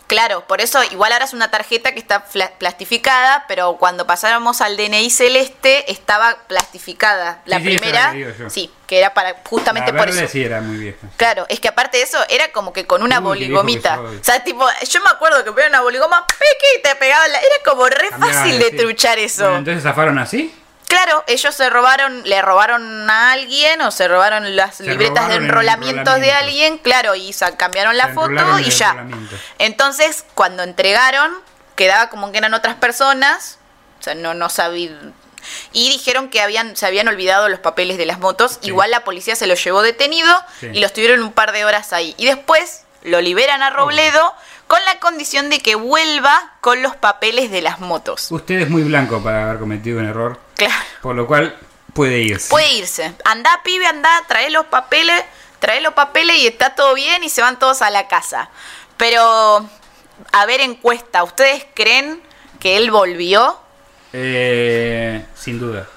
Claro, 0.08 0.48
por 0.48 0.62
eso 0.62 0.82
igual 0.86 1.12
ahora 1.12 1.26
es 1.26 1.34
una 1.34 1.52
tarjeta 1.52 1.92
que 1.92 2.00
está 2.00 2.24
plastificada, 2.58 3.44
pero 3.48 3.76
cuando 3.78 4.08
pasáramos 4.08 4.62
al 4.62 4.78
DNI 4.78 5.10
celeste 5.10 5.92
estaba 5.92 6.38
plastificada. 6.48 7.42
La 7.46 7.58
Sí, 7.60 7.64
primera, 7.64 8.14
sí, 8.50 8.72
que 8.88 9.00
era 9.00 9.14
para 9.14 9.36
justamente 9.46 9.92
la 9.92 9.98
por 10.00 10.08
eso. 10.10 10.28
sí 10.28 10.44
era 10.44 10.62
muy 10.62 10.78
vieja. 10.78 11.08
Claro, 11.18 11.46
es 11.50 11.60
que 11.60 11.68
aparte 11.68 11.98
de 11.98 12.04
eso, 12.04 12.18
era 12.30 12.52
como 12.54 12.72
que 12.72 12.86
con 12.88 13.04
una 13.04 13.18
Uy, 13.20 13.26
boligomita. 13.26 14.00
O 14.00 14.24
sea, 14.24 14.44
tipo, 14.44 14.66
yo 14.90 15.02
me 15.02 15.10
acuerdo 15.10 15.44
que 15.44 15.52
ponía 15.52 15.68
una 15.68 15.82
boligoma, 15.82 16.26
peque, 16.26 16.68
y 16.80 16.82
te 16.84 16.96
pegaba 16.96 17.28
la... 17.28 17.40
Era 17.40 17.56
como 17.66 17.86
re 17.88 18.10
fácil 18.12 18.60
de 18.60 18.72
truchar 18.72 19.20
eso. 19.20 19.44
Bueno, 19.44 19.58
entonces 19.60 19.84
zafaron 19.84 20.18
así. 20.20 20.54
Claro, 20.88 21.24
ellos 21.28 21.54
se 21.54 21.70
robaron, 21.70 22.24
le 22.24 22.42
robaron 22.42 23.10
a 23.10 23.32
alguien 23.34 23.82
o 23.82 23.92
se 23.92 24.08
robaron 24.08 24.56
las 24.56 24.76
Se 24.76 24.84
libretas 24.84 25.28
de 25.28 25.36
robaron 25.36 25.44
enrolamientos 25.46 26.16
de 26.22 26.32
alguien, 26.32 26.78
claro, 26.78 27.14
y 27.16 27.36
cambiaron 27.58 27.98
la 27.98 28.08
Se 28.08 28.14
foto 28.14 28.60
y 28.60 28.70
ya. 28.70 29.06
Entonces, 29.60 30.24
cuando 30.34 30.64
entregaron, 30.64 31.32
quedaba 31.76 32.10
como 32.10 32.32
que 32.32 32.38
eran 32.38 32.54
otras 32.54 32.76
personas, 32.76 33.60
o 34.00 34.04
sea, 34.04 34.16
no, 34.16 34.34
no 34.34 34.50
sabían. 34.50 35.14
Y 35.72 35.90
dijeron 35.90 36.30
que 36.30 36.42
habían, 36.42 36.76
se 36.76 36.86
habían 36.86 37.08
olvidado 37.08 37.50
los 37.50 37.60
papeles 37.60 37.98
de 37.98 38.06
las 38.06 38.20
motos. 38.20 38.60
Sí. 38.62 38.68
Igual 38.68 38.92
la 38.92 39.04
policía 39.04 39.36
se 39.36 39.48
los 39.48 39.64
llevó 39.64 39.82
detenido 39.82 40.34
Sí. 40.60 40.70
y 40.74 40.80
los 40.80 40.94
tuvieron 40.94 41.22
un 41.22 41.32
par 41.32 41.52
de 41.52 41.66
horas 41.66 41.94
ahí. 41.94 42.16
Y 42.18 42.26
después 42.26 42.84
lo 43.04 43.22
liberan 43.22 43.62
a 43.62 43.70
Robledo 43.70 44.34
con 44.68 44.84
la 44.86 45.00
condición 45.00 45.50
de 45.50 45.60
que 45.60 45.76
vuelva 45.76 46.54
con 46.62 46.82
los 46.82 46.96
papeles 46.96 47.50
de 47.52 47.62
las 47.62 47.80
motos. 47.80 48.32
Usted 48.32 48.60
es 48.62 48.70
muy 48.70 48.84
blanco 48.84 49.22
para 49.24 49.44
haber 49.46 49.60
cometido 49.60 50.00
un 50.00 50.06
error, 50.08 50.40
Claro. 50.56 50.74
por 51.02 51.16
lo 51.16 51.26
cual 51.28 51.58
puede 51.94 52.20
irse. 52.20 52.50
Puede 52.50 52.74
irse. 52.74 53.14
Andá, 53.26 53.62
pibe, 53.64 53.86
andá, 53.88 54.10
trae 54.28 54.50
los 54.50 54.66
papeles, 54.68 55.24
trae 55.60 55.82
los 55.82 55.94
papeles 55.94 56.38
y 56.38 56.48
está 56.48 56.76
todo 56.76 56.94
bien 56.94 57.24
y 57.24 57.30
se 57.30 57.42
van 57.42 57.58
todos 57.60 57.82
a 57.82 57.90
la 57.90 58.08
casa. 58.08 58.50
Pero, 58.98 59.68
a 60.34 60.46
ver, 60.46 60.62
encuesta, 60.62 61.24
¿ustedes 61.24 61.66
creen 61.74 62.22
que 62.60 62.78
él 62.78 62.92
volvió? 62.92 63.60
Eh, 64.14 65.26
sin 65.36 65.60
duda. 65.60 65.88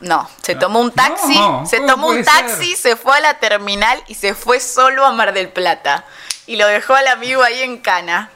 No, 0.00 0.28
se 0.42 0.56
tomó 0.56 0.80
un 0.80 0.90
taxi, 0.90 1.38
No, 1.38 1.64
se 1.64 1.76
¿cómo 1.76 1.88
tomó 1.88 2.06
un 2.08 2.24
taxi, 2.24 2.74
se 2.74 2.96
fue 2.96 3.16
a 3.16 3.20
la 3.20 3.38
terminal 3.38 4.02
y 4.08 4.14
se 4.14 4.34
fue 4.34 4.58
solo 4.58 5.04
a 5.06 5.12
Mar 5.12 5.32
del 5.32 5.48
Plata. 5.48 6.04
Y 6.46 6.56
lo 6.56 6.66
dejó 6.66 6.94
al 6.94 7.06
amigo 7.08 7.42
ahí 7.42 7.62
en 7.62 7.78
cana. 7.78 8.30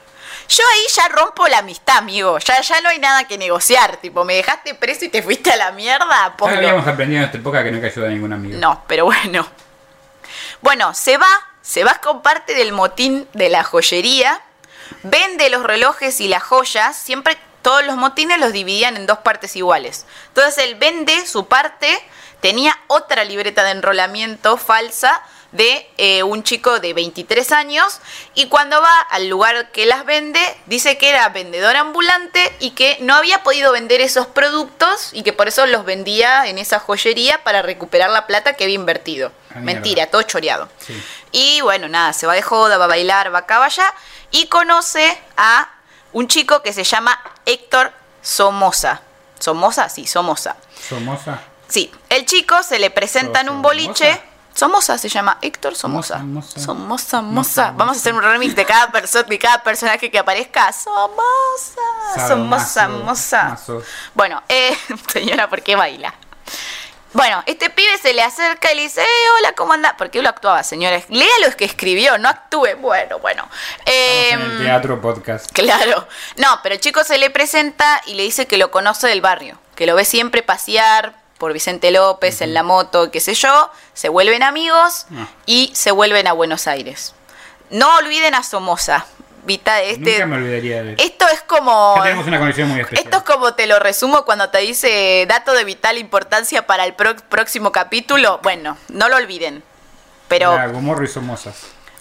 Yo 0.49 0.63
ahí 0.73 0.85
ya 0.95 1.07
rompo 1.09 1.47
la 1.47 1.59
amistad, 1.59 1.97
amigo. 1.97 2.37
Ya, 2.39 2.61
ya 2.61 2.81
no 2.81 2.89
hay 2.89 2.99
nada 2.99 3.25
que 3.25 3.37
negociar. 3.37 3.97
Tipo, 3.97 4.23
me 4.23 4.35
dejaste 4.35 4.75
preso 4.75 5.05
y 5.05 5.09
te 5.09 5.21
fuiste 5.21 5.51
a 5.51 5.57
la 5.57 5.71
mierda. 5.71 6.35
Ya 6.39 6.57
habíamos 6.57 6.87
aprendido 6.87 7.21
en 7.21 7.25
esta 7.25 7.37
época 7.37 7.63
que 7.63 7.71
nunca 7.71 7.87
ayuda 7.87 8.07
a 8.07 8.09
ningún 8.09 8.33
amigo. 8.33 8.57
No, 8.57 8.83
pero 8.87 9.05
bueno. 9.05 9.45
Bueno, 10.61 10.93
se 10.93 11.17
va, 11.17 11.27
se 11.61 11.83
va 11.83 11.95
con 11.95 12.21
parte 12.21 12.55
del 12.55 12.71
motín 12.71 13.27
de 13.33 13.49
la 13.49 13.63
joyería, 13.63 14.41
vende 15.03 15.49
los 15.49 15.63
relojes 15.63 16.19
y 16.21 16.27
las 16.27 16.43
joyas, 16.43 16.97
siempre 16.97 17.37
todos 17.61 17.85
los 17.85 17.97
motines 17.97 18.39
los 18.39 18.53
dividían 18.53 18.95
en 18.95 19.05
dos 19.05 19.19
partes 19.19 19.55
iguales. 19.55 20.05
Entonces 20.29 20.63
él 20.63 20.75
vende 20.75 21.27
su 21.27 21.47
parte, 21.47 22.01
tenía 22.39 22.77
otra 22.87 23.23
libreta 23.23 23.63
de 23.63 23.71
enrolamiento 23.71 24.57
falsa 24.57 25.21
de 25.51 25.89
eh, 25.97 26.23
un 26.23 26.43
chico 26.43 26.79
de 26.79 26.93
23 26.93 27.51
años 27.53 27.99
y 28.33 28.47
cuando 28.47 28.81
va 28.81 28.99
al 29.09 29.27
lugar 29.27 29.71
que 29.71 29.85
las 29.85 30.05
vende 30.05 30.41
dice 30.65 30.97
que 30.97 31.09
era 31.09 31.29
vendedor 31.29 31.75
ambulante 31.75 32.53
y 32.59 32.71
que 32.71 32.97
no 33.01 33.15
había 33.15 33.43
podido 33.43 33.71
vender 33.71 34.01
esos 34.01 34.27
productos 34.27 35.11
y 35.13 35.23
que 35.23 35.33
por 35.33 35.47
eso 35.47 35.65
los 35.65 35.85
vendía 35.85 36.47
en 36.47 36.57
esa 36.57 36.79
joyería 36.79 37.43
para 37.43 37.61
recuperar 37.61 38.09
la 38.09 38.27
plata 38.27 38.53
que 38.53 38.65
había 38.65 38.75
invertido. 38.75 39.31
Ah. 39.51 39.59
Mentira, 39.59 40.07
todo 40.07 40.21
choreado. 40.23 40.69
Sí. 40.79 41.01
Y 41.31 41.61
bueno, 41.61 41.87
nada, 41.87 42.13
se 42.13 42.27
va 42.27 42.33
de 42.33 42.41
joda, 42.41 42.77
va 42.77 42.85
a 42.85 42.89
bailar, 42.89 43.33
va 43.33 43.39
acá, 43.39 43.59
va 43.59 43.65
allá 43.65 43.93
y 44.31 44.47
conoce 44.47 45.17
a 45.37 45.69
un 46.13 46.27
chico 46.27 46.61
que 46.61 46.73
se 46.73 46.83
llama 46.83 47.19
Héctor 47.45 47.93
Somoza. 48.21 49.01
¿Somoza? 49.39 49.87
Sí, 49.89 50.07
Somoza. 50.07 50.55
Somoza. 50.89 51.39
Sí, 51.67 51.91
el 52.09 52.25
chico 52.25 52.63
se 52.63 52.79
le 52.79 52.89
presenta 52.89 53.41
en 53.41 53.49
un 53.49 53.61
boliche. 53.61 54.13
¿Somoza? 54.13 54.36
Somoza 54.57 54.97
se 54.97 55.07
llama 55.07 55.37
Héctor 55.43 55.75
Somoza. 55.75 56.17
Somoza, 56.17 56.59
Somoza, 56.59 57.21
Moza. 57.21 57.21
Moza. 57.21 57.73
Vamos 57.75 57.97
a 57.97 57.99
hacer 57.99 58.13
un 58.15 58.23
remix 58.23 58.55
de 58.55 58.65
cada 58.65 58.91
persona, 58.91 59.23
de 59.23 59.37
cada 59.37 59.61
personaje 59.61 60.09
que 60.09 60.17
aparezca. 60.17 60.73
Somoza, 60.73 61.81
Somoza, 62.27 62.27
Sadomaso, 62.27 62.89
Moza. 62.89 63.43
mazo. 63.49 63.83
Bueno, 64.15 64.41
eh, 64.49 64.75
señora, 65.13 65.47
¿por 65.47 65.61
qué 65.61 65.75
baila? 65.75 66.11
Bueno, 67.13 67.43
este 67.45 67.69
pibe 67.69 67.97
se 68.01 68.15
le 68.15 68.23
acerca 68.23 68.71
y 68.71 68.75
le 68.77 68.81
dice, 68.81 69.01
eh, 69.03 69.29
hola, 69.37 69.53
¿cómo 69.53 69.73
anda? 69.73 69.93
Porque 69.95 70.17
él 70.17 70.23
lo 70.23 70.29
actuaba, 70.31 70.63
señores. 70.63 71.05
Lea 71.09 71.29
lo 71.47 71.55
que 71.55 71.65
escribió, 71.65 72.17
no 72.17 72.27
actúe. 72.27 72.75
Bueno, 72.79 73.19
bueno. 73.19 73.47
Estamos 73.85 73.85
en 73.85 74.41
Em, 74.41 74.51
el 74.53 74.63
teatro 74.63 74.99
podcast. 74.99 75.51
Claro. 75.51 76.07
No, 76.37 76.59
pero 76.63 76.73
el 76.73 76.81
chico 76.81 77.03
se 77.03 77.19
le 77.19 77.29
presenta 77.29 78.01
y 78.07 78.15
le 78.15 78.23
dice 78.23 78.47
que 78.47 78.57
lo 78.57 78.71
conoce 78.71 79.07
del 79.07 79.21
barrio, 79.21 79.59
que 79.75 79.85
lo 79.85 79.93
ve 79.93 80.03
siempre 80.03 80.41
pasear 80.41 81.26
por 81.37 81.53
Vicente 81.53 81.91
López 81.91 82.41
en 82.41 82.53
la 82.53 82.63
moto, 82.63 83.11
qué 83.11 83.19
sé 83.19 83.33
yo, 83.33 83.69
se 83.93 84.09
vuelven 84.09 84.43
amigos 84.43 85.05
Ah. 85.15 85.27
y 85.45 85.71
se 85.75 85.91
vuelven 85.91 86.27
a 86.27 86.33
Buenos 86.33 86.67
Aires. 86.67 87.13
No 87.69 87.97
olviden 87.97 88.33
a 88.35 88.43
Somoza. 88.43 89.05
Vita, 89.43 89.81
este, 89.81 90.11
Nunca 90.13 90.25
me 90.25 90.35
olvidaría 90.37 90.83
de 90.83 90.95
esto 90.97 91.25
es 91.31 91.41
como... 91.43 91.93
Ya 91.97 92.03
tenemos 92.03 92.27
una 92.27 92.37
conexión 92.37 92.67
muy 92.67 92.81
especial. 92.81 93.05
Esto 93.05 93.17
es 93.19 93.23
como 93.23 93.53
te 93.53 93.65
lo 93.65 93.79
resumo 93.79 94.25
cuando 94.25 94.49
te 94.49 94.57
dice 94.57 95.25
dato 95.29 95.53
de 95.53 95.63
vital 95.63 95.97
importancia 95.97 96.67
para 96.67 96.83
el 96.83 96.95
pro- 96.95 97.15
próximo 97.29 97.71
capítulo. 97.71 98.41
Bueno, 98.43 98.77
no 98.89 99.07
lo 99.07 99.15
olviden. 99.15 99.63
Pero 100.27 100.51
Gomorro 100.73 101.05
y 101.05 101.07
Somozas. 101.07 101.55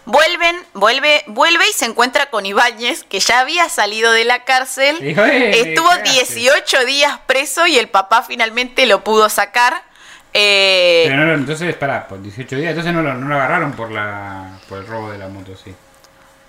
Vuelven, 0.06 0.56
vuelve, 0.72 1.22
vuelve 1.26 1.68
y 1.68 1.72
se 1.72 1.84
encuentra 1.84 2.30
con 2.30 2.46
Ibáñez, 2.46 3.04
que 3.04 3.20
ya 3.20 3.40
había 3.40 3.68
salido 3.68 4.12
de 4.12 4.24
la 4.24 4.44
cárcel. 4.44 4.98
Dijo, 5.00 5.22
"Eh, 5.24 5.68
Estuvo 5.68 5.88
¿qué 6.02 6.10
haces?". 6.20 6.34
18 6.34 6.84
días 6.86 7.18
preso 7.26 7.66
y 7.66 7.76
el 7.76 7.88
papá 7.88 8.22
finalmente 8.22 8.86
lo 8.86 9.04
pudo 9.04 9.28
sacar. 9.28 9.82
Eh, 10.32 11.04
Pero 11.08 11.24
no, 11.24 11.32
entonces, 11.34 11.74
pará, 11.76 12.06
por 12.08 12.20
18 12.22 12.56
días, 12.56 12.70
entonces 12.70 12.92
no 12.92 13.02
lo, 13.02 13.14
no 13.14 13.28
lo 13.28 13.34
agarraron 13.36 13.72
por 13.72 13.90
la 13.90 14.58
por 14.68 14.78
el 14.78 14.86
robo 14.86 15.10
de 15.10 15.18
la 15.18 15.28
moto, 15.28 15.56
sí. 15.56 15.74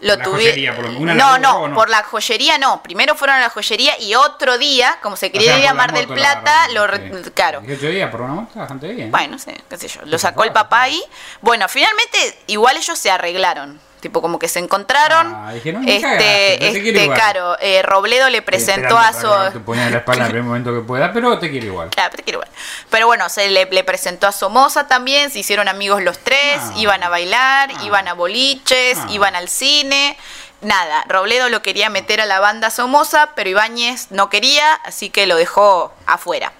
Lo 0.01 0.15
la 0.15 0.23
tuvi- 0.23 0.31
joyería, 0.31 0.75
por 0.75 0.85
lo- 0.89 0.99
una 0.99 1.13
no, 1.15 1.37
no, 1.37 1.67
¿no? 1.67 1.75
por 1.75 1.89
la 1.89 2.03
joyería 2.03 2.57
no. 2.57 2.83
Primero 2.83 3.15
fueron 3.15 3.37
a 3.37 3.39
la 3.39 3.49
joyería 3.49 3.99
y 3.99 4.15
otro 4.15 4.57
día, 4.57 4.97
como 5.01 5.15
se 5.15 5.31
quería 5.31 5.53
O 5.53 5.55
sea, 5.55 5.63
ir 5.63 5.67
a 5.67 5.69
por 5.71 5.77
la 5.77 5.83
Mar 5.87 5.93
del 5.93 6.07
Plata, 6.07 6.67
lo 6.69 6.85
sí. 7.23 7.31
claro. 7.33 7.61
18 7.61 7.87
días 7.89 8.11
por 8.11 8.21
una 8.21 8.33
moto, 8.33 8.59
bastante 8.59 8.87
bien. 8.89 9.09
Bueno, 9.11 9.39
sí, 9.39 9.51
qué 9.69 9.77
sé 9.77 9.87
yo. 9.87 10.01
Lo 10.05 10.17
sacó 10.19 10.43
el 10.43 10.51
papá 10.51 10.83
ahí. 10.83 11.01
Bueno, 11.41 11.67
finalmente 11.67 12.37
igual 12.47 12.77
ellos 12.77 12.97
se 12.97 13.09
arreglaron. 13.11 13.79
Tipo, 14.07 14.21
como 14.21 14.39
que 14.39 14.47
se 14.47 14.59
encontraron. 14.59 15.33
Ah, 15.35 15.51
dijeron, 15.53 15.83
"Me 15.83 15.99
cagaste, 15.99 16.53
este, 16.53 16.71
te 16.71 16.77
este, 16.87 17.03
igual". 17.03 17.17
claro, 17.19 17.57
eh, 17.59 17.81
Robledo 17.81 18.29
le 18.29 18.41
presentó 18.41 18.97
a 18.97 19.11
su. 19.11 19.27
en 19.73 19.91
la 19.91 19.97
espalda 19.97 20.27
en 20.29 20.35
el 20.37 20.43
momento 20.43 20.73
que 20.73 20.79
pueda, 20.79 21.11
pero 21.11 21.37
te 21.39 21.51
quiero 21.51 21.65
igual. 21.65 21.89
Claro, 21.89 22.11
pero 22.11 22.17
te 22.19 22.23
quiero 22.23 22.39
igual. 22.39 22.49
Pero 22.89 23.05
bueno, 23.07 23.27
se 23.27 23.49
le, 23.49 23.65
le 23.65 23.83
presentó 23.83 24.25
a 24.25 24.31
Somoza 24.31 24.87
también, 24.87 25.29
se 25.29 25.39
hicieron 25.39 25.67
amigos 25.67 26.01
los 26.03 26.19
tres, 26.19 26.57
Ah. 26.61 26.71
iban 26.77 27.03
a 27.03 27.09
bailar, 27.09 27.69
Ah. 27.75 27.83
iban 27.83 28.07
a 28.07 28.13
boliches, 28.13 28.97
Ah. 28.97 29.07
iban 29.09 29.35
al 29.35 29.49
cine. 29.49 30.17
Nada, 30.61 31.03
Robledo 31.09 31.49
lo 31.49 31.61
quería 31.61 31.89
meter 31.89 32.21
a 32.21 32.25
la 32.25 32.39
banda 32.39 32.69
Somoza, 32.69 33.31
pero 33.35 33.49
Ibáñez 33.49 34.07
no 34.11 34.29
quería, 34.29 34.73
así 34.85 35.09
que 35.09 35.27
lo 35.27 35.35
dejó 35.35 35.93
afuera. 36.05 36.53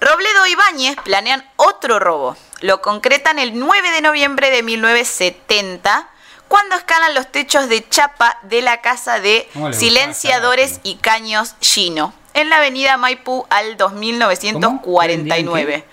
Robledo 0.00 0.44
e 0.44 0.50
Ibáñez 0.50 0.96
planean 1.02 1.44
otro 1.56 1.98
robo. 1.98 2.36
Lo 2.60 2.80
concretan 2.80 3.40
el 3.40 3.58
9 3.58 3.90
de 3.90 4.02
noviembre 4.02 4.50
de 4.50 4.62
1970, 4.62 6.06
cuando 6.50 6.74
escalan 6.74 7.14
los 7.14 7.30
techos 7.30 7.68
de 7.68 7.88
chapa 7.88 8.36
de 8.42 8.60
la 8.60 8.80
casa 8.80 9.20
de 9.20 9.48
¿Cómo 9.52 9.68
les 9.68 9.78
silenciadores 9.78 10.80
y 10.82 10.96
caños 10.96 11.54
Chino, 11.60 12.12
en 12.34 12.50
la 12.50 12.56
avenida 12.56 12.96
Maipú 12.96 13.46
al 13.50 13.76
2949. 13.76 15.84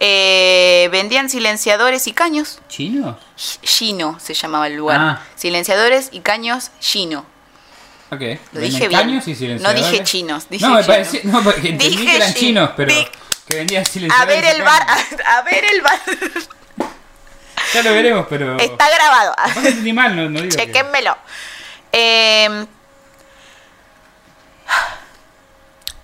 Eh, 0.00 0.88
vendían 0.90 1.30
silenciadores 1.30 2.08
y 2.08 2.12
caños. 2.12 2.58
Chino 3.62 4.18
se 4.18 4.34
llamaba 4.34 4.66
el 4.66 4.74
lugar. 4.74 4.98
Ah. 5.00 5.22
Silenciadores 5.36 6.08
y 6.10 6.18
caños 6.20 6.72
Chino. 6.80 7.24
Ok. 8.10 8.20
Lo 8.20 8.60
Venden 8.60 8.62
dije 8.62 8.88
bien. 8.88 9.00
caños 9.00 9.28
y 9.28 9.34
No 9.60 9.72
dije 9.72 10.02
chinos, 10.02 10.48
dije 10.50 10.66
no, 10.66 10.74
me 10.74 10.80
chino. 10.82 10.92
pareció, 10.92 11.20
no, 11.24 11.44
porque 11.44 11.68
entendí 11.68 11.90
Dije 11.96 12.04
que 12.06 12.16
eran 12.16 12.34
chi- 12.34 12.40
chinos, 12.40 12.70
pero 12.76 12.92
que 13.46 13.56
vendían 13.56 13.82
A 13.82 13.86
silenciadores. 13.86 14.42
ver 14.42 14.44
y 14.44 14.56
el 14.56 14.62
bar, 14.62 14.82
a, 14.88 14.94
a 15.38 15.42
ver 15.42 15.64
el 15.64 15.80
bar. 15.82 16.00
Ya 17.74 17.82
lo 17.82 17.92
veremos, 17.94 18.26
pero. 18.28 18.58
Está 18.58 18.88
grabado. 18.90 19.34
Que 19.54 19.58
entendí 19.68 19.92
mal, 19.92 20.14
no, 20.16 20.28
no 20.28 20.40
digo. 20.42 20.56
que- 20.56 20.66
Chequénmelo. 20.66 21.16
Eh, 21.92 22.66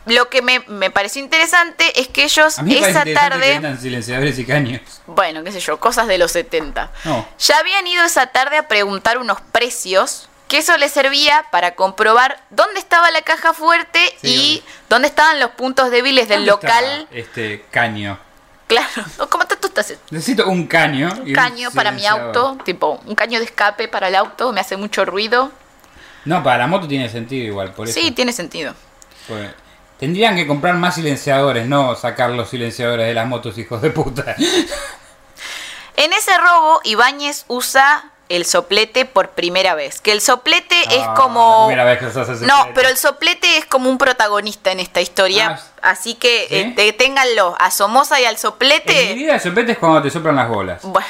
lo 0.07 0.31
que 0.31 0.41
me, 0.41 0.61
me 0.69 0.91
pareció 0.91 1.23
interesante 1.23 2.01
es 2.01 2.09
que 2.09 2.25
ellos 2.25 2.59
A 2.59 2.63
mí 2.63 2.77
esa 2.79 3.05
que 3.05 3.13
tarde, 3.13 3.51
vendan 3.51 3.79
silenciadores 3.79 4.39
y 4.39 4.47
caños. 4.47 4.81
bueno, 5.07 5.45
qué 5.45 5.53
sé 5.53 5.61
yo, 5.61 5.79
cosas 5.79 6.07
de 6.07 6.17
los 6.17 6.33
70, 6.33 6.91
No. 7.05 7.29
ya 7.39 7.59
habían 7.59 7.87
ido 7.87 8.05
esa 8.05 8.29
tarde 8.29 8.57
a 8.57 8.69
preguntar 8.69 9.19
unos 9.19 9.41
precios, 9.53 10.31
que 10.49 10.59
eso 10.59 10.79
les 10.79 10.93
servía 10.93 11.45
para 11.51 11.75
comprobar 11.75 12.43
dónde 12.49 12.81
estaba 12.81 13.11
la 13.11 13.21
caja 13.21 13.53
fuerte 13.53 14.01
Sí, 14.23 14.29
y 14.29 14.65
dónde 14.89 15.09
estaban 15.09 15.41
los 15.41 15.51
puntos 15.51 15.91
débiles 15.91 16.27
del 16.29 16.47
¿Dónde 16.47 16.67
está 16.67 16.81
local. 16.81 17.09
Este 17.11 17.67
caño. 17.71 18.19
Claro, 18.69 19.29
¿cómo 19.31 19.45
tú 19.47 19.67
estás? 19.67 19.95
Necesito 20.11 20.47
un 20.47 20.67
caño. 20.67 21.11
Un 21.25 21.33
caño 21.33 21.71
para 21.73 21.91
mi 21.91 22.07
auto, 22.07 22.59
tipo 22.65 23.01
un 23.07 23.15
caño 23.15 23.39
de 23.39 23.47
escape 23.47 23.89
para 23.89 24.09
el 24.09 24.15
auto, 24.15 24.53
me 24.53 24.61
hace 24.61 24.77
mucho 24.77 25.05
ruido. 25.05 25.51
No, 26.27 26.43
para 26.43 26.59
la 26.59 26.67
moto 26.67 26.87
tiene 26.87 27.09
sentido 27.09 27.47
igual, 27.47 27.73
por 27.73 27.89
eso. 27.89 27.99
Sí, 27.99 28.11
tiene 28.11 28.33
sentido. 28.33 28.75
Pues, 29.27 29.51
tendrían 29.99 30.37
que 30.37 30.47
comprar 30.47 30.75
más 30.75 30.97
silenciadores, 30.97 31.67
no 31.67 31.95
sacar 31.95 32.31
los 32.31 32.51
silenciadores 32.51 33.07
de 33.07 33.15
las 33.15 33.27
motos, 33.27 33.57
hijos 33.57 33.81
de 33.81 33.91
puta. 33.91 34.37
En 35.97 36.13
ese 36.13 36.37
robo, 36.39 36.81
Ibáñez 36.85 37.45
usa 37.49 38.13
el 38.29 38.45
soplete 38.45 39.05
por 39.07 39.31
primera 39.31 39.75
vez. 39.75 40.01
Que 40.01 40.13
el 40.13 40.21
soplete 40.21 40.79
es 40.95 41.03
Ah, 41.03 41.15
como. 41.17 41.63
la 41.63 41.67
primera 41.69 41.85
vez 41.85 41.99
que 41.99 42.05
No, 42.07 42.57
soplete. 42.59 42.73
pero 42.75 42.89
el 42.91 42.97
soplete 42.99 43.57
es 43.57 43.65
como 43.65 43.89
un 43.89 43.97
protagonista 43.99 44.71
en 44.71 44.81
esta 44.81 45.01
historia. 45.01 45.59
Ah, 45.83 45.91
así 45.93 46.15
que 46.15 46.75
¿sí? 46.77 46.93
ténganlo 46.93 47.57
a 47.59 47.71
Somoza 47.71 48.21
y 48.21 48.25
al 48.25 48.31
En 48.31 48.35
mi 48.37 48.41
soplete. 48.41 49.15
vida 49.15 49.35
el 49.37 49.41
soplete 49.41 49.73
es 49.73 49.79
cuando 49.79 50.03
te 50.03 50.11
soplan 50.11 50.37
las 50.37 50.49
bolas. 50.49 50.83
Bueno, 50.83 51.09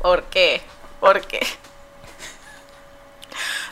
¿por 0.00 0.22
qué? 0.24 0.62
¿Por 1.00 1.20
qué? 1.26 1.46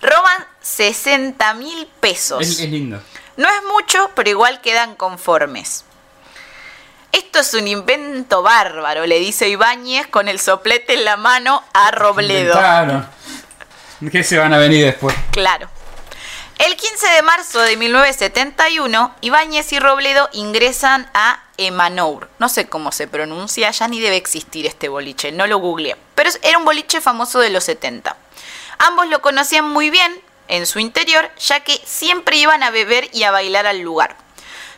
Roban 0.02 0.46
60 0.60 1.54
mil 1.54 1.86
pesos. 2.00 2.42
Es, 2.42 2.60
es 2.60 2.68
lindo. 2.68 3.00
No 3.38 3.48
es 3.48 3.62
mucho, 3.72 4.10
pero 4.14 4.28
igual 4.30 4.60
quedan 4.60 4.94
conformes. 4.96 5.85
Esto 7.16 7.38
es 7.38 7.54
un 7.54 7.66
invento 7.66 8.42
bárbaro, 8.42 9.06
le 9.06 9.18
dice 9.18 9.48
Ibáñez 9.48 10.06
con 10.06 10.28
el 10.28 10.38
soplete 10.38 10.92
en 10.92 11.06
la 11.06 11.16
mano 11.16 11.64
a 11.72 11.90
Robledo. 11.90 12.52
Inventaron. 12.52 13.08
¿Qué 14.12 14.22
se 14.22 14.36
van 14.36 14.52
a 14.52 14.58
venir 14.58 14.84
después? 14.84 15.16
Claro. 15.30 15.70
El 16.58 16.76
15 16.76 17.06
de 17.08 17.22
marzo 17.22 17.60
de 17.62 17.78
1971, 17.78 19.14
Ibáñez 19.22 19.72
y 19.72 19.78
Robledo 19.78 20.28
ingresan 20.34 21.10
a 21.14 21.42
Emanour. 21.56 22.28
No 22.38 22.50
sé 22.50 22.68
cómo 22.68 22.92
se 22.92 23.08
pronuncia, 23.08 23.70
ya 23.70 23.88
ni 23.88 23.98
debe 23.98 24.16
existir 24.16 24.66
este 24.66 24.90
boliche, 24.90 25.32
no 25.32 25.46
lo 25.46 25.56
googleé. 25.56 25.96
Pero 26.14 26.28
era 26.42 26.58
un 26.58 26.66
boliche 26.66 27.00
famoso 27.00 27.38
de 27.38 27.48
los 27.48 27.64
70. 27.64 28.14
Ambos 28.76 29.08
lo 29.08 29.22
conocían 29.22 29.66
muy 29.66 29.88
bien 29.88 30.12
en 30.48 30.66
su 30.66 30.80
interior, 30.80 31.30
ya 31.38 31.60
que 31.60 31.80
siempre 31.86 32.36
iban 32.36 32.62
a 32.62 32.70
beber 32.70 33.08
y 33.14 33.22
a 33.22 33.30
bailar 33.30 33.66
al 33.66 33.80
lugar. 33.80 34.25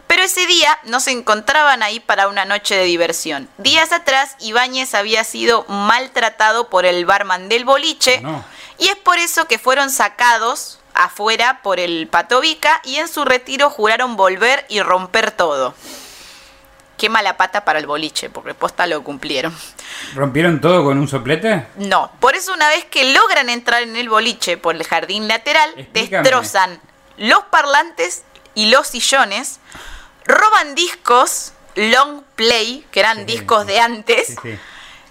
Pero 0.08 0.22
ese 0.22 0.46
día 0.46 0.76
no 0.84 0.98
se 1.00 1.10
encontraban 1.12 1.82
ahí 1.82 2.00
para 2.00 2.26
una 2.28 2.44
noche 2.44 2.74
de 2.74 2.84
diversión. 2.84 3.48
Días 3.58 3.92
atrás, 3.92 4.34
Ibáñez 4.40 4.94
había 4.94 5.22
sido 5.22 5.64
maltratado 5.68 6.68
por 6.70 6.84
el 6.86 7.04
barman 7.06 7.48
del 7.48 7.64
boliche 7.64 8.20
No. 8.22 8.44
y 8.78 8.88
es 8.88 8.96
por 8.96 9.18
eso 9.18 9.46
que 9.46 9.58
fueron 9.58 9.90
sacados 9.90 10.80
afuera 10.94 11.60
por 11.62 11.78
el 11.78 12.08
Patovica 12.08 12.80
y 12.84 12.96
en 12.96 13.06
su 13.06 13.24
retiro 13.24 13.70
juraron 13.70 14.16
volver 14.16 14.64
y 14.68 14.80
romper 14.80 15.30
todo. 15.30 15.74
Qué 16.96 17.08
mala 17.08 17.36
pata 17.36 17.64
para 17.64 17.78
el 17.78 17.86
boliche, 17.86 18.28
porque 18.28 18.54
posta 18.54 18.88
lo 18.88 19.04
cumplieron. 19.04 19.56
¿Rompieron 20.14 20.60
todo 20.60 20.82
con 20.84 20.98
un 20.98 21.06
soplete? 21.06 21.64
No, 21.76 22.10
por 22.18 22.34
eso 22.34 22.52
una 22.52 22.68
vez 22.70 22.84
que 22.86 23.12
logran 23.12 23.50
entrar 23.50 23.82
en 23.84 23.94
el 23.94 24.08
boliche 24.08 24.56
por 24.56 24.74
el 24.74 24.82
jardín 24.84 25.28
lateral, 25.28 25.70
Explícame. 25.76 26.22
destrozan 26.24 26.80
los 27.18 27.44
parlantes 27.44 28.24
y 28.56 28.66
los 28.70 28.88
sillones, 28.88 29.60
roban 30.28 30.74
discos 30.76 31.52
long 31.74 32.22
play, 32.36 32.86
que 32.92 33.00
eran 33.00 33.18
Sí, 33.18 33.24
discos 33.24 33.66
de 33.66 33.80
antes, 33.80 34.28
Sí, 34.28 34.36
sí. 34.42 34.58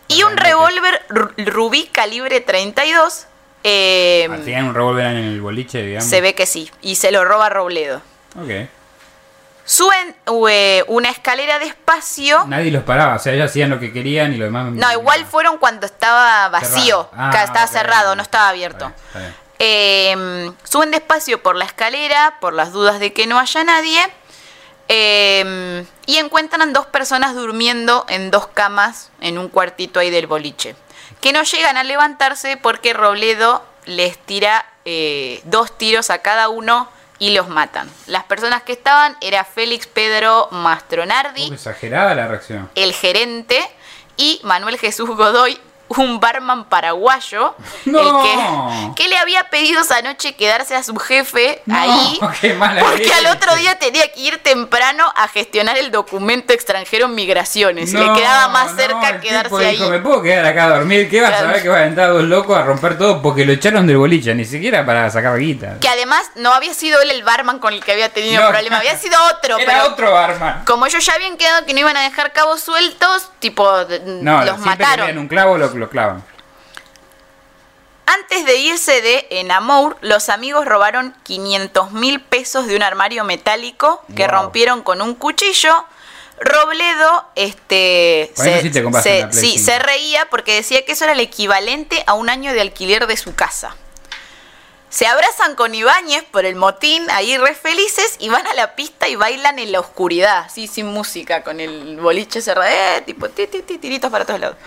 y 0.09 0.23
un 0.23 0.37
revólver 0.37 1.05
Ru- 1.09 1.33
Rubí 1.51 1.87
calibre 1.87 2.39
32. 2.39 3.25
eh, 3.63 4.27
Ah, 4.31 4.35
¿Tenían 4.37 4.65
un 4.65 4.75
revólver 4.75 5.07
en 5.07 5.15
el 5.17 5.41
boliche, 5.41 5.81
digamos? 5.81 6.09
se 6.09 6.21
ve 6.21 6.35
que 6.35 6.45
sí, 6.45 6.71
y 6.81 6.95
se 6.95 7.11
lo 7.11 7.25
roba 7.25 7.49
Robledo. 7.49 8.01
Ok. 8.41 8.69
Suben 9.65 10.15
eh, 10.49 10.85
una 10.87 11.09
escalera 11.09 11.59
despacio. 11.59 12.45
Nadie 12.47 12.71
los 12.71 12.83
paraba, 12.83 13.15
o 13.15 13.19
sea, 13.19 13.33
ellos 13.33 13.49
hacían 13.49 13.69
lo 13.69 13.79
que 13.81 13.91
querían 13.91 14.33
y 14.33 14.37
lo 14.37 14.45
demás... 14.45 14.71
No, 14.71 14.89
igual 14.93 15.25
fueron 15.25 15.57
cuando 15.57 15.85
estaba 15.85 16.47
vacío. 16.47 17.09
Ah, 17.11 17.31
estaba 17.43 17.67
cerrado, 17.67 18.15
no 18.15 18.21
estaba 18.21 18.47
abierto. 18.47 18.85
Está 18.87 19.19
bien, 19.19 19.25
está 19.25 19.29
bien. 19.29 19.35
Eh, 19.59 20.51
suben 20.63 20.91
despacio 20.91 21.43
por 21.43 21.55
la 21.57 21.65
escalera, 21.65 22.37
por 22.39 22.53
las 22.53 22.71
dudas 22.71 22.99
de 23.01 23.11
que 23.11 23.27
no 23.27 23.39
haya 23.39 23.63
nadie, 23.65 23.99
eh, 24.87 25.85
y 26.05 26.17
encuentran 26.17 26.73
dos 26.73 26.85
personas 26.85 27.35
durmiendo 27.35 28.05
en 28.09 28.31
dos 28.31 28.47
camas 28.47 29.11
en 29.21 29.37
un 29.37 29.49
cuartito 29.49 29.99
ahí 29.99 30.09
del 30.09 30.27
boliche, 30.27 30.75
que 31.21 31.33
no 31.33 31.43
llegan 31.43 31.77
a 31.77 31.83
levantarse 31.83 32.57
porque 32.57 32.93
Robledo 32.93 33.63
les 33.85 34.17
tira 34.17 34.65
eh, 34.85 35.41
dos 35.45 35.77
tiros 35.77 36.09
a 36.09 36.19
cada 36.19 36.49
uno 36.49 36.89
y 37.19 37.31
los 37.31 37.49
matan. 37.49 37.89
Las 38.05 38.23
personas 38.25 38.63
que 38.63 38.73
estaban 38.73 39.17
era 39.21 39.43
Félix 39.43 39.87
Pedro 39.87 40.49
Mastronardi, 40.51 41.51
exagerada 41.51 42.13
la 42.15 42.27
reacción. 42.27 42.69
el 42.75 42.93
gerente, 42.93 43.59
y 44.17 44.39
Manuel 44.43 44.77
Jesús 44.77 45.09
Godoy, 45.09 45.59
un 45.89 46.19
barman 46.19 46.65
paraguayo, 46.65 47.55
No. 47.85 47.99
el 47.99 48.93
que, 48.95 49.03
que 49.03 49.09
le 49.09 49.17
había 49.17 49.49
pedido 49.49 49.81
esa 49.81 50.01
noche 50.01 50.35
quedarse 50.35 50.75
a 50.75 50.83
su 50.83 50.95
jefe 50.97 51.61
No, 51.65 51.77
ahí. 51.79 52.19
qué 52.41 52.53
mala 52.53 52.81
Porque 52.81 53.11
al 53.13 53.27
otro 53.27 53.55
día 53.55 53.79
tenía 53.79 54.11
que 54.11 54.19
ir 54.19 54.37
temprano 54.43 55.05
a 55.15 55.27
gestionar 55.27 55.77
el 55.77 55.91
documento 55.91 56.53
extranjero 56.53 57.05
en 57.05 57.15
migraciones. 57.15 57.93
No, 57.93 57.99
le 58.13 58.19
quedaba 58.19 58.49
más 58.49 58.75
cerca 58.75 59.19
quedarse 59.21 59.55
ahí. 59.65 59.77
dijo, 59.77 59.89
me 59.89 59.99
puedo 59.99 60.21
quedar 60.21 60.45
acá 60.45 60.65
a 60.65 60.69
dormir, 60.77 61.09
¿qué 61.09 61.21
vas 61.21 61.29
Claro. 61.31 61.49
a 61.49 61.51
ver 61.53 61.61
que 61.61 61.69
van 61.69 61.81
a 61.81 61.85
entrar 61.85 62.09
dos 62.13 62.23
locos 62.23 62.57
a 62.57 62.63
romper 62.63 62.97
todo? 62.97 63.21
Porque 63.21 63.45
lo 63.45 63.53
echaron 63.53 63.87
del 63.87 63.97
boliche, 63.97 64.33
ni 64.35 64.45
siquiera 64.45 64.85
para 64.85 65.09
sacar 65.09 65.37
guita. 65.37 65.79
Que 65.79 65.87
además 65.89 66.29
no 66.35 66.53
había 66.53 66.73
sido 66.73 67.01
él 67.01 67.11
el 67.11 67.23
barman 67.23 67.59
con 67.59 67.73
el 67.73 67.83
que 67.83 67.91
había 67.93 68.09
tenido 68.09 68.47
problema, 68.49 68.77
había 68.77 68.97
sido 68.99 69.17
otro. 69.35 69.57
Era 69.57 69.73
pero 69.73 69.85
otro 69.93 70.17
arma. 70.17 70.63
como 70.65 70.85
ellos 70.85 71.05
ya 71.05 71.13
habían 71.13 71.37
quedado 71.37 71.65
que 71.65 71.73
no 71.73 71.79
iban 71.79 71.95
a 71.97 72.01
dejar 72.01 72.33
cabos 72.33 72.61
sueltos, 72.61 73.29
tipo, 73.39 73.65
los 73.65 74.59
mataron. 74.59 75.05
vean 75.07 75.17
un 75.17 75.27
clavo 75.27 75.57
lo, 75.57 75.76
lo 75.77 75.89
clavan. 75.89 76.23
Antes 78.05 78.45
de 78.45 78.55
irse 78.55 79.01
de 79.01 79.27
Enamour, 79.31 79.97
los 80.01 80.29
amigos 80.29 80.65
robaron 80.65 81.13
500 81.23 81.91
mil 81.91 82.21
pesos 82.21 82.65
de 82.67 82.75
un 82.77 82.83
armario 82.83 83.23
metálico 83.25 84.01
que 84.15 84.23
Wow. 84.27 84.31
rompieron 84.31 84.81
con 84.81 85.01
un 85.01 85.13
cuchillo. 85.13 85.85
Robledo, 86.39 87.25
este, 87.35 88.31
sí 88.35 88.43
se- 88.43 89.31
sí, 89.31 89.51
5. 89.57 89.65
se 89.65 89.79
reía 89.79 90.29
porque 90.29 90.53
decía 90.53 90.85
que 90.85 90.91
eso 90.93 91.03
era 91.03 91.13
el 91.13 91.19
equivalente 91.19 92.03
a 92.07 92.13
un 92.13 92.29
año 92.29 92.53
de 92.53 92.61
alquiler 92.61 93.07
de 93.07 93.17
su 93.17 93.33
casa. 93.35 93.75
Se 94.89 95.05
abrazan 95.05 95.55
con 95.55 95.75
Ibáñez 95.75 96.23
por 96.31 96.45
el 96.45 96.55
motín, 96.55 97.09
ahí 97.11 97.35
re 97.37 97.55
felices, 97.55 98.15
y 98.19 98.29
van 98.29 98.47
a 98.47 98.53
la 98.53 98.75
pista 98.75 99.09
y 99.09 99.15
bailan 99.17 99.59
en 99.59 99.71
la 99.73 99.79
oscuridad, 99.81 100.37
así 100.45 100.67
sin 100.67 100.85
música, 100.85 101.43
con 101.43 101.59
el 101.59 101.97
boliche 101.99 102.41
cerrado, 102.41 102.69
eh, 102.71 103.01
tipo 103.05 103.27
ti, 103.29 103.47
ti, 103.47 103.63
ti, 103.63 103.79
tiritos 103.79 104.09
para 104.09 104.23
todos 104.23 104.39
lados. 104.39 104.57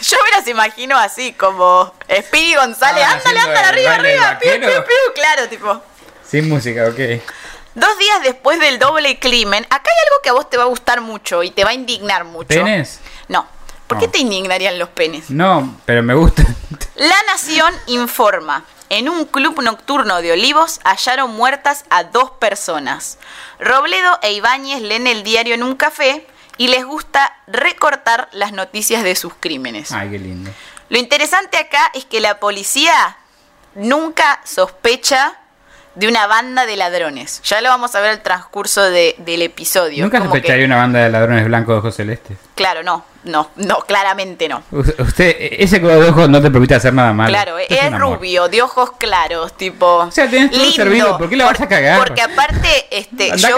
Yo 0.08 0.16
me 0.24 0.30
las 0.36 0.46
imagino 0.48 0.96
así, 0.98 1.32
como 1.34 1.92
Speedy 2.10 2.54
González, 2.54 3.04
Ah, 3.06 3.12
ándale, 3.12 3.40
ándale, 3.40 3.66
arriba, 3.66 3.94
arriba, 3.94 4.38
piu, 4.38 4.50
piu, 4.52 4.84
piu, 4.84 5.14
claro, 5.14 5.48
tipo. 5.48 5.82
Sin 6.26 6.48
música, 6.48 6.84
ok. 6.88 7.22
Dos 7.74 7.98
días 7.98 8.22
después 8.22 8.58
del 8.60 8.78
doble 8.78 9.18
crimen, 9.18 9.64
acá 9.70 9.90
hay 9.90 10.06
algo 10.08 10.22
que 10.22 10.28
a 10.30 10.32
vos 10.32 10.48
te 10.50 10.56
va 10.56 10.64
a 10.64 10.66
gustar 10.66 11.00
mucho 11.00 11.42
y 11.42 11.50
te 11.50 11.64
va 11.64 11.70
a 11.70 11.74
indignar 11.74 12.24
mucho. 12.24 12.48
¿Penes? 12.48 13.00
No. 13.28 13.46
¿Por 13.86 13.98
qué 13.98 14.06
No. 14.06 14.12
te 14.12 14.18
indignarían 14.18 14.78
los 14.78 14.88
penes? 14.88 15.30
No, 15.30 15.76
pero 15.84 16.02
me 16.02 16.14
gusta. 16.14 16.44
La 16.96 17.16
Nación 17.28 17.74
informa. 17.86 18.64
En 18.88 19.08
un 19.08 19.24
club 19.24 19.62
nocturno 19.62 20.20
de 20.20 20.32
Olivos 20.32 20.80
hallaron 20.84 21.30
muertas 21.30 21.84
a 21.90 22.02
dos 22.04 22.30
personas. 22.32 23.18
Robledo 23.60 24.18
e 24.22 24.32
Ibáñez 24.32 24.82
leen 24.82 25.06
el 25.06 25.22
diario 25.22 25.54
en 25.54 25.62
un 25.62 25.76
café 25.76 26.26
y 26.60 26.68
les 26.68 26.84
gusta 26.84 27.32
recortar 27.46 28.28
las 28.32 28.52
noticias 28.52 29.02
de 29.02 29.16
sus 29.16 29.32
crímenes. 29.40 29.92
Ay, 29.92 30.10
qué 30.10 30.18
lindo. 30.18 30.50
Lo 30.90 30.98
interesante 30.98 31.56
acá 31.56 31.90
es 31.94 32.04
que 32.04 32.20
la 32.20 32.38
policía 32.38 33.16
nunca 33.74 34.40
sospecha 34.44 35.38
de 35.94 36.06
una 36.06 36.26
banda 36.26 36.66
de 36.66 36.76
ladrones. 36.76 37.40
Ya 37.44 37.62
lo 37.62 37.70
vamos 37.70 37.94
a 37.94 38.00
ver 38.00 38.10
al 38.10 38.22
transcurso 38.22 38.82
de- 38.82 39.14
del 39.18 39.40
episodio. 39.40 40.04
Nunca 40.04 40.18
Como 40.18 40.32
que- 40.32 40.40
sospecharía 40.40 40.66
una 40.66 40.76
banda 40.76 40.98
de 41.00 41.08
ladrones 41.08 41.46
blancos 41.46 41.74
de 41.74 41.78
ojos 41.78 41.94
celestes. 41.96 42.36
Claro, 42.60 42.82
no, 42.82 43.02
no, 43.24 43.48
no, 43.56 43.78
claramente 43.86 44.46
no. 44.46 44.62
Usted, 44.70 45.34
ese 45.38 45.80
color 45.80 46.02
de 46.04 46.10
ojos 46.10 46.28
no 46.28 46.42
te 46.42 46.50
permite 46.50 46.74
hacer 46.74 46.92
nada 46.92 47.14
malo. 47.14 47.30
Claro, 47.30 47.56
Usted 47.56 47.74
es 47.86 47.98
rubio, 47.98 48.48
de 48.50 48.60
ojos 48.60 48.90
claros, 48.98 49.56
tipo. 49.56 49.86
O 49.86 50.10
sea, 50.10 50.28
tenés 50.28 50.50
todo 50.50 50.70
servido, 50.70 51.16
¿por 51.16 51.30
qué 51.30 51.36
la 51.36 51.46
vas 51.46 51.58
a 51.58 51.66
cagar? 51.66 51.96
Porque 51.98 52.20
aparte, 52.20 52.68
este, 52.90 53.32
Andá 53.32 53.48
yo, 53.48 53.56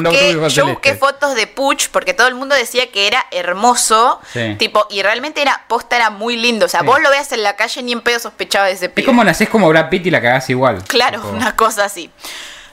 busqué, 0.00 0.48
yo 0.50 0.66
busqué 0.68 0.94
fotos 0.94 1.34
de 1.34 1.48
Puch 1.48 1.88
porque 1.90 2.14
todo 2.14 2.28
el 2.28 2.36
mundo 2.36 2.54
decía 2.54 2.92
que 2.92 3.08
era 3.08 3.26
hermoso, 3.32 4.20
Sí. 4.32 4.54
tipo, 4.60 4.86
y 4.90 5.02
realmente 5.02 5.42
era, 5.42 5.64
posta 5.66 5.96
era 5.96 6.10
muy 6.10 6.36
lindo. 6.36 6.66
O 6.66 6.68
sea, 6.68 6.80
Sí. 6.82 6.86
vos 6.86 7.00
lo 7.02 7.10
veas 7.10 7.32
en 7.32 7.42
la 7.42 7.56
calle 7.56 7.82
ni 7.82 7.90
en 7.90 8.02
pedo 8.02 8.20
sospechaba 8.20 8.66
de 8.66 8.74
ese 8.74 8.84
Es 8.86 8.92
pibe. 8.92 9.06
como 9.06 9.24
nacés 9.24 9.48
como 9.48 9.68
Brad 9.68 9.88
Pitt 9.88 10.06
y 10.06 10.10
la 10.12 10.22
cagás 10.22 10.48
igual. 10.50 10.84
Claro, 10.84 11.20
Tipo, 11.20 11.34
una 11.34 11.56
cosa 11.56 11.84
así. 11.86 12.12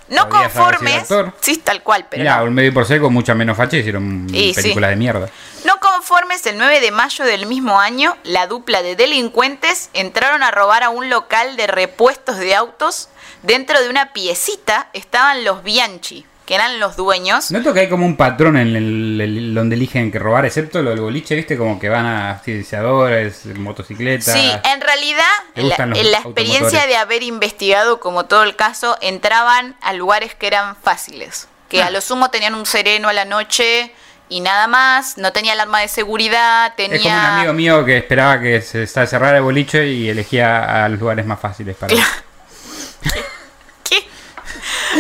No 0.10 0.28
conformes, 0.30 1.08
sí, 1.39 1.58
tal 1.58 1.82
cual, 1.82 2.06
pero 2.10 2.22
Mirá, 2.24 2.38
no. 2.38 2.43
un 2.45 2.54
medio 2.54 2.74
por 2.74 2.86
ser 2.86 2.99
con 2.99 3.14
mucha 3.14 3.34
menos 3.34 3.56
facha 3.58 3.78
hicieron 3.78 4.28
Y 4.34 4.54
sí. 4.54 4.62
películas 4.62 4.89
de 4.89 4.95
mierda. 4.97 5.30
No 5.66 5.80
conformes, 5.80 6.45
el 6.45 6.58
9 6.58 6.82
de 6.82 6.91
mayo 6.91 7.24
del 7.26 7.45
mismo 7.45 7.80
año, 7.80 8.18
la 8.24 8.47
dupla 8.47 8.82
de 8.84 8.95
delincuentes 8.95 9.89
entraron 9.93 10.43
a 10.43 10.51
robar 10.51 10.84
a 10.84 10.89
un 10.89 11.10
local 11.10 11.56
de 11.56 11.68
repuestos 11.68 12.38
de 12.38 12.54
autos. 12.54 13.10
Dentro 13.43 13.82
de 13.82 13.89
una 13.89 14.14
piecita 14.14 14.89
estaban 14.93 15.43
los 15.45 15.64
Bianchi, 15.64 16.26
que 16.46 16.56
eran 16.56 16.80
los 16.80 16.96
dueños. 16.98 17.52
Noto 17.52 17.74
que 17.74 17.82
hay 17.82 17.89
como 17.89 18.06
un 18.06 18.18
patrón 18.18 18.58
en 18.58 18.76
el, 18.76 19.22
el- 19.22 19.54
donde 19.56 19.76
eligen 19.76 20.12
que 20.12 20.20
robar, 20.20 20.46
excepto 20.46 20.82
lo 20.82 20.89
del 20.89 21.00
boliche, 21.00 21.36
viste, 21.36 21.58
como 21.58 21.80
que 21.80 21.88
van 21.89 22.06
a 22.06 22.41
silenciadores, 22.44 23.46
motocicletas. 23.58 24.34
Sí, 24.34 24.52
en 24.74 24.82
realidad, 24.82 25.24
la, 25.56 25.86
la 25.86 26.18
experiencia 26.20 26.86
de 26.86 26.98
haber 26.98 27.24
investigado 27.24 28.00
como 28.00 28.26
todo 28.26 28.44
el 28.44 28.56
caso, 28.56 28.98
entraban 29.02 29.76
a 29.82 29.94
lugares 29.94 30.36
que 30.36 30.48
eran 30.48 30.76
fáciles, 30.76 31.48
que 31.70 31.82
Ah. 31.82 31.88
a 31.88 31.89
lo 31.91 32.02
sumo 32.02 32.30
tenían 32.30 32.56
un 32.56 32.66
sereno 32.66 33.08
a 33.10 33.14
la 33.14 33.26
noche 33.26 33.94
y 34.30 34.41
nada 34.41 34.68
más, 34.68 35.18
no 35.18 35.32
tenía 35.32 35.54
alarma 35.54 35.80
de 35.82 35.88
seguridad, 35.88 36.74
tenía... 36.76 36.96
Es 36.98 37.04
como 37.04 37.14
un 37.16 37.20
amigo 37.22 37.54
mío 37.54 37.86
que 37.86 37.98
esperaba 37.98 38.41
que 38.41 38.62
se 38.62 38.86
cerrara 38.88 39.38
el 39.38 39.44
boliche 39.44 39.88
y 39.88 40.10
elegía 40.10 40.84
a 40.86 40.89
los 40.89 41.00
lugares 41.00 41.26
más 41.26 41.39
fáciles 41.39 41.76
para 41.76 41.94
¿Qué? 43.84 44.08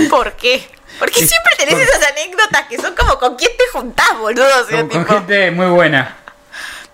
¿Por 0.09 0.33
qué? 0.33 0.67
Porque 1.03 1.19
Sí, 1.19 1.27
siempre 1.27 1.51
tenés 1.57 1.73
por- 1.75 1.83
esas 1.83 2.11
anécdotas 2.11 2.61
que 2.69 2.77
son 2.77 2.95
como 2.95 3.19
con 3.19 3.35
quién 3.35 3.51
te 3.57 3.63
juntás, 3.77 4.17
boludo. 4.17 4.45
O 4.61 4.65
sea, 4.67 4.77
con, 4.79 4.87
con 4.89 5.01
tipo, 5.01 5.13
gente 5.15 5.51
muy 5.51 5.65
buena. 5.67 6.15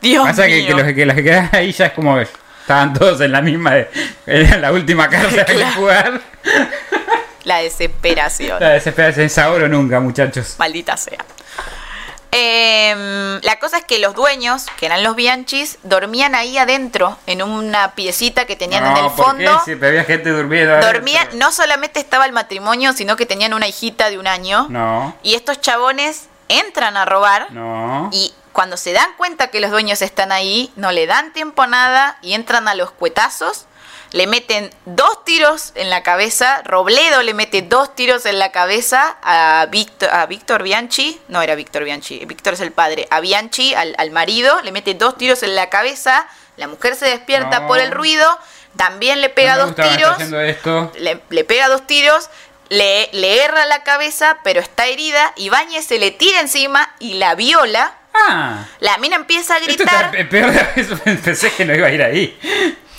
Dios 0.02 0.26
Pasa 0.26 0.48
que, 0.48 0.56
mío. 0.56 0.68
que 0.76 0.84
los 0.84 0.94
que 0.94 1.06
las 1.06 1.16
que 1.16 1.24
quedan 1.24 1.50
ahí 1.54 1.72
ya 1.72 1.86
es 1.88 1.94
como 1.94 2.16
que 2.16 2.28
estaban 2.62 2.94
todos 2.94 3.22
en 3.22 3.32
la 3.32 3.42
misma 3.42 3.76
de, 3.76 3.90
en 4.26 4.62
la 4.62 4.72
última 4.72 5.08
carta 5.10 5.46
que 5.46 5.54
Claro. 5.54 5.76
jugar. 5.76 6.22
La 7.44 7.58
desesperación. 7.60 8.60
La 8.60 8.70
desesperación 8.70 9.26
es 9.28 9.38
ahora 9.38 9.66
o 9.66 9.68
nunca, 9.68 10.00
muchachos. 10.00 10.56
Maldita 10.58 10.98
sea. 10.98 11.18
Em, 12.32 13.40
la 13.42 13.60
cosa 13.60 13.78
es 13.80 13.86
que 13.86 14.00
los 14.00 14.14
dueños, 14.16 14.66
que 14.78 14.86
eran 14.86 15.04
los 15.04 15.16
Bianchis, 15.16 15.80
dormían 15.84 16.36
ahí 16.36 16.58
adentro, 16.58 17.18
en 17.26 17.42
una 17.42 17.96
piecita 17.96 18.46
que 18.46 18.56
tenían 18.56 18.86
en 18.86 18.98
el 18.98 19.04
¿por 19.12 19.16
qué? 19.16 19.22
fondo. 19.48 19.62
Si 19.66 19.72
había 19.72 20.04
gente 20.04 20.30
durmiendo. 20.30 20.72
adentro. 20.74 20.94
Dormían, 20.94 21.28
no 21.34 21.52
solamente 21.52 22.00
estaba 22.00 22.26
el 22.26 22.32
matrimonio, 22.32 22.94
sino 22.94 23.16
que 23.16 23.26
tenían 23.26 23.54
una 23.54 23.68
hijita 23.68 24.10
de 24.10 24.18
un 24.20 24.28
año. 24.28 24.68
No, 24.70 25.16
Y 25.24 25.34
estos 25.36 25.60
chabones 25.62 26.28
entran 26.48 26.98
a 26.98 27.06
robar. 27.06 27.52
no. 27.52 28.10
Y 28.12 28.34
cuando 28.52 28.78
se 28.78 28.92
dan 28.92 29.10
cuenta 29.16 29.48
que 29.52 29.62
los 29.62 29.72
dueños 29.72 30.02
están 30.02 30.32
ahí, 30.32 30.74
no 30.76 30.92
le 30.92 31.06
dan 31.08 31.32
tiempo 31.34 31.62
a 31.62 31.68
nada 31.68 32.18
y 32.22 32.34
entran 32.34 32.68
a 32.68 32.74
los 32.76 32.92
cuetazos, 32.92 33.66
le 34.12 34.26
meten 34.28 34.72
dos 34.86 35.24
tiros 35.24 35.72
en 35.76 35.90
la 35.90 36.02
cabeza, 36.04 36.62
Robledo 36.66 37.22
le 37.22 37.34
mete 37.34 37.62
dos 37.62 37.94
tiros 37.96 38.26
en 38.26 38.40
la 38.40 38.52
cabeza 38.52 39.18
a 39.22 39.68
Víctor, 39.70 40.10
a 40.12 40.26
Víctor 40.26 40.64
Bianchi, 40.64 41.22
no 41.28 41.42
era 41.42 41.56
Víctor 41.56 41.84
Bianchi, 41.84 42.26
Víctor 42.26 42.54
es 42.56 42.60
el 42.62 42.72
padre, 42.72 43.08
a 43.12 43.20
Bianchi, 43.20 43.74
al, 43.76 43.94
al 43.98 44.12
marido, 44.12 44.62
le 44.64 44.72
mete 44.72 44.94
dos 44.96 45.18
tiros 45.18 45.44
en 45.44 45.56
la 45.56 45.70
cabeza, 45.70 46.28
la 46.58 46.68
mujer 46.68 46.96
se 46.96 47.06
despierta 47.06 47.60
No. 47.62 47.68
por 47.68 47.80
el 47.80 47.92
ruido, 47.92 48.26
también 48.78 49.22
le 49.22 49.30
pega 49.30 49.56
No 49.58 49.68
dos 49.68 49.76
tiros, 49.76 50.18
le, 50.98 51.22
le 51.30 51.44
pega 51.44 51.68
dos 51.70 51.86
tiros, 51.86 52.30
le, 52.70 53.10
le 53.14 53.44
erra 53.44 53.66
la 53.66 53.84
cabeza, 53.84 54.40
pero 54.44 54.60
está 54.60 54.86
herida, 54.88 55.34
Ibáñez 55.36 55.86
se 55.86 56.00
le 56.00 56.12
tira 56.12 56.40
encima 56.40 56.94
y 57.00 57.16
la 57.16 57.36
viola. 57.36 57.94
Ah, 58.14 58.66
La 58.80 58.98
mina 58.98 59.16
empieza 59.16 59.56
a 59.56 59.58
esto 59.58 59.68
gritar, 59.68 60.16
está 60.16 60.30
peor 60.30 60.52
de 60.52 60.82
eso. 60.82 60.98
Pensé 61.24 61.52
que 61.54 61.64
no 61.66 61.74
iba 61.76 61.88
a 61.88 61.92
ir 61.92 62.04
ahí. 62.04 62.40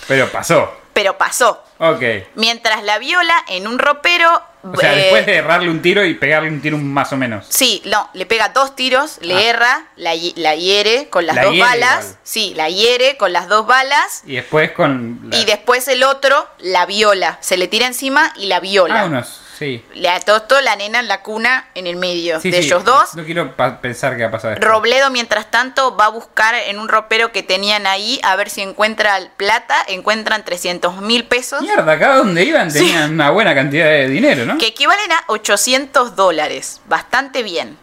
Pero 0.07 0.29
pasó. 0.29 0.80
Pero 0.93 1.17
pasó. 1.17 1.63
Ok. 1.79 2.01
Mientras 2.35 2.83
la 2.83 2.99
viola 2.99 3.35
en 3.47 3.67
un 3.67 3.79
ropero. 3.79 4.43
O 4.63 4.77
sea, 4.77 4.93
eh, 4.93 4.97
después 4.97 5.25
de 5.25 5.37
errarle 5.37 5.71
un 5.71 5.81
tiro 5.81 6.05
y 6.05 6.13
pegarle 6.13 6.47
un 6.49 6.61
tiro 6.61 6.77
más 6.77 7.11
o 7.11 7.17
menos. 7.17 7.47
Sí, 7.49 7.81
no, 7.85 8.09
le 8.13 8.27
pega 8.27 8.49
dos 8.49 8.75
tiros, 8.75 9.17
le 9.21 9.35
Ah. 9.35 9.41
erra, 9.41 9.85
la, 9.95 10.11
la 10.35 10.55
hiere 10.55 11.09
con 11.09 11.25
las 11.25 11.35
La 11.35 11.45
dos 11.45 11.57
balas. 11.57 12.03
igual. 12.05 12.17
Sí, 12.23 12.53
la 12.55 12.69
hiere 12.69 13.17
con 13.17 13.33
las 13.33 13.47
dos 13.47 13.65
balas. 13.65 14.21
Y 14.25 14.35
después 14.35 14.71
con. 14.73 15.19
la- 15.31 15.37
Y 15.37 15.45
después 15.45 15.87
el 15.87 16.03
otro 16.03 16.47
la 16.59 16.85
viola. 16.85 17.39
Se 17.41 17.57
le 17.57 17.67
tira 17.67 17.87
encima 17.87 18.33
y 18.35 18.45
la 18.45 18.59
viola. 18.59 19.01
Ah, 19.01 19.05
unos. 19.05 19.40
Sí. 19.61 19.85
Le 19.93 20.09
atostó 20.09 20.59
la 20.59 20.75
nena 20.75 21.01
en 21.01 21.07
la 21.07 21.21
cuna 21.21 21.69
en 21.75 21.85
el 21.85 21.95
medio 21.95 22.41
Sí, 22.41 22.49
de 22.49 22.63
sí, 22.63 22.65
ellos 22.65 22.83
dos. 22.83 23.13
No 23.13 23.23
quiero 23.23 23.55
pensar 23.79 24.17
que 24.17 24.23
va 24.23 24.29
a 24.29 24.31
pasar 24.31 24.53
esto. 24.53 24.65
Robledo, 24.67 25.11
mientras 25.11 25.51
tanto, 25.51 25.95
va 25.95 26.05
a 26.05 26.09
buscar 26.09 26.55
en 26.55 26.79
un 26.79 26.89
ropero 26.89 27.31
que 27.31 27.43
tenían 27.43 27.85
ahí 27.85 28.19
a 28.23 28.35
ver 28.35 28.49
si 28.49 28.61
encuentra 28.61 29.19
plata. 29.37 29.75
Encuentran 29.87 30.43
300 30.43 31.01
mil 31.01 31.25
pesos. 31.25 31.61
Mierda, 31.61 31.99
cada 31.99 32.17
donde 32.17 32.43
iban 32.43 32.73
tenían 32.73 33.13
una 33.13 33.29
buena 33.29 33.53
cantidad 33.53 33.85
de 33.85 34.09
dinero, 34.09 34.45
¿no? 34.45 34.57
que 34.57 34.65
equivalen 34.65 35.11
a 35.11 35.25
800 35.27 36.15
dólares. 36.15 36.81
Bastante 36.85 37.43
bien. 37.43 37.77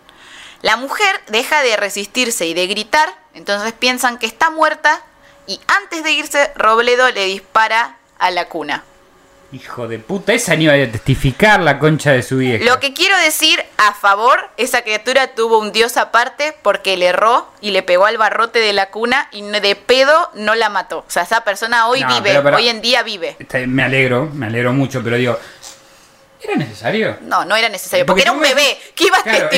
La 0.63 0.77
mujer 0.77 1.21
deja 1.29 1.63
de 1.63 1.77
resistirse 1.77 2.45
y 2.47 2.55
de 2.55 2.67
gritar, 2.67 3.09
entonces 3.35 3.73
piensan 3.73 4.19
que 4.19 4.27
está 4.27 4.51
muerta 4.51 5.01
y 5.47 5.61
antes 5.69 6.03
de 6.03 6.11
irse 6.11 6.51
Robledo 6.57 7.09
le 7.13 7.27
dispara 7.27 7.99
a 8.19 8.33
la 8.33 8.47
cuna. 8.49 8.83
Hijo 9.51 9.89
de 9.89 9.99
puta, 9.99 10.35
esa 10.35 10.55
ni 10.57 10.65
iba 10.65 10.75
a 10.75 10.93
testificar 10.93 11.61
la 11.61 11.79
concha 11.79 12.13
de 12.13 12.23
su 12.23 12.37
vieja. 12.37 12.63
Lo 12.67 12.81
que 12.81 12.93
quiero 12.93 13.17
decir 13.17 13.59
a 13.79 13.95
favor, 13.95 14.39
esa 14.59 14.83
criatura 14.83 15.29
tuvo 15.29 15.59
un 15.59 15.73
dios 15.73 15.97
aparte 15.97 16.55
porque 16.61 16.99
le 16.99 17.07
erró 17.07 17.49
y 17.63 17.71
le 17.71 17.83
pegó 17.83 18.05
al 18.05 18.19
barrote 18.19 18.59
de 18.59 18.75
la 18.75 18.91
cuna 18.91 19.29
y 19.33 19.41
de 19.41 19.75
pedo 19.75 20.31
no 20.35 20.55
la 20.55 20.69
mató. 20.69 20.99
O 20.99 21.05
sea, 21.11 21.23
esa 21.23 21.45
persona 21.45 21.87
hoy 21.87 22.03
No, 22.03 22.09
vive, 22.09 22.21
pero- 22.31 22.43
pero- 22.43 22.57
hoy 22.59 22.69
en 22.69 22.83
día 22.83 23.03
vive. 23.03 23.37
Está- 23.39 23.59
Me 23.67 23.83
alegro, 23.83 24.29
me 24.35 24.47
alegro 24.49 24.75
mucho, 24.75 25.03
pero 25.03 25.17
digo, 25.17 25.39
¿era 26.43 26.57
necesario? 26.57 27.17
No, 27.23 27.45
no 27.45 27.57
era 27.57 27.69
necesario, 27.69 28.07
porque, 28.07 28.23
era 28.23 28.31
tú 28.31 28.37
un 28.37 28.43
me- 28.43 28.49
bebé. 28.49 28.79
¿Qué 28.95 29.05
iba 29.07 29.19
a 29.19 29.23
testificar? 29.23 29.53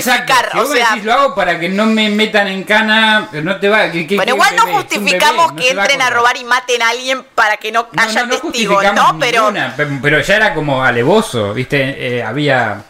exacto. 0.47 0.51
Si 0.53 0.59
o 0.59 0.61
vos 0.63 0.71
sea, 0.73 0.89
decís, 0.91 1.05
lo 1.05 1.13
hago 1.13 1.35
para 1.35 1.59
que 1.61 1.69
no 1.69 1.87
me 1.87 2.09
metan 2.11 2.49
en 2.49 2.65
cana, 2.65 3.29
pero 3.31 3.43
no 3.45 3.57
te 3.59 3.69
va. 3.69 3.91
que- 3.91 4.07
que- 4.07 4.17
Bueno, 4.17 4.35
igual 4.35 4.57
no 4.57 4.65
un 4.67 4.73
justificamos 4.73 5.55
bebé, 5.55 5.63
que 5.63 5.71
entren 5.73 6.03
a 6.03 6.11
robar 6.11 6.37
y 6.37 6.45
maten 6.45 6.83
a 6.83 6.89
alguien 6.91 7.25
para 7.35 7.57
que 7.59 7.71
no, 7.73 7.87
haya 7.97 8.23
no, 8.25 8.35
no 8.35 8.41
testigos, 8.41 8.85
¿no? 8.95 9.19
Pero 9.19 9.51
ninguna, 9.51 9.75
pero 10.03 10.21
ya 10.21 10.37
era 10.37 10.55
como 10.55 10.83
alevoso, 10.85 11.53
¿viste? 11.55 12.19
Eh, 12.19 12.23
había. 12.23 12.83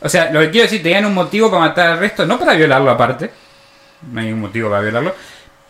O 0.00 0.08
sea, 0.08 0.30
lo 0.30 0.40
que 0.40 0.50
quiero 0.50 0.64
decir, 0.66 0.82
tenían 0.82 1.06
un 1.06 1.14
motivo 1.14 1.50
para 1.50 1.60
matar 1.62 1.86
al 1.88 1.98
resto, 1.98 2.24
no 2.24 2.38
para 2.38 2.54
violarlo 2.54 2.90
aparte. 2.90 3.30
No 4.12 4.20
hay 4.20 4.26
ningún 4.26 4.42
motivo 4.42 4.70
para 4.70 4.82
violarlo. 4.82 5.14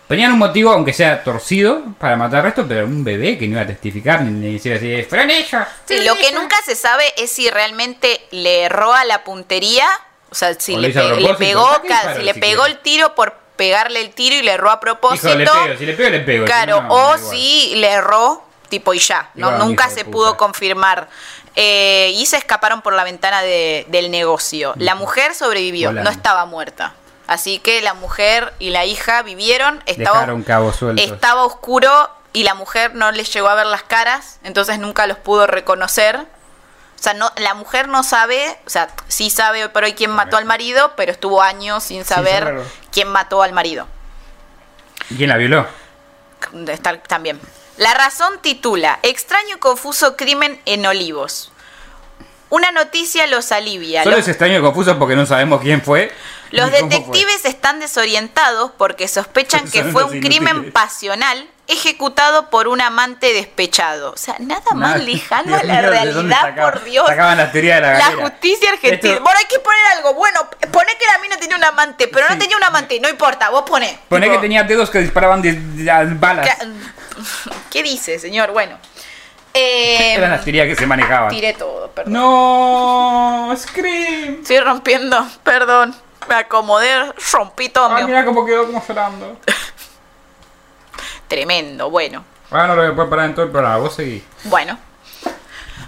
Tenían 0.08 0.32
un 0.32 0.38
motivo, 0.38 0.72
aunque 0.72 0.92
sea 0.94 1.22
torcido, 1.22 1.82
para 1.98 2.16
matar 2.16 2.38
al 2.38 2.44
resto, 2.46 2.66
pero 2.66 2.86
un 2.86 3.04
bebé 3.04 3.36
que 3.36 3.46
no 3.46 3.52
iba 3.52 3.60
a 3.62 3.66
testificar 3.66 4.22
ni, 4.22 4.54
decir 4.54 4.72
así, 4.72 5.02
fueron 5.02 5.30
ellos. 5.30 5.62
sí, 5.86 6.00
lo 6.02 6.14
que 6.14 6.28
ellos". 6.28 6.40
nunca 6.40 6.56
se 6.64 6.74
sabe 6.74 7.04
es 7.18 7.30
si 7.30 7.50
realmente 7.50 8.26
le 8.30 8.62
erró 8.62 8.94
a 8.94 9.04
la 9.04 9.22
puntería, 9.22 9.86
o 10.30 10.34
sea, 10.34 10.54
si 10.54 10.74
O 10.74 10.78
le, 10.78 10.88
a 10.88 10.92
pe- 10.92 11.34
pegó, 11.38 11.68
si 12.16 12.22
le 12.22 12.34
pegó 12.34 12.64
el 12.66 12.78
tiro 12.78 13.14
por 13.14 13.34
pegarle 13.56 14.00
el 14.00 14.10
tiro 14.10 14.36
y 14.36 14.42
le 14.42 14.52
erró 14.52 14.70
a 14.70 14.80
propósito. 14.80 15.28
Hijo, 15.28 15.38
le 15.38 15.44
pego, 15.46 15.78
si 15.78 15.86
le 15.86 15.92
pego, 15.92 16.10
le 16.10 16.20
pego. 16.20 16.44
Claro, 16.46 16.80
no, 16.82 16.94
o 16.94 17.18
si 17.18 17.74
le 17.76 17.88
erró, 17.90 18.42
tipo 18.70 18.94
y 18.94 18.98
ya. 19.00 19.30
No, 19.34 19.50
nunca 19.58 19.88
se 19.90 20.04
puta. 20.04 20.10
pudo 20.10 20.36
confirmar. 20.38 21.08
Eh, 21.56 22.12
y 22.14 22.24
se 22.26 22.36
escaparon 22.36 22.82
por 22.82 22.92
la 22.94 23.02
ventana 23.04 23.42
de- 23.42 23.84
del 23.88 24.10
negocio. 24.10 24.74
La 24.76 24.94
mujer 24.94 25.34
sobrevivió, 25.34 25.88
Volando. 25.90 26.08
no 26.10 26.16
estaba 26.16 26.46
muerta. 26.46 26.94
Así 27.28 27.58
que 27.58 27.82
la 27.82 27.92
mujer 27.92 28.54
y 28.58 28.70
la 28.70 28.86
hija 28.86 29.22
vivieron, 29.22 29.82
estaba, 29.84 30.20
Dejaron 30.20 30.42
cabos 30.42 30.76
sueltos. 30.76 31.04
estaba 31.04 31.44
oscuro 31.44 31.92
y 32.32 32.42
la 32.42 32.54
mujer 32.54 32.94
no 32.94 33.12
les 33.12 33.30
llegó 33.32 33.48
a 33.48 33.54
ver 33.54 33.66
las 33.66 33.82
caras, 33.82 34.40
entonces 34.44 34.78
nunca 34.78 35.06
los 35.06 35.18
pudo 35.18 35.46
reconocer. 35.46 36.16
O 36.16 37.02
sea, 37.02 37.12
no, 37.12 37.30
la 37.36 37.52
mujer 37.52 37.86
no 37.86 38.02
sabe, 38.02 38.58
o 38.66 38.70
sea, 38.70 38.88
sí 39.08 39.28
sabe 39.28 39.62
hoy 39.62 39.68
por 39.68 39.84
hoy 39.84 39.92
quién 39.92 40.10
mató 40.10 40.38
al 40.38 40.46
marido, 40.46 40.94
pero 40.96 41.12
estuvo 41.12 41.42
años 41.42 41.84
sin 41.84 42.06
saber 42.06 42.62
quién 42.90 43.08
mató 43.08 43.42
al 43.42 43.52
marido. 43.52 43.86
¿Y 45.10 45.16
¿Quién 45.16 45.28
la 45.28 45.36
violó? 45.36 45.66
también. 47.06 47.38
La 47.76 47.92
razón 47.92 48.40
titula 48.40 48.98
Extraño 49.02 49.56
y 49.56 49.58
confuso 49.58 50.16
crimen 50.16 50.60
en 50.64 50.86
Olivos. 50.86 51.52
Una 52.50 52.72
noticia 52.72 53.26
los 53.26 53.52
alivia. 53.52 54.02
Solo 54.04 54.16
Los, 54.16 54.24
es 54.24 54.28
extraño 54.30 54.58
y 54.58 54.62
confuso 54.62 54.98
porque 54.98 55.14
no 55.14 55.26
sabemos 55.26 55.60
quién 55.60 55.82
fue. 55.82 56.10
Los 56.50 56.70
detectives 56.70 57.44
están 57.44 57.80
desorientados 57.80 58.70
porque 58.78 59.08
sospechan 59.08 59.68
que 59.70 59.84
fue 59.84 60.04
un 60.04 60.20
crimen 60.20 60.72
pasional 60.72 61.48
ejecutado 61.66 62.48
por 62.48 62.66
un 62.66 62.80
amante 62.80 63.34
despechado. 63.34 64.12
O 64.12 64.16
sea, 64.16 64.36
nada 64.38 64.62
más 64.74 64.92
Nada. 64.92 64.98
lejano 64.98 65.54
a 65.60 65.62
la 65.62 65.80
mío, 65.82 65.90
¿de 65.90 66.12
dónde 66.12 66.34
realidad, 66.34 66.72
por 66.72 66.84
Dios. 66.84 67.06
Sacaban 67.06 67.36
las 67.36 67.52
teorías 67.52 67.76
de 67.76 67.80
la 67.82 67.92
La 67.92 67.98
galera. 67.98 68.22
justicia 68.30 68.70
argentina. 68.70 69.12
Esto- 69.12 69.22
Bueno, 69.24 69.38
hay 69.38 69.44
que 69.46 69.58
poner 69.58 69.80
algo. 69.96 70.14
Bueno, 70.14 70.48
pone 70.72 70.92
que 70.98 71.04
la 71.06 71.18
mina 71.20 71.36
tenía 71.36 71.56
un 71.56 71.64
amante, 71.64 72.08
pero 72.08 72.26
Sí. 72.26 72.32
no 72.32 72.38
tenía 72.38 72.56
un 72.56 72.64
amante. 72.64 72.98
No 73.00 73.08
importa, 73.10 73.50
vos 73.50 73.64
poné. 73.66 73.98
Poné 74.08 74.26
Tipo, 74.28 74.36
que 74.38 74.42
tenía 74.42 74.62
dedos 74.62 74.88
que 74.88 75.00
disparaban 75.00 75.42
de, 75.42 75.52
de- 75.52 76.14
balas. 76.14 76.48
¿Qué, 76.48 76.68
¿Qué 77.70 77.82
dice, 77.82 78.18
señor? 78.18 78.52
Bueno. 78.52 78.78
Eh, 79.52 80.14
Eran 80.14 80.30
las 80.30 80.44
teorías 80.44 80.66
que 80.68 80.76
se 80.76 80.86
manejaban. 80.86 81.30
tiré 81.30 81.52
todo, 81.52 81.90
perdón. 81.90 82.12
No, 82.12 83.54
Scream. 83.56 84.38
Estoy 84.42 84.60
rompiendo, 84.60 85.26
perdón. 85.42 85.94
Me 86.28 86.34
acomodé, 86.34 87.12
rompí 87.32 87.68
todo. 87.68 87.88
Ay, 87.88 88.04
mío. 88.04 88.08
mira 88.08 88.24
cómo 88.24 88.44
quedó 88.44 88.66
como 88.66 88.82
llorando. 88.86 89.36
Tremendo, 91.28 91.90
bueno. 91.90 92.24
Ah, 92.50 92.66
no 92.66 92.74
lo 92.74 92.82
voy 92.82 92.92
a 92.92 92.94
poder 92.94 93.10
parar 93.10 93.26
en 93.26 93.34
todo 93.34 93.44
el 93.44 93.50
programa. 93.50 93.78
Vos 93.78 93.94
seguís. 93.94 94.22
Bueno. 94.44 94.78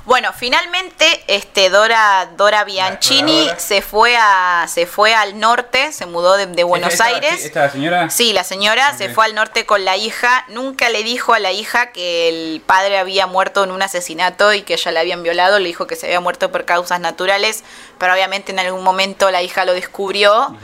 Bueno, 0.07 0.33
finalmente 0.33 1.23
este 1.29 1.69
Dora 1.71 2.31
Dora 2.37 2.65
Bianchini 2.65 3.47
Dora. 3.47 3.59
se 3.61 3.83
fue 3.83 4.17
a 4.17 4.67
se 4.67 4.87
fue 4.87 5.15
al 5.15 5.39
norte, 5.39 5.93
se 5.93 6.07
mudó 6.07 6.37
de, 6.37 6.47
de 6.47 6.65
Buenos 6.65 6.93
¿Esta- 6.95 7.05
Aires. 7.05 7.45
¿Esta 7.45 7.71
señora? 7.71 8.09
Sí, 8.11 8.33
la 8.33 8.43
señora 8.43 8.97
se 8.97 9.11
fue 9.11 9.27
al 9.27 9.35
norte 9.35 9.67
con 9.67 9.85
la 9.85 9.97
hija. 9.97 10.45
Nunca 10.49 10.89
le 10.89 11.03
dijo 11.05 11.35
a 11.35 11.39
la 11.39 11.53
hija 11.53 11.93
que 11.93 12.29
el 12.29 12.61
padre 12.63 12.99
había 12.99 13.27
muerto 13.27 13.63
en 13.63 13.71
un 13.71 13.83
asesinato 13.83 14.53
y 14.55 14.63
que 14.63 14.75
ella 14.75 14.91
la 14.91 15.01
habían 15.01 15.23
violado. 15.23 15.59
Le 15.59 15.67
dijo 15.69 15.87
que 15.87 15.97
se 15.97 16.07
había 16.07 16.21
muerto 16.21 16.51
por 16.51 16.65
causas 16.65 16.99
naturales, 17.01 17.63
pero 17.99 18.13
obviamente 18.15 18.53
en 18.53 18.59
algún 18.59 18.83
momento 18.83 19.31
la 19.31 19.43
hija 19.43 19.65
lo 19.65 19.75
descubrió. 19.75 20.57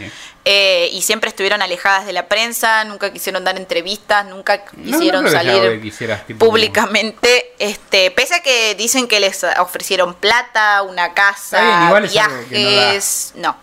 Eh, 0.49 0.91
y 0.93 1.03
siempre 1.03 1.29
estuvieron 1.29 1.61
alejadas 1.61 2.07
de 2.07 2.13
la 2.13 2.29
prensa, 2.29 2.85
nunca 2.85 3.13
quisieron 3.13 3.43
dar 3.43 3.57
entrevistas, 3.57 4.25
nunca 4.27 4.65
quisieron 4.65 5.25
no 5.25 5.31
salir 5.31 5.81
quisieras, 5.83 6.25
tipo, 6.25 6.47
públicamente. 6.47 7.53
Este, 7.59 8.13
pese 8.13 8.37
a 8.37 8.43
que 8.45 8.77
dicen 8.77 9.09
que 9.09 9.19
les 9.19 9.43
ofrecieron 9.59 10.15
plata, 10.15 10.83
una 10.83 11.15
casa, 11.15 11.91
bien, 11.91 12.03
no 12.05 12.09
viajes, 12.09 13.33
no. 13.35 13.57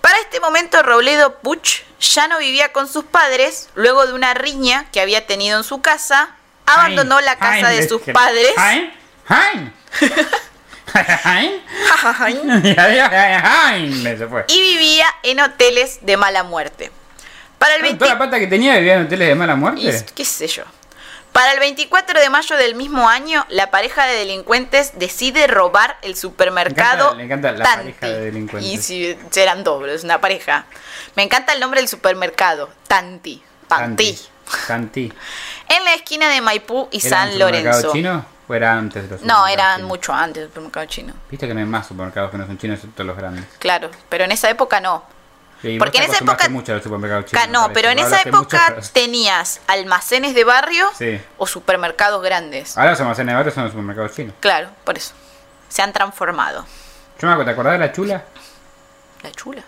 Para 0.00 0.20
este 0.20 0.38
momento 0.38 0.80
Robledo 0.84 1.40
Puch 1.40 1.82
ya 1.98 2.28
no 2.28 2.38
vivía 2.38 2.70
con 2.72 2.86
sus 2.86 3.04
padres, 3.04 3.68
luego 3.74 4.06
de 4.06 4.12
una 4.12 4.34
riña 4.34 4.86
que 4.92 5.00
había 5.00 5.26
tenido 5.26 5.58
en 5.58 5.64
su 5.64 5.80
casa, 5.80 6.36
abandonó 6.64 7.20
la 7.20 7.38
casa 7.38 7.70
de 7.70 7.88
sus 7.88 8.02
padres. 8.02 8.52
Y. 13.78 14.02
Se 14.16 14.26
fue. 14.28 14.44
vivía 14.48 15.06
en 15.22 15.40
hoteles 15.40 15.98
de 16.02 16.16
mala 16.16 16.42
muerte. 16.42 16.90
Para 17.58 17.76
el 17.76 17.82
20 17.82 17.98
Toda 17.98 18.12
la 18.14 18.18
pata 18.18 18.38
que 18.38 18.46
tenía 18.46 18.74
vivía 18.76 18.94
en 18.94 19.06
hoteles 19.06 19.28
de 19.28 19.34
mala 19.34 19.54
y- 19.54 19.56
muerte. 19.56 20.04
qué 20.14 20.24
sé 20.24 20.46
yo. 20.48 20.64
Para 21.32 21.52
el 21.52 21.60
24 21.60 22.20
de 22.20 22.28
mayo 22.28 22.56
del 22.56 22.74
mismo 22.74 23.08
año, 23.08 23.46
la 23.48 23.70
pareja 23.70 24.04
de 24.04 24.16
delincuentes 24.16 24.92
decide 24.98 25.46
robar 25.46 25.96
el 26.02 26.14
supermercado. 26.14 27.14
Me 27.14 27.22
encanta- 27.24 27.52
la 27.52 27.64
pareja 27.64 28.06
de 28.08 28.20
delincuentes. 28.26 28.70
Y 28.70 28.76
si 28.76 29.16
eran 29.36 29.64
dobles, 29.64 30.04
una 30.04 30.20
pareja. 30.20 30.66
Me 31.16 31.22
encanta 31.22 31.54
el 31.54 31.60
nombre 31.60 31.80
del 31.80 31.88
supermercado, 31.88 32.68
Tanti. 32.86 33.42
Tanti. 33.66 34.18
Tanti. 34.66 35.10
En 35.68 35.84
la 35.84 35.94
esquina 35.94 36.28
de 36.28 36.42
Maipú 36.42 36.88
y 36.90 36.98
¿Era 36.98 37.06
un 37.06 37.10
San 37.30 37.38
Lorenzo. 37.38 37.92
chino 37.92 38.26
o 38.48 38.54
era 38.54 38.72
antes 38.76 39.04
de 39.04 39.08
los 39.08 39.22
No, 39.22 39.46
eran 39.46 39.76
chinos? 39.76 39.88
mucho 39.88 40.12
antes 40.12 40.42
del 40.42 40.48
supermercado 40.48 40.86
chino. 40.86 41.14
Viste 41.30 41.46
que 41.46 41.54
no 41.54 41.60
hay 41.60 41.66
más 41.66 41.86
supermercados 41.86 42.30
que 42.30 42.38
no 42.38 42.46
son 42.46 42.58
chinos, 42.58 42.76
excepto 42.78 43.04
los 43.04 43.16
grandes. 43.16 43.44
Claro, 43.58 43.90
pero 44.08 44.24
en 44.24 44.32
esa 44.32 44.50
época 44.50 44.80
no. 44.80 45.04
Sí, 45.62 45.78
Porque 45.78 45.98
en 45.98 46.04
esa 46.10 46.24
época... 46.24 46.48
mucho 46.48 46.74
los 46.74 46.82
supermercados 46.82 47.30
Ca- 47.30 47.44
chinos, 47.44 47.68
no, 47.68 47.72
pero 47.72 47.88
en 47.90 48.00
esa 48.00 48.16
mucho, 48.24 48.28
época 48.28 48.76
tenías 48.92 49.60
almacenes 49.68 50.34
de 50.34 50.42
barrio 50.42 50.90
Sí. 50.98 51.20
o 51.38 51.46
supermercados 51.46 52.20
grandes. 52.22 52.76
Ahora 52.76 52.90
los 52.90 53.00
almacenes 53.00 53.32
de 53.32 53.36
barrio 53.36 53.52
son 53.52 53.62
los 53.64 53.72
supermercados 53.72 54.12
chinos. 54.12 54.34
Claro, 54.40 54.70
por 54.82 54.96
eso. 54.98 55.12
Se 55.68 55.80
han 55.82 55.92
transformado. 55.92 56.66
Yo 57.20 57.28
me 57.28 57.32
acuerdo, 57.34 57.44
¿te 57.44 57.52
acordás 57.52 57.72
de 57.74 57.78
la 57.78 57.92
chula? 57.92 58.24
La 59.22 59.30
chula. 59.30 59.62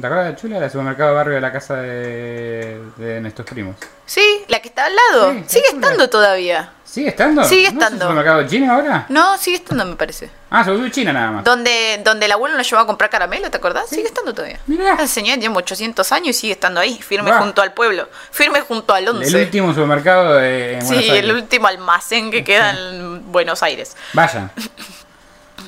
¿Te 0.00 0.06
acuerdas 0.06 0.26
de 0.26 0.32
la 0.32 0.38
chula? 0.38 0.64
El 0.64 0.70
supermercado 0.70 1.10
de 1.10 1.14
barrio 1.16 1.34
de 1.34 1.40
la 1.42 1.52
casa 1.52 1.76
de, 1.76 2.82
de 2.96 3.20
nuestros 3.20 3.46
primos. 3.46 3.76
Sí, 4.06 4.44
la 4.48 4.60
que 4.60 4.68
está 4.68 4.86
al 4.86 4.92
lado. 4.96 5.32
Sí, 5.34 5.44
Sigue 5.60 5.68
estando 5.74 6.08
todavía. 6.08 6.72
¿Sigue 6.84 7.08
estando? 7.08 7.42
Sigue 7.44 7.62
¿No 7.62 7.68
es 7.68 7.72
un 7.74 7.82
estando. 7.82 8.04
supermercado 8.04 8.46
chino 8.46 8.72
ahora? 8.72 9.06
No, 9.08 9.36
sigue 9.38 9.56
estando, 9.56 9.84
me 9.84 9.96
parece. 9.96 10.30
Ah, 10.50 10.62
se 10.62 10.70
volvió 10.70 10.88
China 10.90 11.12
nada 11.12 11.30
más. 11.32 11.44
Donde, 11.44 12.00
donde 12.04 12.26
el 12.26 12.32
abuelo 12.32 12.56
nos 12.56 12.68
llevó 12.70 12.82
a 12.82 12.86
comprar 12.86 13.10
caramelo, 13.10 13.50
¿te 13.50 13.56
acordás? 13.56 13.88
Sigue 13.88 14.06
estando 14.06 14.32
todavía. 14.32 14.60
Mirá. 14.66 14.94
La 14.94 15.06
señora 15.08 15.40
tiene 15.40 15.56
800 15.56 16.12
años 16.12 16.28
y 16.28 16.32
sigue 16.34 16.52
estando 16.52 16.80
ahí, 16.80 17.00
firme 17.02 17.32
junto 17.32 17.62
al 17.62 17.72
pueblo. 17.72 18.08
Firme 18.30 18.60
junto 18.60 18.94
al 18.94 19.02
El 19.04 19.08
11. 19.16 19.42
último 19.44 19.72
supermercado 19.72 20.34
de, 20.34 20.74
Buenos 20.82 20.88
Sí, 20.88 20.94
Aires. 21.10 21.24
el 21.24 21.32
último 21.32 21.66
almacén 21.66 22.30
que 22.30 22.44
queda 22.44 22.70
en 22.70 23.32
Buenos 23.32 23.62
Aires. 23.62 23.96
Vayan. 24.12 24.50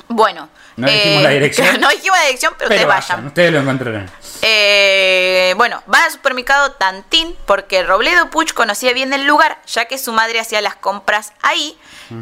Bueno. 0.09 0.49
No 0.77 0.87
dijimos 0.89 1.23
la 1.23 1.29
dirección. 1.37 1.81
No 1.81 1.89
dijimos 1.89 2.17
la 2.17 2.25
dirección, 2.25 2.53
pero, 2.57 2.69
Pero 2.69 2.81
ustedes 2.81 2.87
vayan. 2.87 3.09
vayan. 3.17 3.27
Ustedes 3.27 3.51
lo 3.51 3.59
encontrarán. 3.59 4.11
Eh, 4.43 5.53
bueno, 5.57 5.81
van 5.87 6.03
al 6.03 6.11
supermercado 6.11 6.71
Tantín 6.73 7.35
porque 7.45 7.83
Robledo 7.83 8.29
Puch 8.29 8.53
conocía 8.53 8.93
bien 8.93 9.11
el 9.13 9.25
lugar, 9.25 9.59
ya 9.67 9.85
que 9.85 9.97
su 9.97 10.13
madre 10.13 10.39
hacía 10.39 10.61
las 10.61 10.75
compras 10.75 11.33
ahí 11.41 11.77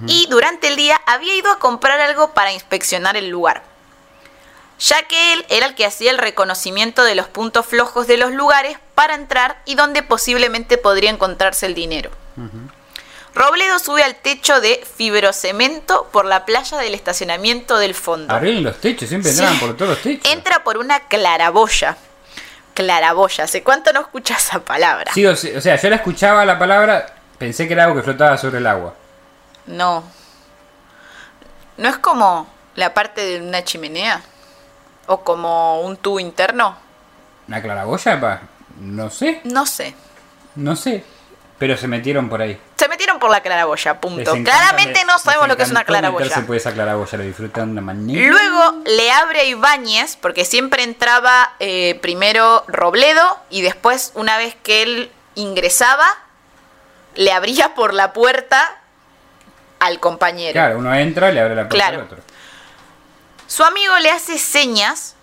y 0.08 0.26
durante 0.32 0.70
el 0.70 0.78
día 0.78 0.99
había 1.06 1.36
ido 1.36 1.51
a 1.51 1.60
comprar 1.60 1.99
algo 1.99 2.34
para 2.34 2.51
inspeccionar 2.53 3.18
el 3.18 3.30
lugar. 3.30 3.64
Ya 4.80 5.03
que 5.03 5.34
él 5.34 5.45
era 5.49 5.68
el 5.68 5.76
que 5.76 5.86
hacía 5.86 6.12
el 6.12 6.18
reconocimiento 6.18 7.03
de 7.03 7.16
los 7.16 7.28
puntos 7.28 7.66
flojos 7.66 8.08
de 8.08 8.18
los 8.18 8.32
lugares 8.32 8.78
para 8.95 9.14
entrar 9.16 9.62
y 9.66 9.76
donde 9.76 10.01
posiblemente 10.01 10.78
podría 10.78 11.10
encontrarse 11.12 11.66
el 11.66 11.76
dinero. 11.76 12.10
Robledo 13.36 13.80
sube 13.80 14.02
al 14.02 14.16
techo 14.16 14.62
de 14.62 14.82
fibrocemento 14.98 16.08
por 16.14 16.26
la 16.26 16.46
playa 16.46 16.78
del 16.78 16.94
estacionamiento 16.96 17.78
del 17.78 17.94
fondo. 17.94 18.40
Los 18.40 18.78
techos, 18.80 19.10
siempre 19.10 19.32
Sí. 19.32 19.40
entraban 19.40 19.60
por 19.60 19.76
todos 19.78 19.90
los 19.92 20.02
techos. 20.02 20.32
Entra 20.32 20.64
por 20.64 20.78
una 20.78 21.02
claraboya. 21.02 21.98
Claraboya, 22.74 23.44
¿hace 23.44 23.62
cuánto 23.62 23.92
no 23.94 24.02
escuchas 24.02 24.44
esa 24.46 24.60
palabra? 24.60 25.12
Sí, 25.14 25.26
o 25.26 25.36
sea, 25.36 25.76
yo 25.76 25.90
la 25.90 25.98
escuchaba 25.98 26.46
la 26.46 26.58
palabra, 26.58 27.14
pensé 27.38 27.68
que 27.68 27.74
era 27.74 27.84
algo 27.86 27.98
que 27.98 28.04
flotaba 28.04 28.38
sobre 28.38 28.60
el 28.60 28.68
agua. 28.68 28.94
No. 29.66 30.04
¿No 31.78 31.90
es 31.90 31.98
como 31.98 32.48
la 32.76 32.94
parte 32.94 33.22
de 33.26 33.42
una 33.42 33.64
chimenea? 33.66 34.22
¿O 35.08 35.22
como 35.22 35.82
un 35.82 35.98
tubo 35.98 36.20
interno? 36.22 36.78
¿Una 37.50 37.62
claraboya, 37.62 38.20
pa? 38.20 38.42
No 38.80 39.10
sé, 39.10 39.42
No 39.44 39.66
sé. 39.66 39.94
no 40.56 40.76
sé. 40.76 41.04
Pero 41.58 41.78
se 41.78 41.88
metieron 41.88 42.28
por 42.28 42.41
ahí. 42.41 42.60
Se 42.76 42.89
metieron 42.89 43.18
por 43.18 43.32
la 43.32 43.39
claraboya, 43.41 44.01
punto. 44.01 44.34
Claramente 44.43 44.99
me- 44.99 45.06
no 45.06 45.18
sabemos 45.20 45.47
lo 45.47 45.56
que 45.56 45.64
es 45.64 45.72
una 45.72 45.86
claraboya. 45.86 46.45
por 46.45 46.56
esa 46.58 46.74
claraboya, 46.74 47.18
lo 47.18 47.24
disfrutan 47.24 47.68
de 47.68 47.72
una 47.72 47.82
manera. 47.82 48.28
Luego 48.30 48.82
le 48.86 49.10
abre 49.12 49.39
a 49.39 49.43
Ibáñez, 49.45 50.18
porque 50.18 50.43
siempre 50.43 50.84
entraba 50.84 51.53
eh, 51.60 51.97
primero 52.01 52.66
Robledo 52.68 53.39
y 53.49 53.62
después, 53.62 54.12
una 54.16 54.38
vez 54.38 54.56
que 54.64 54.84
él 54.84 55.12
ingresaba, 55.36 56.06
le 57.16 57.32
abría 57.32 57.74
por 57.74 57.93
la 57.93 58.12
puerta 58.12 58.78
al 59.80 60.01
compañero. 60.01 60.51
Claro, 60.51 60.78
uno 60.80 60.93
entra 60.93 61.32
y 61.32 61.36
le 61.36 61.39
abre 61.39 61.56
la 61.56 61.70
puerta 61.70 61.76
Claro. 61.76 61.99
al 61.99 62.06
otro. 62.06 62.18
Su 63.47 63.64
amigo 63.64 63.97
le 63.99 64.10
hace 64.10 64.38
señas 64.38 65.16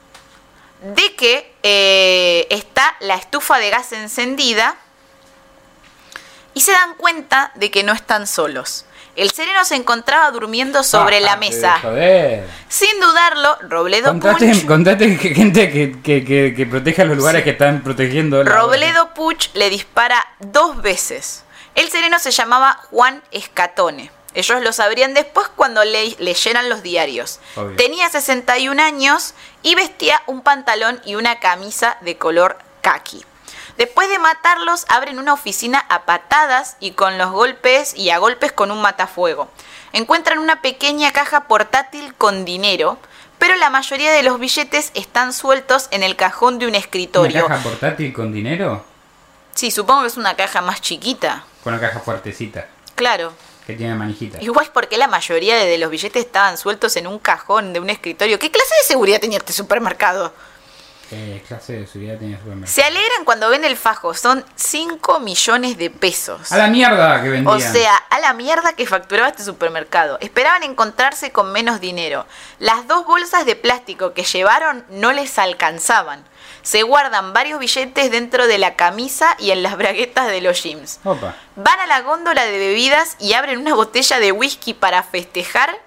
de 0.82 1.14
que 1.14 1.54
eh, 1.62 2.46
está 2.50 2.94
la 3.00 3.16
estufa 3.16 3.58
de 3.58 3.68
gas 3.70 3.92
encendida 3.92 4.76
y 6.54 6.60
se 6.60 6.72
dan 6.72 6.94
cuenta 6.96 7.52
de 7.54 7.70
que 7.70 7.82
no 7.82 7.92
están 7.92 8.26
solos. 8.26 8.84
El 9.14 9.30
sereno 9.30 9.62
se 9.66 9.74
encontraba 9.74 10.30
durmiendo 10.30 10.82
sobre 10.82 11.20
la 11.20 11.34
Ah, 11.34 11.36
mesa. 11.36 11.78
Joder. 11.82 12.48
Sin 12.68 12.98
dudarlo, 12.98 13.58
Robledo 13.68 14.08
Contate, 14.08 14.48
Puch, 14.54 14.64
contate 14.66 15.18
que 15.18 15.34
gente 15.34 15.70
que, 15.70 16.00
que, 16.02 16.24
que, 16.24 16.54
que 16.56 16.66
proteja 16.66 17.04
los 17.04 17.18
lugares 17.18 17.40
Sí. 17.40 17.44
que 17.44 17.50
están 17.50 17.82
protegiendo. 17.82 18.42
Robledo 18.42 19.12
Puch 19.12 19.50
le 19.54 19.68
dispara 19.68 20.26
dos 20.38 20.80
veces. 20.80 21.44
El 21.74 21.90
sereno 21.90 22.18
se 22.18 22.30
llamaba 22.30 22.80
Juan 22.90 23.22
Escatone. 23.32 24.10
Ellos 24.34 24.62
lo 24.62 24.72
sabrían 24.72 25.12
después 25.12 25.46
cuando 25.56 25.84
le- 25.84 26.16
leyeran 26.18 26.70
los 26.70 26.82
diarios. 26.82 27.38
Obvio. 27.56 27.76
Tenía 27.76 28.08
61 28.08 28.80
años 28.80 29.34
y 29.62 29.74
vestía 29.74 30.22
un 30.26 30.40
pantalón 30.40 31.02
y 31.04 31.16
una 31.16 31.38
camisa 31.38 31.98
de 32.00 32.16
color 32.16 32.56
khaki. 32.80 33.26
Después 33.78 34.08
de 34.08 34.18
matarlos, 34.18 34.84
abren 34.88 35.18
una 35.18 35.32
oficina 35.32 35.84
a 35.88 36.02
patadas 36.02 36.76
y 36.80 36.92
con 36.92 37.18
los 37.18 37.30
golpes 37.30 37.94
y 37.96 38.10
a 38.10 38.18
golpes 38.18 38.52
con 38.52 38.70
un 38.70 38.80
matafuego. 38.82 39.48
Encuentran 39.92 40.38
una 40.38 40.62
pequeña 40.62 41.12
caja 41.12 41.44
portátil 41.48 42.14
con 42.14 42.44
dinero, 42.44 42.98
pero 43.38 43.56
la 43.56 43.70
mayoría 43.70 44.12
de 44.12 44.22
los 44.22 44.38
billetes 44.38 44.90
están 44.94 45.32
sueltos 45.32 45.88
en 45.90 46.02
el 46.02 46.16
cajón 46.16 46.58
de 46.58 46.66
un 46.66 46.70
¿Una 46.70 46.78
escritorio. 46.78 47.46
caja 47.46 47.62
portátil 47.62 48.12
con 48.12 48.32
dinero? 48.32 48.84
Sí, 49.54 49.70
supongo 49.70 50.02
que 50.02 50.08
es 50.08 50.16
una 50.16 50.34
caja 50.36 50.60
más 50.62 50.80
chiquita. 50.80 51.44
Con 51.64 51.74
una 51.74 51.80
caja 51.82 52.00
fuertecita, 52.00 52.68
Claro. 52.94 53.32
que 53.66 53.74
tiene 53.74 53.94
manijita. 53.94 54.40
Igual 54.42 54.70
porque 54.72 54.96
la 54.96 55.06
mayoría 55.08 55.56
de 55.56 55.78
los 55.78 55.90
billetes 55.90 56.24
estaban 56.24 56.56
sueltos 56.58 56.96
en 56.96 57.06
un 57.06 57.18
cajón 57.18 57.72
de 57.72 57.80
un 57.80 57.90
escritorio. 57.90 58.38
¿Qué 58.38 58.50
clase 58.50 58.74
de 58.80 58.84
seguridad 58.88 59.20
tenía 59.20 59.38
este 59.38 59.52
supermercado? 59.52 60.32
¿Qué 61.12 61.42
clase 61.46 61.74
de 61.74 61.86
seguridad 61.86 62.18
tenía 62.18 62.38
supermercado? 62.38 62.72
Se 62.72 62.82
alegran 62.82 63.26
cuando 63.26 63.50
ven 63.50 63.66
el 63.66 63.76
fajo. 63.76 64.14
Son 64.14 64.42
5 64.54 65.20
millones 65.20 65.76
de 65.76 65.90
pesos. 65.90 66.50
A 66.50 66.56
la 66.56 66.68
mierda 66.68 67.22
que 67.22 67.28
vendían. 67.28 67.54
O 67.54 67.60
sea, 67.60 67.94
a 67.96 68.18
la 68.18 68.32
mierda 68.32 68.72
que 68.72 68.86
facturaba 68.86 69.28
este 69.28 69.44
supermercado. 69.44 70.16
Esperaban 70.22 70.62
encontrarse 70.62 71.30
con 71.30 71.52
menos 71.52 71.80
dinero. 71.80 72.24
Las 72.58 72.88
dos 72.88 73.04
bolsas 73.04 73.44
de 73.44 73.56
plástico 73.56 74.14
que 74.14 74.24
llevaron 74.24 74.86
no 74.88 75.12
les 75.12 75.38
alcanzaban. 75.38 76.24
Se 76.62 76.82
guardan 76.82 77.34
varios 77.34 77.60
billetes 77.60 78.10
dentro 78.10 78.46
de 78.46 78.56
la 78.56 78.76
camisa 78.76 79.36
y 79.38 79.50
en 79.50 79.62
las 79.62 79.76
braguetas 79.76 80.28
de 80.28 80.40
los 80.40 80.62
jeans. 80.62 80.98
Opa. 81.04 81.36
Van 81.56 81.78
a 81.78 81.86
la 81.86 82.00
góndola 82.00 82.46
de 82.46 82.56
bebidas 82.56 83.16
y 83.18 83.34
abren 83.34 83.58
una 83.58 83.74
botella 83.74 84.18
de 84.18 84.32
whisky 84.32 84.72
para 84.72 85.02
festejar, 85.02 85.78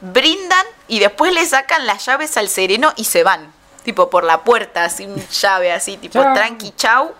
brindan 0.00 0.66
y 0.88 0.98
después 0.98 1.32
le 1.32 1.46
sacan 1.46 1.86
las 1.86 2.06
llaves 2.06 2.36
al 2.36 2.48
sereno 2.48 2.92
y 2.96 3.04
se 3.04 3.22
van. 3.22 3.52
Tipo 3.84 4.10
por 4.10 4.24
la 4.24 4.42
puerta, 4.42 4.88
sin 4.90 5.14
llave, 5.28 5.72
así, 5.72 5.96
tipo 5.96 6.22
Chau. 6.22 6.34
tranqui, 6.34 6.72
chau. 6.76 7.14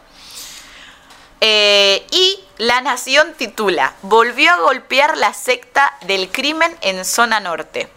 Eh, 1.40 2.06
y 2.10 2.40
La 2.56 2.80
Nación 2.80 3.34
titula, 3.36 3.94
volvió 4.02 4.50
a 4.52 4.56
golpear 4.56 5.16
la 5.18 5.34
secta 5.34 5.94
del 6.06 6.30
crimen 6.30 6.74
en 6.80 7.04
zona 7.04 7.38
norte. 7.40 7.90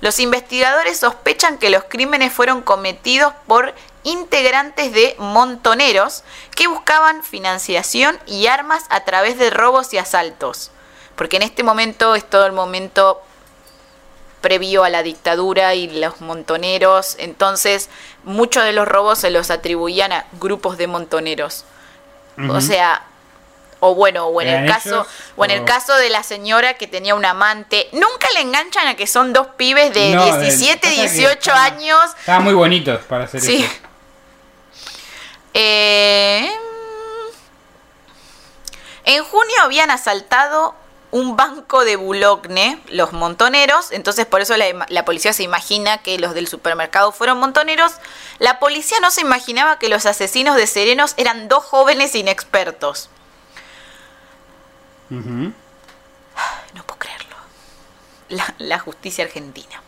Los 0.00 0.18
investigadores 0.18 0.98
sospechan 0.98 1.58
que 1.58 1.70
los 1.70 1.84
crímenes 1.84 2.32
fueron 2.32 2.62
cometidos 2.62 3.32
por 3.46 3.74
integrantes 4.02 4.92
de 4.92 5.14
montoneros 5.18 6.24
que 6.54 6.68
buscaban 6.68 7.22
financiación 7.22 8.18
y 8.26 8.46
armas 8.46 8.84
a 8.88 9.04
través 9.04 9.38
de 9.38 9.50
robos 9.50 9.92
y 9.92 9.98
asaltos. 9.98 10.70
Porque 11.16 11.36
en 11.36 11.42
este 11.42 11.62
momento 11.62 12.14
es 12.14 12.28
todo 12.28 12.46
el 12.46 12.52
momento 12.52 13.22
previo 14.40 14.84
a 14.84 14.88
la 14.90 15.02
dictadura 15.02 15.74
y 15.74 15.88
los 16.00 16.20
montoneros, 16.20 17.16
entonces 17.18 17.88
muchos 18.24 18.64
de 18.64 18.72
los 18.72 18.88
robos 18.88 19.18
se 19.18 19.30
los 19.30 19.50
atribuían 19.50 20.12
a 20.12 20.26
grupos 20.40 20.78
de 20.78 20.86
montoneros. 20.86 21.64
O 22.48 22.60
sea, 22.62 23.02
o 23.80 23.94
bueno, 23.94 24.26
o 24.26 24.40
en 24.40 24.48
el 24.48 24.54
¿Eran 24.64 24.66
caso, 24.68 24.88
ellos? 24.88 25.06
o 25.36 25.44
en 25.44 25.50
el 25.50 25.64
caso 25.64 25.94
de 25.96 26.08
la 26.10 26.22
señora 26.22 26.74
que 26.74 26.86
tenía 26.86 27.14
un 27.14 27.24
amante, 27.26 27.88
nunca 27.92 28.28
le 28.34 28.40
enganchan 28.40 28.86
a 28.86 28.94
que 28.96 29.06
son 29.06 29.32
dos 29.34 29.48
pibes 29.58 29.92
de 29.92 30.14
No, 30.14 30.24
del- 30.24 30.40
17, 30.40 30.78
pasa 30.80 30.90
que 30.94 31.00
18 31.02 31.32
estaba- 31.38 31.64
años. 31.64 32.00
Estaban 32.18 32.44
muy 32.44 32.54
bonitos 32.54 33.00
para 33.04 33.24
hacer 33.24 33.40
Sí. 33.42 33.62
eso. 33.62 33.74
Eh, 35.52 36.50
en 39.04 39.24
junio 39.24 39.54
habían 39.62 39.90
asaltado 39.90 40.74
un 41.10 41.36
banco 41.36 41.84
de 41.84 41.96
Boulogne, 41.96 42.80
los 42.88 43.12
montoneros, 43.12 43.90
entonces 43.90 44.26
por 44.26 44.40
eso 44.40 44.54
la, 44.56 45.04
policía 45.04 45.32
se 45.32 45.42
imagina 45.42 45.98
que 45.98 46.18
los 46.18 46.34
del 46.34 46.46
supermercado 46.46 47.10
fueron 47.12 47.38
montoneros. 47.38 47.92
La 48.38 48.60
policía 48.60 48.98
no 49.00 49.10
se 49.10 49.22
imaginaba 49.22 49.78
que 49.78 49.88
los 49.88 50.06
asesinos 50.06 50.56
de 50.56 50.66
serenos 50.66 51.14
eran 51.16 51.48
dos 51.48 51.64
jóvenes 51.64 52.14
inexpertos. 52.14 53.10
No 55.08 55.52
puedo 56.86 56.98
creerlo. 56.98 57.36
La, 58.28 58.54
la 58.58 58.78
justicia 58.78 59.24
argentina. 59.24 59.82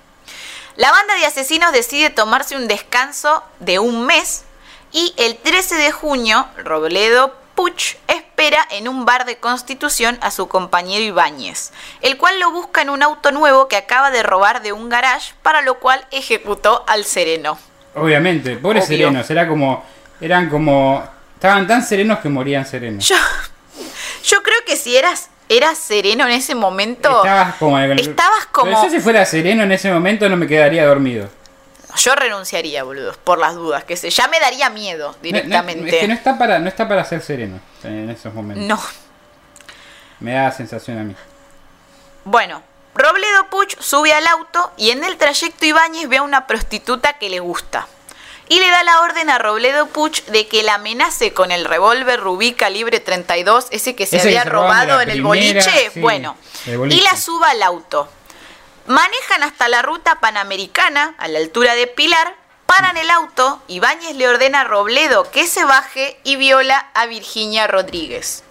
La 0.75 0.91
banda 0.91 1.15
de 1.15 1.27
asesinos 1.27 1.73
decide 1.73 2.11
tomarse 2.11 2.57
un 2.57 2.67
descanso 2.67 3.45
de 3.61 3.79
un 3.79 4.07
mes 4.07 4.45
y 4.91 5.15
el 5.17 5.37
13 5.37 5.77
de 5.77 5.93
junio 5.93 6.49
Robledo 6.57 7.35
Puch 7.55 7.97
espera 8.43 8.67
en 8.71 8.89
un 8.89 9.05
bar 9.05 9.25
de 9.25 9.37
Constitución 9.37 10.19
a 10.21 10.33
su 10.33 10.49
compañero 10.49 11.05
Ibáñez, 11.05 11.71
el 12.01 12.17
cual 12.17 12.41
lo 12.41 12.51
busca 12.51 12.83
en 12.83 12.91
un 12.91 13.01
auto 13.05 13.31
nuevo 13.31 13.69
que 13.69 13.77
acaba 13.77 14.11
de 14.11 14.25
robar 14.25 14.63
de 14.63 14.73
un 14.73 14.89
garage, 14.89 15.33
para 15.43 15.63
lo 15.63 15.79
cual 15.79 16.05
ejecutó 16.11 16.85
al 16.89 17.05
sereno. 17.05 17.57
Obviamente, 17.95 18.57
pobre 18.57 18.81
Obvio. 18.81 18.89
Sereno, 18.89 19.23
será 19.23 19.47
como 19.47 19.85
Eran 20.21 20.49
como. 20.51 21.05
Estaban 21.35 21.67
tan 21.69 21.85
serenos 21.85 22.19
que 22.19 22.29
morían 22.29 22.67
serenos. 22.67 23.07
Yo, 23.07 23.17
yo 24.25 24.43
creo 24.43 24.59
que 24.67 24.77
si 24.77 24.97
eras, 24.97 25.31
eras 25.49 25.79
sereno 25.79 26.25
en 26.25 26.33
ese 26.33 26.57
momento, 26.57 27.09
Estabas 27.25 27.55
como. 27.57 27.79
estabas 27.79 28.47
como- 28.51 28.71
Pero 28.71 28.83
yo 28.85 28.91
si 28.91 28.99
fuera 29.01 29.25
sereno 29.25 29.63
en 29.63 29.71
ese 29.73 29.93
momento 29.93 30.29
no 30.29 30.37
me 30.37 30.49
quedaría 30.49 30.85
dormido. 30.85 31.29
Yo 31.97 32.15
renunciaría, 32.15 32.83
boludo, 32.85 33.13
por 33.25 33.39
las 33.39 33.55
dudas, 33.55 33.85
que 33.85 33.97
sé, 33.97 34.11
ya 34.11 34.29
me 34.29 34.41
daría 34.41 34.71
miedo 34.71 35.09
No- 35.09 35.13
no- 35.15 35.19
directamente. 35.23 35.89
es 35.97 36.01
que 36.03 36.09
no 36.09 36.15
está 36.15 36.39
para, 36.39 36.59
no 36.59 36.69
está 36.69 36.89
para 36.89 37.05
ser 37.05 37.21
sereno 37.23 37.61
en 37.85 38.11
esos 38.11 38.33
momentos. 38.35 38.67
no. 38.67 38.81
Me 40.21 40.35
da 40.35 40.53
sensación 40.53 40.99
a 40.99 41.03
mí. 41.03 41.17
Bueno, 42.25 42.63
Robledo 42.95 43.47
Puch 43.51 43.77
sube 43.81 44.13
al 44.13 44.27
auto 44.29 44.71
y 44.77 44.91
en 44.91 45.03
el 45.03 45.17
trayecto 45.17 45.67
Ibáñez 45.67 46.09
ve 46.09 46.19
a 46.19 46.23
una 46.23 46.47
prostituta 46.47 47.15
que 47.15 47.29
le 47.29 47.41
gusta. 47.41 47.89
Y 48.49 48.61
le 48.61 48.71
da 48.71 48.83
la 48.85 49.01
orden 49.01 49.31
a 49.31 49.39
Robledo 49.39 49.87
Puch 49.87 50.23
de 50.27 50.47
que 50.47 50.63
la 50.63 50.75
amenace 50.75 51.33
con 51.33 51.51
el 51.53 51.65
revólver 51.65 52.21
Rubí 52.21 52.53
calibre 52.53 53.01
32, 53.01 53.67
ese 53.71 53.97
que 53.97 54.07
se 54.07 54.17
Ese 54.19 54.29
que 54.29 54.39
había 54.39 54.43
se 54.45 54.51
robado 54.51 55.01
en 55.01 55.11
el 55.11 55.23
boliche. 55.23 55.61
sí, 55.91 56.01
bueno, 56.01 56.37
el 56.67 56.79
boliche. 56.79 57.01
y 57.01 57.03
la 57.03 57.17
suba 57.17 57.51
al 57.51 57.63
auto. 57.63 58.09
Manejan 58.87 59.43
hasta 59.45 59.69
la 59.69 59.83
ruta 59.83 60.17
panamericana, 60.17 61.15
a 61.19 61.29
la 61.29 61.39
altura 61.39 61.75
de 61.75 61.87
Pilar, 61.87 62.35
paran 62.67 62.97
el 62.97 63.11
auto, 63.11 63.63
Ibáñez 63.69 64.17
le 64.17 64.29
ordena 64.29 64.63
a 64.63 64.65
Robledo 64.65 65.31
que 65.31 65.47
se 65.47 65.65
baje 65.65 66.19
y 66.25 66.37
viola 66.37 66.87
a 66.95 67.07
Virginia 67.07 67.67
Rodríguez. 67.67 68.43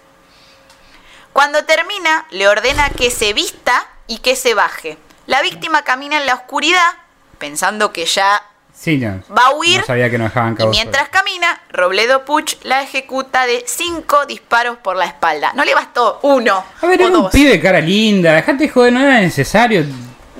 Cuando 1.32 1.64
termina, 1.64 2.26
le 2.30 2.48
ordena 2.48 2.90
que 2.90 3.10
se 3.10 3.32
vista 3.32 3.86
y 4.06 4.18
que 4.18 4.36
se 4.36 4.54
baje. 4.54 4.98
La 5.26 5.42
víctima 5.42 5.82
camina 5.82 6.18
en 6.18 6.26
la 6.26 6.34
oscuridad, 6.34 6.92
pensando 7.38 7.92
que 7.92 8.06
ya 8.06 8.42
Sí, 8.74 8.98
no. 8.98 9.22
va 9.36 9.46
a 9.46 9.50
huir. 9.52 9.80
No 9.80 9.86
sabía 9.86 10.10
que 10.10 10.18
no 10.18 10.24
dejaban 10.24 10.56
y 10.58 10.66
mientras 10.66 11.08
camina, 11.10 11.60
Robledo 11.70 12.24
Puch 12.24 12.56
la 12.62 12.82
ejecuta 12.82 13.46
de 13.46 13.64
cinco 13.66 14.24
disparos 14.26 14.78
por 14.78 14.96
la 14.96 15.04
espalda. 15.04 15.52
No 15.54 15.64
le 15.64 15.74
bastó 15.74 16.18
uno 16.22 16.64
A 16.80 16.86
ver, 16.86 17.02
o 17.02 17.06
era 17.08 17.18
un 17.18 17.30
pibe 17.30 17.60
cara 17.60 17.80
linda. 17.80 18.32
Dejate 18.34 18.64
de 18.64 18.68
joder, 18.70 18.92
no 18.92 19.00
era 19.00 19.20
necesario. 19.20 19.84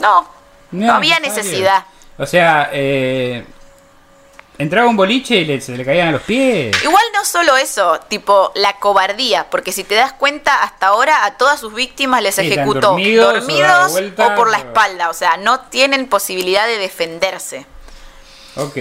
No, 0.02 0.28
no, 0.72 0.92
había 0.94 1.18
necesidad. 1.20 1.84
O 2.18 2.26
sea, 2.26 2.68
eh, 2.72 3.44
entraba 4.58 4.88
un 4.88 4.96
boliche 4.96 5.36
y 5.36 5.44
le, 5.44 5.60
se 5.60 5.76
le 5.76 5.84
caían 5.84 6.08
a 6.08 6.12
los 6.12 6.22
pies. 6.22 6.76
Igual 6.82 7.02
no 7.14 7.24
solo 7.24 7.56
eso, 7.56 8.00
tipo 8.08 8.52
la 8.54 8.78
cobardía, 8.78 9.48
porque 9.50 9.72
si 9.72 9.84
te 9.84 9.94
das 9.94 10.12
cuenta, 10.12 10.62
hasta 10.62 10.88
ahora 10.88 11.24
a 11.24 11.36
todas 11.36 11.60
sus 11.60 11.72
víctimas 11.74 12.22
les 12.22 12.34
Sí, 12.34 12.42
ejecutó 12.42 12.88
dormidos, 12.88 13.26
o 13.28 13.32
dormidos 13.32 13.86
o, 13.88 13.92
vuelta, 13.92 14.34
por 14.34 14.50
la 14.50 14.58
espalda, 14.58 15.08
o 15.08 15.14
sea, 15.14 15.36
no 15.36 15.60
tienen 15.60 16.08
posibilidad 16.08 16.66
de 16.66 16.78
defenderse. 16.78 17.66
Ok. 18.56 18.76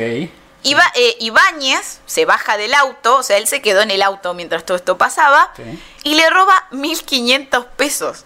Iba, 0.64 0.84
eh, 0.96 1.16
Ibáñez 1.20 2.02
se 2.06 2.26
baja 2.26 2.58
del 2.58 2.74
auto, 2.76 3.18
o 3.18 3.24
sea, 3.24 3.38
él 3.38 3.48
se 3.48 3.62
quedó 3.62 3.82
en 3.82 3.90
el 3.90 4.04
auto 4.04 4.34
mientras 4.34 4.64
todo 4.66 4.78
esto 4.78 4.98
pasaba, 4.98 5.52
Sí. 5.56 5.82
y 6.04 6.16
le 6.16 6.30
roba 6.30 6.68
1.500 6.72 7.66
pesos. 7.78 8.26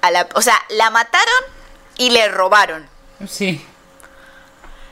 A 0.00 0.10
la, 0.10 0.28
o 0.34 0.42
sea, 0.42 0.58
la 0.70 0.90
mataron 0.90 1.44
y 1.98 2.10
le 2.10 2.28
robaron. 2.28 2.86
Sí. 3.28 3.64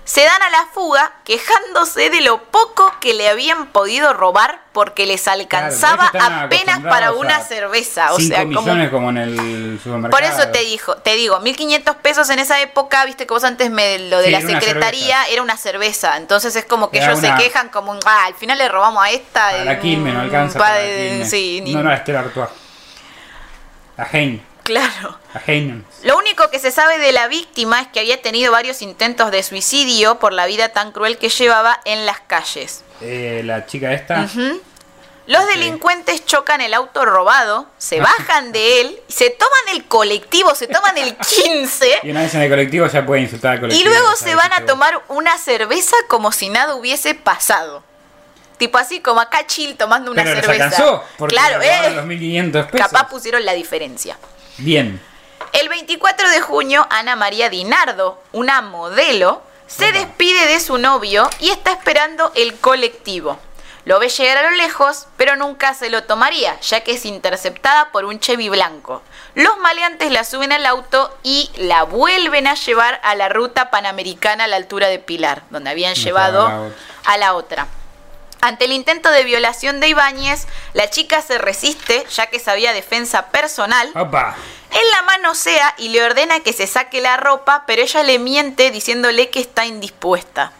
Se 0.04 0.20
dan 0.24 0.42
a 0.42 0.50
la 0.50 0.66
fuga 0.74 1.12
quejándose 1.24 2.10
de 2.10 2.22
lo 2.22 2.42
poco 2.42 2.92
que 3.00 3.14
le 3.14 3.28
habían 3.28 3.68
podido 3.68 4.12
robar 4.12 4.60
porque 4.72 5.06
les 5.06 5.28
alcanzaba 5.28 6.10
apenas 6.20 6.80
para 6.80 7.12
una 7.12 7.36
a 7.36 7.44
cerveza. 7.44 8.12
O 8.12 8.18
5 8.18 8.34
sea, 8.34 8.44
millones 8.44 8.90
como 8.90 9.10
en 9.10 9.16
el 9.18 9.78
supermercado. 9.82 10.10
Por 10.10 10.24
eso 10.24 10.48
te 10.50 10.58
dijo, 10.64 10.96
te 10.96 11.14
digo, 11.14 11.38
1500 11.38 11.94
pesos 11.96 12.28
en 12.30 12.40
esa 12.40 12.60
época, 12.60 13.04
viste 13.04 13.28
que 13.28 13.32
vos 13.32 13.44
antes 13.44 13.70
me 13.70 14.00
lo 14.00 14.18
de 14.18 14.24
Sí, 14.26 14.30
la 14.32 14.38
una 14.40 14.60
secretaría 14.60 15.24
era 15.28 15.40
una 15.40 15.56
cerveza. 15.56 16.16
Entonces 16.16 16.56
es 16.56 16.64
como 16.64 16.90
que 16.90 16.98
Era 16.98 17.06
ellos 17.06 17.20
una- 17.20 17.36
se 17.38 17.44
quejan 17.44 17.68
como 17.68 17.96
ah, 18.04 18.24
al 18.26 18.34
final 18.34 18.58
le 18.58 18.68
robamos 18.68 19.04
a 19.04 19.10
esta. 19.10 19.48
A 19.50 19.64
la 19.64 19.72
eh, 19.74 19.78
Quilmes 19.78 20.14
no 20.14 20.20
alcanza. 20.20 20.58
pa- 20.58 20.64
para 20.64 20.80
la 20.82 20.88
Quilmes. 20.88 21.30
sí, 21.30 21.60
ni- 21.62 21.74
No, 21.74 21.82
no, 21.84 21.90
a 21.90 21.94
Estela 21.94 22.20
Artois. 22.20 22.48
A 23.96 24.04
Hein. 24.12 24.44
Claro. 24.62 25.18
Lo 26.04 26.16
único 26.18 26.50
que 26.50 26.58
se 26.58 26.70
sabe 26.70 26.98
de 26.98 27.12
la 27.12 27.28
víctima 27.28 27.80
es 27.80 27.88
que 27.88 28.00
había 28.00 28.20
tenido 28.22 28.52
varios 28.52 28.82
intentos 28.82 29.30
de 29.30 29.42
suicidio 29.42 30.18
por 30.18 30.32
la 30.32 30.46
vida 30.46 30.70
tan 30.70 30.92
cruel 30.92 31.18
que 31.18 31.28
llevaba 31.28 31.80
en 31.84 32.06
las 32.06 32.20
calles. 32.20 32.84
Eh, 33.00 33.42
la 33.44 33.66
chica 33.66 33.92
esta. 33.92 34.28
Los 35.26 35.46
delincuentes 35.46 36.26
chocan 36.26 36.60
el 36.60 36.74
auto 36.74 37.04
robado, 37.04 37.66
se 37.78 38.00
bajan 38.00 38.50
de 38.50 38.80
él, 38.80 39.00
se 39.08 39.30
toman 39.30 39.68
el 39.76 39.84
colectivo, 39.84 40.52
se 40.56 40.66
toman 40.66 40.98
el 40.98 41.16
15 41.44 42.00
Y 42.02 42.10
una 42.10 42.22
vez 42.22 42.34
en 42.34 42.42
el 42.42 42.50
colectivo 42.50 42.86
ya 42.88 43.06
puede 43.06 43.22
insultar 43.22 43.52
al 43.52 43.58
y 43.58 43.60
colectivo. 43.60 43.90
luego 43.90 44.10
ya 44.10 44.16
se 44.16 44.34
van 44.34 44.52
a 44.52 44.66
tomar 44.66 45.00
una 45.08 45.38
cerveza 45.38 45.96
como 46.08 46.32
si 46.32 46.48
nada 46.48 46.74
hubiese 46.74 47.14
pasado. 47.14 47.84
Tipo 48.58 48.78
así 48.78 49.00
como 49.00 49.20
acá 49.20 49.46
chill 49.46 49.76
tomando 49.76 50.10
una 50.10 50.24
Pero 50.24 50.40
cerveza. 50.40 50.64
alcanzó. 50.64 51.04
Porque 51.16 51.34
claro, 51.36 51.62
eh. 51.62 51.92
los 51.94 52.04
1500 52.04 52.66
pesos. 52.66 52.88
Capaz 52.88 53.08
pusieron 53.08 53.44
la 53.44 53.52
diferencia. 53.54 54.18
Bien. 54.58 55.00
El 55.52 55.68
24 55.68 56.30
de 56.30 56.40
junio, 56.40 56.86
Ana 56.90 57.16
María 57.16 57.50
Dinardo, 57.50 58.22
una 58.32 58.62
modelo, 58.62 59.42
se 59.66 59.88
Opa. 59.88 59.98
despide 59.98 60.46
de 60.46 60.60
su 60.60 60.78
novio 60.78 61.28
y 61.40 61.50
está 61.50 61.72
esperando 61.72 62.32
el 62.34 62.58
colectivo. 62.58 63.38
Lo 63.84 63.98
ve 63.98 64.08
llegar 64.08 64.36
a 64.38 64.48
lo 64.50 64.56
lejos, 64.56 65.08
pero 65.16 65.34
nunca 65.34 65.74
se 65.74 65.90
lo 65.90 66.04
tomaría, 66.04 66.58
ya 66.60 66.82
que 66.84 66.92
es 66.92 67.04
interceptada 67.04 67.90
por 67.90 68.04
un 68.04 68.20
Chevy 68.20 68.48
blanco. 68.48 69.02
Los 69.34 69.58
maleantes 69.58 70.12
la 70.12 70.22
suben 70.24 70.52
al 70.52 70.64
auto 70.66 71.12
y 71.24 71.50
la 71.56 71.82
vuelven 71.82 72.46
a 72.46 72.54
llevar 72.54 73.00
a 73.02 73.16
la 73.16 73.28
ruta 73.28 73.70
panamericana 73.70 74.44
a 74.44 74.48
la 74.48 74.56
altura 74.56 74.86
de 74.86 75.00
Pilar, 75.00 75.42
donde 75.50 75.70
habían 75.70 75.94
No 75.94 76.00
llevado 76.00 76.72
a 77.04 77.16
la 77.18 77.34
otra. 77.34 77.66
Ante 78.42 78.64
el 78.64 78.72
intento 78.72 79.08
de 79.10 79.22
violación 79.22 79.78
de 79.80 79.88
Ibáñez, 79.88 80.46
la 80.74 80.90
chica 80.90 81.22
se 81.22 81.38
resiste, 81.38 82.04
ya 82.12 82.26
que 82.26 82.40
sabía 82.40 82.72
defensa 82.72 83.28
personal, 83.28 83.88
Opa. 83.94 84.34
él 84.72 84.82
la 84.90 85.02
manosea 85.02 85.74
y 85.78 85.90
le 85.90 86.02
ordena 86.04 86.40
que 86.40 86.52
se 86.52 86.66
saque 86.66 87.00
la 87.00 87.16
ropa, 87.16 87.62
pero 87.68 87.82
ella 87.82 88.02
le 88.02 88.18
miente 88.18 88.72
diciéndole 88.72 89.30
que 89.30 89.40
está 89.40 89.64
indispuesta. 89.64 90.50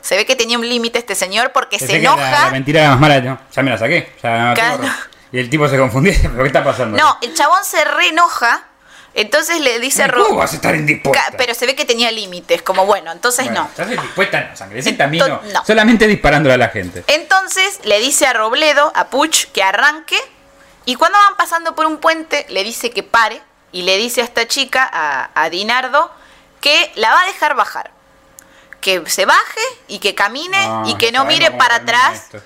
Se 0.00 0.14
ve 0.16 0.24
que 0.24 0.36
tenía 0.36 0.56
un 0.56 0.68
límite 0.68 1.00
este 1.00 1.16
señor 1.16 1.50
porque 1.50 1.78
Pensé 1.78 1.94
se 1.94 2.00
La, 2.00 2.12
enoja. 2.12 2.44
la 2.44 2.50
mentira 2.52 2.80
era 2.82 2.90
más 2.90 3.00
mala. 3.00 3.18
¿no? 3.20 3.40
Ya 3.52 3.62
me 3.64 3.70
la 3.72 3.78
saqué. 3.78 4.14
Ya 4.22 4.54
Claro. 4.54 4.84
Y 5.32 5.40
el 5.40 5.50
tipo 5.50 5.68
se 5.68 5.76
confundió. 5.76 6.12
¿Pero 6.22 6.38
qué 6.38 6.46
está 6.46 6.62
pasando? 6.62 6.96
No, 6.96 7.18
el 7.22 7.34
chabón 7.34 7.64
se 7.64 7.84
re 7.84 8.06
enoja, 8.10 8.62
entonces 9.16 9.60
le 9.60 9.80
dice 9.80 10.02
a 10.02 10.12
¿Cómo 10.12 10.36
vas 10.36 10.52
a 10.52 10.56
estar 10.56 10.74
indispuesta? 10.76 11.32
Pero 11.38 11.54
se 11.54 11.64
ve 11.64 11.74
que 11.74 11.86
tenía 11.86 12.12
límites, 12.12 12.60
como 12.60 12.84
bueno, 12.84 13.10
entonces 13.10 13.46
Bueno, 13.46 13.62
no. 13.62 13.68
¿Estás 13.68 13.90
indispuesta? 13.90 14.40
No, 14.50 14.56
sangrecita 14.56 15.04
a 15.04 15.06
mí 15.06 15.18
no. 15.18 15.40
Solamente 15.66 16.06
disparándole 16.06 16.54
a 16.54 16.58
la 16.58 16.68
gente. 16.68 17.02
Entonces 17.06 17.80
le 17.84 17.98
dice 17.98 18.26
a 18.26 18.34
Robledo, 18.34 18.92
a 18.94 19.08
Puch, 19.08 19.46
que 19.52 19.62
arranque. 19.62 20.18
Y 20.84 20.96
cuando 20.96 21.18
van 21.18 21.36
pasando 21.38 21.74
por 21.74 21.86
un 21.86 21.96
puente, 21.96 22.44
le 22.50 22.62
dice 22.62 22.90
que 22.90 23.02
pare. 23.02 23.40
Y 23.72 23.82
le 23.82 23.96
dice 23.96 24.20
a 24.20 24.24
esta 24.24 24.46
chica, 24.46 24.88
a, 24.92 25.30
a 25.34 25.48
Dinardo, 25.48 26.10
que 26.60 26.92
la 26.96 27.10
va 27.10 27.22
a 27.22 27.26
dejar 27.26 27.54
bajar. 27.54 27.90
Que 28.82 29.02
se 29.06 29.24
baje 29.24 29.60
y 29.88 29.98
que 29.98 30.14
camine 30.14 30.58
y 30.84 30.94
que 30.96 31.10
no 31.10 31.24
mire 31.24 31.52
para 31.52 31.76
atrás. 31.76 32.24
esto. 32.24 32.42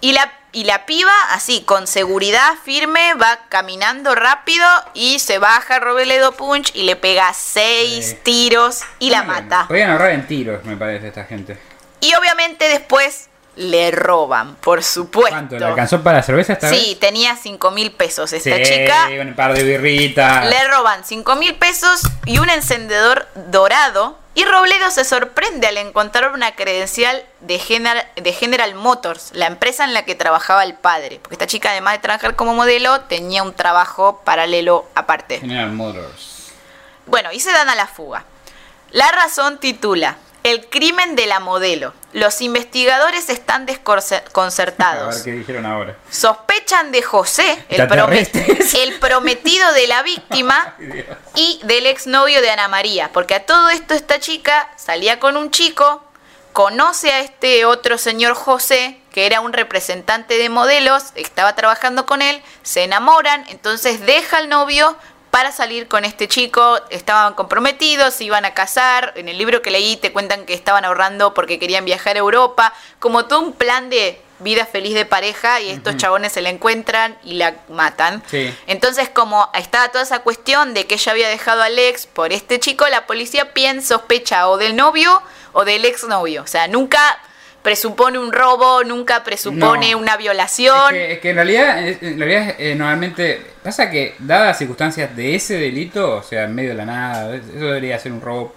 Y 0.00 0.12
la, 0.12 0.30
y 0.54 0.64
la 0.64 0.86
piba, 0.86 1.12
así, 1.32 1.62
con 1.62 1.86
seguridad 1.86 2.54
firme, 2.64 3.14
va 3.14 3.40
caminando 3.48 4.14
rápido 4.14 4.66
y 4.94 5.18
se 5.18 5.38
baja 5.38 5.78
Robledo 5.80 6.32
Punch 6.32 6.70
y 6.74 6.84
le 6.84 6.96
pega 6.96 7.32
seis 7.34 8.06
Sí. 8.10 8.18
tiros 8.22 8.80
y 8.98 9.10
la 9.10 9.22
mata. 9.24 9.66
Podían 9.68 9.90
ahorrar 9.90 10.12
en 10.12 10.26
tiros, 10.26 10.64
me 10.64 10.76
parece, 10.76 11.08
esta 11.08 11.24
gente. 11.24 11.58
Y 12.00 12.14
obviamente 12.14 12.68
después 12.68 13.28
le 13.56 13.90
roban, 13.92 14.56
por 14.56 14.82
supuesto. 14.82 15.30
¿Cuánto? 15.30 15.58
¿Le 15.58 15.64
alcanzó 15.64 16.02
para 16.02 16.18
la 16.18 16.22
cerveza 16.24 16.54
esta 16.54 16.68
Sí, 16.70 16.96
tenía 17.00 17.36
5 17.36 17.70
mil 17.70 17.92
pesos 17.92 18.32
esta 18.32 18.56
sí, 18.56 18.62
chica. 18.64 19.08
un 19.20 19.34
par 19.34 19.54
de 19.54 19.62
birritas. 19.62 20.46
Le 20.50 20.68
roban 20.68 21.04
5 21.04 21.36
mil 21.36 21.54
pesos 21.54 22.00
y 22.26 22.38
un 22.38 22.50
encendedor 22.50 23.28
dorado. 23.50 24.18
Y 24.34 24.44
Robledo 24.44 24.90
se 24.90 25.04
sorprende 25.04 25.68
al 25.68 25.76
encontrar 25.76 26.32
una 26.32 26.56
credencial 26.56 27.24
de 27.40 27.60
General, 27.60 28.04
de 28.16 28.32
General 28.32 28.74
Motors, 28.74 29.30
la 29.32 29.46
empresa 29.46 29.84
en 29.84 29.94
la 29.94 30.04
que 30.04 30.16
trabajaba 30.16 30.64
el 30.64 30.74
padre. 30.74 31.20
Porque 31.22 31.36
esta 31.36 31.46
chica, 31.46 31.70
además 31.70 31.94
de 31.94 31.98
trabajar 32.00 32.34
como 32.34 32.52
modelo, 32.52 33.00
tenía 33.02 33.44
un 33.44 33.54
trabajo 33.54 34.22
paralelo 34.24 34.86
aparte. 34.96 35.38
General 35.38 35.70
Motors. 35.70 36.52
Bueno, 37.06 37.30
y 37.32 37.38
se 37.38 37.52
dan 37.52 37.68
a 37.68 37.76
la 37.76 37.86
fuga. 37.86 38.24
La 38.90 39.12
razón 39.12 39.58
titula 39.58 40.16
El 40.44 40.66
crimen 40.66 41.16
de 41.16 41.26
la 41.26 41.40
modelo. 41.40 41.94
Los 42.12 42.42
investigadores 42.42 43.30
están 43.30 43.62
A 43.62 43.64
desconcertados. 43.64 45.14
ver 45.16 45.24
qué 45.24 45.32
dijeron 45.32 45.64
ahora. 45.64 45.96
Sospechan 46.10 46.92
de 46.92 47.00
José, 47.00 47.64
el, 47.70 47.88
prometido 49.00 49.72
de 49.72 49.86
la 49.86 50.02
víctima, 50.02 50.74
Ay, 50.78 51.06
y 51.34 51.60
del 51.64 51.86
exnovio 51.86 52.42
de 52.42 52.50
Ana 52.50 52.68
María. 52.68 53.10
Porque 53.12 53.34
a 53.34 53.46
todo 53.46 53.70
esto 53.70 53.94
esta 53.94 54.20
chica 54.20 54.70
salía 54.76 55.18
con 55.18 55.38
un 55.38 55.50
chico, 55.50 56.04
conoce 56.52 57.10
a 57.10 57.20
este 57.20 57.64
otro 57.64 57.96
señor 57.96 58.34
José, 58.34 59.00
que 59.12 59.24
era 59.24 59.40
un 59.40 59.54
representante 59.54 60.36
de 60.36 60.50
modelos, 60.50 61.04
estaba 61.14 61.54
trabajando 61.54 62.04
con 62.04 62.20
él, 62.20 62.42
se 62.62 62.84
enamoran, 62.84 63.46
entonces 63.48 64.04
deja 64.04 64.36
al 64.36 64.50
novio 64.50 64.94
para 65.34 65.50
salir 65.50 65.88
con 65.88 66.04
este 66.04 66.28
chico, 66.28 66.78
estaban 66.90 67.34
comprometidos, 67.34 68.14
se 68.14 68.22
iban 68.22 68.44
a 68.44 68.54
casar. 68.54 69.12
En 69.16 69.28
el 69.28 69.36
libro 69.36 69.62
que 69.62 69.72
leí 69.72 69.96
te 69.96 70.12
cuentan 70.12 70.46
que 70.46 70.54
estaban 70.54 70.84
ahorrando 70.84 71.34
porque 71.34 71.58
querían 71.58 71.84
viajar 71.84 72.14
a 72.14 72.20
Europa, 72.20 72.72
como 73.00 73.24
todo 73.24 73.40
un 73.40 73.52
plan 73.52 73.90
de 73.90 74.22
vida 74.38 74.64
feliz 74.64 74.94
de 74.94 75.04
pareja 75.06 75.60
y 75.60 75.70
estos 75.70 75.96
chabones 75.96 76.30
se 76.30 76.40
la 76.40 76.50
encuentran 76.50 77.18
y 77.24 77.34
la 77.34 77.56
matan. 77.68 78.22
Sí. 78.30 78.54
Entonces, 78.68 79.08
como 79.08 79.50
estaba 79.54 79.88
toda 79.88 80.04
esa 80.04 80.20
cuestión 80.20 80.72
de 80.72 80.86
que 80.86 80.94
ella 80.94 81.10
había 81.10 81.28
dejado 81.28 81.62
al 81.62 81.76
ex 81.80 82.06
por 82.06 82.32
este 82.32 82.60
chico, 82.60 82.86
la 82.86 83.04
policía 83.08 83.52
piensa, 83.52 83.96
sospecha 83.96 84.48
o 84.48 84.56
del 84.56 84.76
novio 84.76 85.20
o 85.52 85.64
del 85.64 85.84
exnovio. 85.84 86.44
O 86.44 86.46
sea, 86.46 86.68
nunca 86.68 87.18
presupone 87.64 88.18
un 88.18 88.30
robo, 88.32 88.84
nunca 88.84 89.24
presupone 89.24 89.90
No. 89.90 89.98
una 89.98 90.12
Es 90.12 90.18
violación. 90.18 90.90
que, 90.92 91.12
es 91.14 91.18
que 91.18 91.30
en 91.30 91.36
realidad, 91.36 91.88
en 91.88 92.18
realidad 92.20 92.54
eh, 92.58 92.74
normalmente 92.76 93.44
pasa 93.64 93.90
que 93.90 94.14
dadas 94.20 94.46
las 94.48 94.58
circunstancias 94.58 95.16
de 95.16 95.34
ese 95.34 95.54
delito, 95.58 96.18
o 96.18 96.22
sea, 96.22 96.44
en 96.44 96.54
medio 96.54 96.68
de 96.70 96.76
la 96.76 96.84
nada, 96.84 97.34
eso 97.34 97.64
debería 97.64 97.98
ser 97.98 98.12
un 98.12 98.20
robo, 98.20 98.54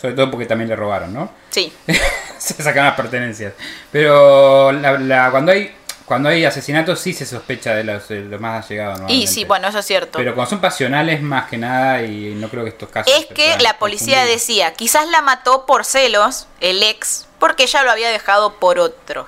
sobre 0.00 0.14
todo 0.14 0.30
porque 0.30 0.46
también 0.46 0.68
le 0.70 0.76
robaron, 0.76 1.12
¿no? 1.12 1.30
Sí, 1.50 1.70
se 2.38 2.54
sacan 2.62 2.84
las 2.86 2.94
pertenencias. 2.94 3.52
Pero 3.92 4.72
la, 4.72 4.92
la- 4.98 5.30
cuando 5.30 5.52
hay 5.52 5.74
cuando 6.06 6.28
hay 6.28 6.44
asesinatos 6.44 6.98
sí 6.98 7.12
se 7.12 7.24
sospecha 7.24 7.72
de 7.74 7.84
los, 7.84 8.08
de 8.08 8.22
los 8.22 8.40
más 8.40 8.64
allegados. 8.66 9.00
y 9.12 9.28
sí, 9.28 9.44
bueno, 9.44 9.68
eso 9.68 9.78
es 9.78 9.86
cierto. 9.86 10.18
Pero 10.18 10.34
cuando 10.34 10.50
son 10.50 10.60
pasionales 10.60 11.22
más 11.22 11.48
que 11.48 11.56
nada 11.56 12.02
y 12.02 12.34
no 12.34 12.48
creo 12.48 12.64
que 12.64 12.70
estos 12.70 12.88
casos... 12.88 13.12
es 13.16 13.26
que 13.26 13.56
la 13.60 13.78
policía 13.78 14.24
decía, 14.24 14.72
quizás 14.74 15.06
la 15.08 15.22
mató 15.22 15.66
por 15.66 15.84
celos, 15.84 16.48
el 16.60 16.82
ex, 16.82 17.26
porque 17.40 17.64
ella 17.64 17.82
lo 17.82 17.90
había 17.90 18.10
dejado 18.10 18.54
por 18.60 18.78
otro. 18.78 19.26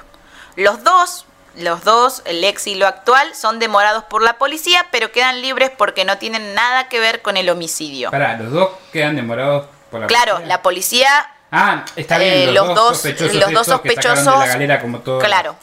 Los 0.54 0.84
dos, 0.84 1.26
los 1.56 1.82
dos, 1.82 2.22
el 2.26 2.44
ex 2.44 2.66
y 2.68 2.76
lo 2.76 2.86
actual, 2.86 3.34
son 3.34 3.58
demorados 3.58 4.04
por 4.04 4.22
la 4.22 4.34
policía, 4.38 4.86
pero 4.92 5.10
quedan 5.10 5.42
libres 5.42 5.70
porque 5.76 6.04
no 6.04 6.18
tienen 6.18 6.54
nada 6.54 6.88
que 6.88 7.00
ver 7.00 7.22
con 7.22 7.36
el 7.36 7.48
homicidio. 7.50 8.10
Pará, 8.12 8.36
los 8.36 8.52
dos 8.52 8.70
quedan 8.92 9.16
demorados 9.16 9.66
por 9.90 10.00
la 10.00 10.06
Claro, 10.06 10.34
policía? 10.34 10.48
la 10.48 10.62
policía 10.62 11.28
Ah, 11.54 11.84
está 11.96 12.16
Eh, 12.22 12.44
bien, 12.44 12.54
los 12.54 12.66
los, 12.68 12.76
dos- 12.76 12.96
sospechosos 12.98 13.34
los 13.34 13.52
dos 13.52 13.68
estos 13.68 13.80
que 13.82 13.94
sacaron 13.94 14.14
de 14.16 14.24
la 14.24 14.24
sospechosos, 14.30 14.48
galera 14.48 14.80
como 14.80 15.00
todo... 15.00 15.18
Claro. 15.18 15.56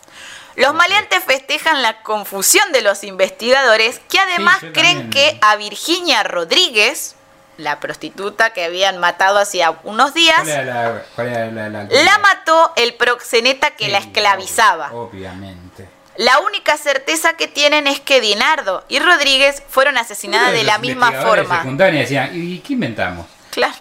Los 0.56 0.74
maleantes 0.76 1.24
festejan 1.24 1.82
la 1.82 2.02
confusión 2.04 2.72
de 2.74 2.82
los 2.82 3.04
investigadores 3.04 4.00
que 4.10 4.20
además 4.20 4.58
creen 4.74 5.10
que 5.10 5.40
a 5.42 5.56
Virginia 5.56 6.22
Rodríguez, 6.24 7.16
la 7.60 7.80
prostituta 7.80 8.52
que 8.54 8.64
habían 8.66 8.98
matado 9.00 9.38
hacía 9.38 9.72
unos 9.84 10.14
días, 10.14 10.38
¿Cuál 10.40 10.50
era 10.50 10.64
la, 10.64 11.04
cuál 11.16 11.28
era 11.28 11.46
la, 11.52 11.70
la- 11.70 11.84
la 11.84 12.18
mató 12.20 12.74
el 12.76 12.94
proxeneta 12.96 13.72
que 13.72 13.86
Sí, 13.86 13.92
la 13.92 13.98
esclavizaba. 14.00 14.90
ob- 14.92 15.10
Obviamente. 15.10 15.88
La 16.18 16.40
única 16.40 16.76
certeza 16.78 17.34
que 17.34 17.48
tienen 17.48 17.88
es 17.88 18.00
que 18.02 18.20
Dinardo 18.20 18.84
y 18.90 19.00
Rodríguez 19.00 19.64
fueron 19.70 19.98
asesinadas 19.98 20.52
de 20.52 20.64
la 20.64 20.78
misma 20.78 21.12
forma. 21.14 21.64
Decían, 21.92 22.32
¿y 22.34 22.60
qué 22.60 22.74
inventamos? 22.74 23.26
Claro. 23.52 23.74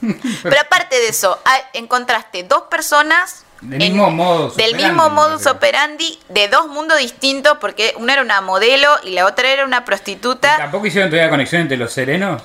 Pero 0.42 0.60
aparte 0.60 0.96
de 0.98 1.08
eso, 1.08 1.38
hay- 1.44 1.62
encontraste 1.74 2.42
dos 2.42 2.62
personas 2.70 3.44
Del 3.60 3.78
mismo 3.78 4.10
modus 4.10 4.56
del 4.56 4.70
operandi, 4.74 4.84
mismo 4.84 5.10
modus 5.10 5.46
operandi 5.46 6.18
de 6.28 6.48
dos 6.48 6.66
mundos 6.68 6.98
distintos 6.98 7.58
porque 7.60 7.94
una 7.98 8.14
era 8.14 8.22
una 8.22 8.40
modelo 8.40 8.88
y 9.04 9.10
la 9.10 9.26
otra 9.26 9.48
era 9.50 9.64
una 9.64 9.84
prostituta. 9.84 10.56
¿Tampoco 10.56 10.86
hicieron 10.86 11.10
todavía 11.10 11.30
conexión 11.30 11.62
entre 11.62 11.76
los 11.76 11.92
serenos? 11.92 12.42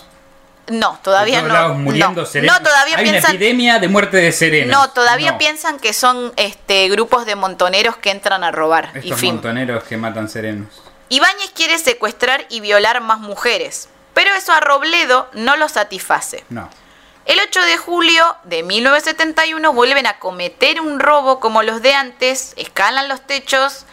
No, 0.67 0.99
todavía 1.03 1.41
no. 1.41 1.75
muriendo 1.75 2.23
no. 2.41 2.61
todavía 2.63 2.97
Hay 2.97 3.03
una 3.03 3.11
piensan 3.11 3.35
epidemia 3.35 3.79
de 3.79 3.87
muerte 3.87 4.17
de 4.17 4.31
serenos. 4.31 4.75
No, 4.75 4.89
todavía 4.91 5.33
No. 5.33 5.37
piensan 5.37 5.79
que 5.79 5.93
son 5.93 6.33
este 6.37 6.87
grupos 6.89 7.25
de 7.25 7.35
montoneros 7.35 7.97
que 7.97 8.09
entran 8.11 8.43
a 8.43 8.51
robar 8.51 8.91
y 8.95 8.99
Estos 8.99 9.19
fin. 9.19 9.33
montoneros 9.35 9.83
que 9.83 9.97
matan 9.97 10.27
serenos. 10.29 10.81
Ibáñez 11.09 11.51
quiere 11.55 11.77
secuestrar 11.77 12.45
y 12.49 12.61
violar 12.61 12.99
más 13.01 13.19
mujeres, 13.19 13.89
pero 14.15 14.33
eso 14.33 14.53
a 14.53 14.59
Robledo 14.59 15.29
no 15.33 15.55
lo 15.55 15.69
satisface. 15.69 16.43
No. 16.49 16.69
El 17.25 17.39
8 17.39 17.61
de 17.61 17.77
julio 17.77 18.35
de 18.43 18.63
1971 18.63 19.73
vuelven 19.73 20.05
a 20.07 20.19
cometer 20.19 20.79
un 20.81 20.99
robo 20.99 21.39
como 21.39 21.63
los 21.63 21.81
de 21.81 21.93
antes, 21.93 22.53
escalan 22.55 23.07
los 23.07 23.21
techos 23.25 23.85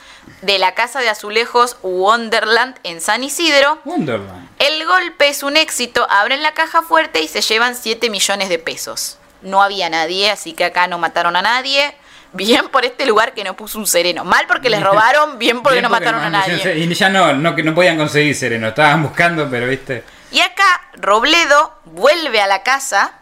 de 0.42 0.58
la 0.58 0.74
casa 0.74 1.00
de 1.00 1.08
azulejos 1.08 1.76
Wonderland 1.82 2.76
en 2.82 3.00
San 3.00 3.24
Isidro. 3.24 3.78
Wonderland. 3.84 4.48
El 4.62 4.86
golpe 4.86 5.26
es 5.28 5.42
un 5.42 5.56
éxito, 5.56 6.06
abren 6.08 6.40
la 6.40 6.54
caja 6.54 6.82
fuerte 6.82 7.20
y 7.20 7.26
se 7.26 7.40
llevan 7.40 7.74
7 7.74 8.08
millones 8.10 8.48
de 8.48 8.60
pesos. 8.60 9.18
No 9.40 9.60
había 9.60 9.90
nadie, 9.90 10.30
así 10.30 10.52
que 10.52 10.64
acá 10.64 10.86
no 10.86 10.98
mataron 10.98 11.34
a 11.34 11.42
nadie. 11.42 11.92
Bien 12.32 12.68
por 12.68 12.84
este 12.84 13.04
lugar 13.04 13.34
que 13.34 13.42
no 13.42 13.56
puso 13.56 13.80
un 13.80 13.88
sereno. 13.88 14.24
Mal 14.24 14.46
porque 14.46 14.70
les 14.70 14.80
robaron, 14.84 15.36
bien 15.40 15.62
porque 15.62 15.80
Bien 15.80 15.82
no 15.82 15.88
mataron 15.90 16.20
a 16.22 16.30
nadie. 16.30 16.76
Y 16.78 16.94
ya 16.94 17.08
no, 17.08 17.32
no, 17.32 17.56
que 17.56 17.64
no 17.64 17.74
podían 17.74 17.96
conseguir 17.96 18.36
sereno. 18.36 18.68
Estaban 18.68 19.02
buscando, 19.02 19.50
pero 19.50 19.66
viste. 19.66 20.04
Y 20.30 20.38
acá 20.40 20.80
Robledo 20.94 21.74
vuelve 21.84 22.40
a 22.40 22.46
la 22.46 22.62
casa 22.62 23.14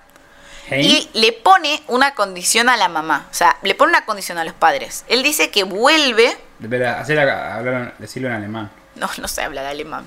Hey. 0.72 1.08
y 1.14 1.18
le 1.18 1.32
pone 1.32 1.82
una 1.88 2.14
condición 2.14 2.68
a 2.68 2.76
la 2.76 2.88
mamá. 2.90 3.26
O 3.30 3.34
sea, 3.34 3.56
le 3.62 3.74
pone 3.74 3.90
una 3.92 4.04
condición 4.04 4.36
a 4.36 4.44
los 4.44 4.52
padres. 4.52 5.04
Él 5.08 5.22
dice 5.22 5.50
que 5.50 5.64
vuelve. 5.64 6.36
Espera, 6.62 7.00
hacer 7.00 7.18
hablar, 7.18 7.94
decirlo 7.98 8.28
en 8.28 8.34
alemán. 8.34 8.70
No, 8.94 9.08
no 9.18 9.26
sé 9.26 9.42
hablar 9.42 9.64
alemán. 9.64 10.06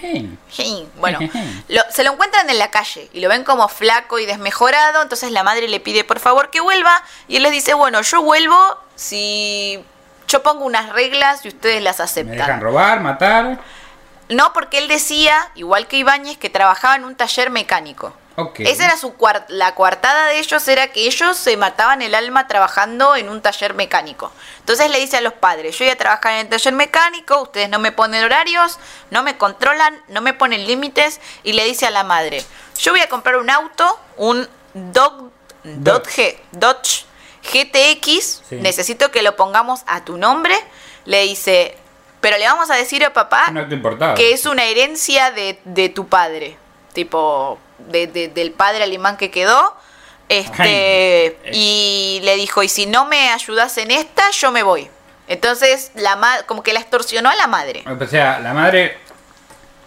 Hey. 0.00 0.38
Hey, 0.54 0.88
Bueno, 0.96 1.18
lo- 1.68 1.82
se 1.90 2.04
lo 2.04 2.12
encuentran 2.12 2.48
en 2.50 2.58
la 2.58 2.70
calle 2.70 3.08
y 3.12 3.20
lo 3.20 3.28
ven 3.28 3.44
como 3.44 3.68
flaco 3.68 4.18
y 4.18 4.26
desmejorado. 4.26 5.02
Entonces 5.02 5.30
la 5.32 5.42
madre 5.42 5.68
le 5.68 5.80
pide 5.80 6.04
por 6.04 6.18
favor 6.20 6.50
que 6.50 6.60
vuelva. 6.60 7.02
Y 7.28 7.36
él 7.36 7.42
les 7.42 7.52
dice: 7.52 7.74
Bueno, 7.74 8.00
yo 8.02 8.22
vuelvo 8.22 8.56
si 8.94 9.82
yo 10.28 10.42
pongo 10.42 10.64
unas 10.64 10.90
reglas 10.92 11.44
y 11.44 11.48
ustedes 11.48 11.82
las 11.82 11.98
Me 11.98 12.04
aceptan. 12.04 12.36
dejan 12.36 12.60
robar, 12.60 13.00
matar. 13.00 13.58
No, 14.28 14.52
porque 14.52 14.78
él 14.78 14.88
decía, 14.88 15.50
igual 15.54 15.86
que 15.86 15.98
Ibáñez, 15.98 16.36
que 16.36 16.50
trabajaba 16.50 16.96
en 16.96 17.04
un 17.04 17.14
taller 17.14 17.50
mecánico. 17.50 18.12
Esa 18.58 18.84
era 18.84 18.96
su 18.98 19.16
cuar- 19.16 19.46
la 19.48 19.74
coartada 19.74 20.26
de 20.26 20.38
ellos 20.40 20.66
era 20.68 20.88
que 20.88 21.06
ellos 21.06 21.38
se 21.38 21.56
mataban 21.56 22.02
el 22.02 22.14
alma 22.14 22.46
trabajando 22.48 23.16
en 23.16 23.30
un 23.30 23.40
taller 23.40 23.72
mecánico. 23.72 24.30
Entonces 24.66 24.90
le 24.90 24.98
dice 24.98 25.16
a 25.16 25.20
los 25.20 25.34
padres, 25.34 25.78
yo 25.78 25.84
voy 25.84 25.92
a 25.92 25.96
trabajar 25.96 26.32
en 26.32 26.38
el 26.40 26.48
taller 26.48 26.72
mecánico, 26.74 27.40
ustedes 27.40 27.68
no 27.68 27.78
me 27.78 27.92
ponen 27.92 28.24
horarios, 28.24 28.80
no 29.12 29.22
me 29.22 29.38
controlan, 29.38 30.02
no 30.08 30.20
me 30.22 30.34
ponen 30.34 30.66
límites 30.66 31.20
y 31.44 31.52
le 31.52 31.64
dice 31.64 31.86
a 31.86 31.90
la 31.90 32.02
madre, 32.02 32.42
yo 32.76 32.90
voy 32.90 33.00
a 33.00 33.08
comprar 33.08 33.36
un 33.36 33.48
auto, 33.48 33.96
un 34.16 34.48
Dog, 34.74 35.30
Dodge, 35.62 36.40
Dodge 36.50 37.04
GTX, 37.52 38.42
Sí. 38.48 38.56
necesito 38.56 39.12
que 39.12 39.22
lo 39.22 39.36
pongamos 39.36 39.82
a 39.86 40.04
tu 40.04 40.18
nombre. 40.18 40.56
Le 41.04 41.22
dice, 41.22 41.76
pero 42.20 42.36
le 42.36 42.44
vamos 42.46 42.68
a 42.70 42.74
decir 42.74 43.04
a 43.04 43.12
papá 43.12 43.44
que 44.16 44.32
es 44.32 44.46
una 44.46 44.64
herencia 44.64 45.30
de, 45.30 45.60
de 45.64 45.88
tu 45.90 46.08
padre, 46.08 46.56
tipo 46.92 47.58
de- 47.78 48.08
de- 48.08 48.28
del 48.28 48.50
padre 48.50 48.82
alemán 48.82 49.16
que 49.16 49.30
quedó. 49.30 49.76
Este, 50.28 51.38
Ay. 51.44 51.50
y 51.52 52.20
le 52.24 52.36
dijo, 52.36 52.62
y 52.62 52.68
si 52.68 52.86
no 52.86 53.06
me 53.06 53.30
ayudas 53.30 53.78
en 53.78 53.90
esta, 53.90 54.30
yo 54.32 54.50
me 54.50 54.62
voy. 54.62 54.88
Entonces, 55.28 55.90
la 55.94 56.16
ma- 56.16 56.42
como 56.46 56.62
que 56.62 56.72
la 56.72 56.80
extorsionó 56.80 57.30
a 57.30 57.34
la 57.36 57.46
madre. 57.46 57.84
O 57.86 58.06
sea, 58.06 58.38
la 58.40 58.52
madre 58.54 58.98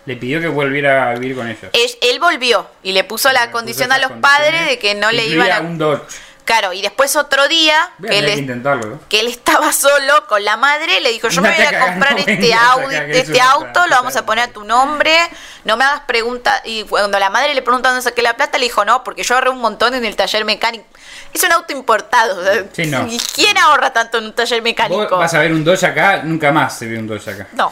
le 0.05 0.15
pidió 0.15 0.41
que 0.41 0.47
volviera 0.47 1.09
a 1.09 1.13
vivir 1.15 1.35
con 1.35 1.47
ellos. 1.47 1.69
Él, 1.73 1.89
él 2.01 2.19
volvió 2.19 2.67
y 2.83 2.91
le 2.93 3.03
puso 3.03 3.31
la 3.31 3.45
Le 3.47 3.51
condición 3.51 3.89
puso 3.89 3.97
a 4.03 4.07
los 4.07 4.11
padres 4.19 4.65
de 4.67 4.79
que 4.79 4.95
no 4.95 5.11
le 5.11 5.25
iban 5.27 5.51
a... 5.51 5.59
un 5.61 5.77
Dodge. 5.77 6.01
Claro, 6.49 6.73
y 6.73 6.81
después 6.81 7.15
otro 7.15 7.47
día 7.47 7.91
que 8.01 8.17
él, 8.17 9.27
estaba 9.27 9.71
solo 9.71 10.25
con 10.27 10.43
la 10.43 10.57
madre, 10.57 10.99
le 10.99 11.11
dijo, 11.11 11.29
yo 11.29 11.43
me 11.43 11.55
voy 11.55 11.63
a 11.63 11.79
comprar 11.79 12.13
no 12.13 12.17
este 12.25 12.55
Audi, 12.55 12.95
este 13.11 13.39
auto, 13.39 13.85
lo 13.85 13.95
vamos 13.95 14.15
a 14.15 14.25
poner 14.25 14.45
a 14.45 14.47
tu 14.47 14.63
nombre, 14.63 15.15
no 15.63 15.77
me 15.77 15.83
hagas 15.83 15.99
preguntas. 16.07 16.59
Y 16.65 16.85
cuando 16.85 17.19
la 17.19 17.29
madre 17.29 17.53
le 17.53 17.61
preguntó 17.61 17.89
dónde 17.89 18.01
saqué 18.01 18.23
la 18.23 18.35
plata, 18.35 18.57
le 18.57 18.65
dijo, 18.65 18.83
no, 18.83 19.03
porque 19.03 19.21
yo 19.21 19.35
ahorré 19.35 19.51
un 19.51 19.59
montón 19.59 19.93
en 19.93 20.03
el 20.03 20.15
taller 20.15 20.43
mecánico. 20.43 20.85
Es 21.31 21.43
un 21.43 21.51
auto 21.51 21.71
importado. 21.71 22.41
Sí, 22.73 22.87
no. 22.87 23.05
¿Y 23.05 23.19
quién 23.19 23.55
ahorra 23.59 23.93
tanto 23.93 24.17
en 24.17 24.23
un 24.25 24.33
taller 24.33 24.63
mecánico? 24.63 25.01
Vos 25.01 25.19
vas 25.19 25.33
a 25.35 25.39
ver 25.41 25.51
un 25.51 25.63
Dodge 25.63 25.83
acá, 25.83 26.23
nunca 26.23 26.51
más 26.51 26.79
se 26.79 26.87
ve 26.87 26.97
un 26.97 27.05
Dodge 27.05 27.29
acá. 27.29 27.47
No. 27.51 27.71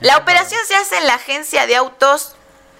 La 0.00 0.16
operación 0.16 0.62
se 0.66 0.74
hace 0.74 0.96
en 0.96 1.06
la 1.06 1.16
agencia 1.16 1.66
de 1.66 1.76
autos 1.76 2.34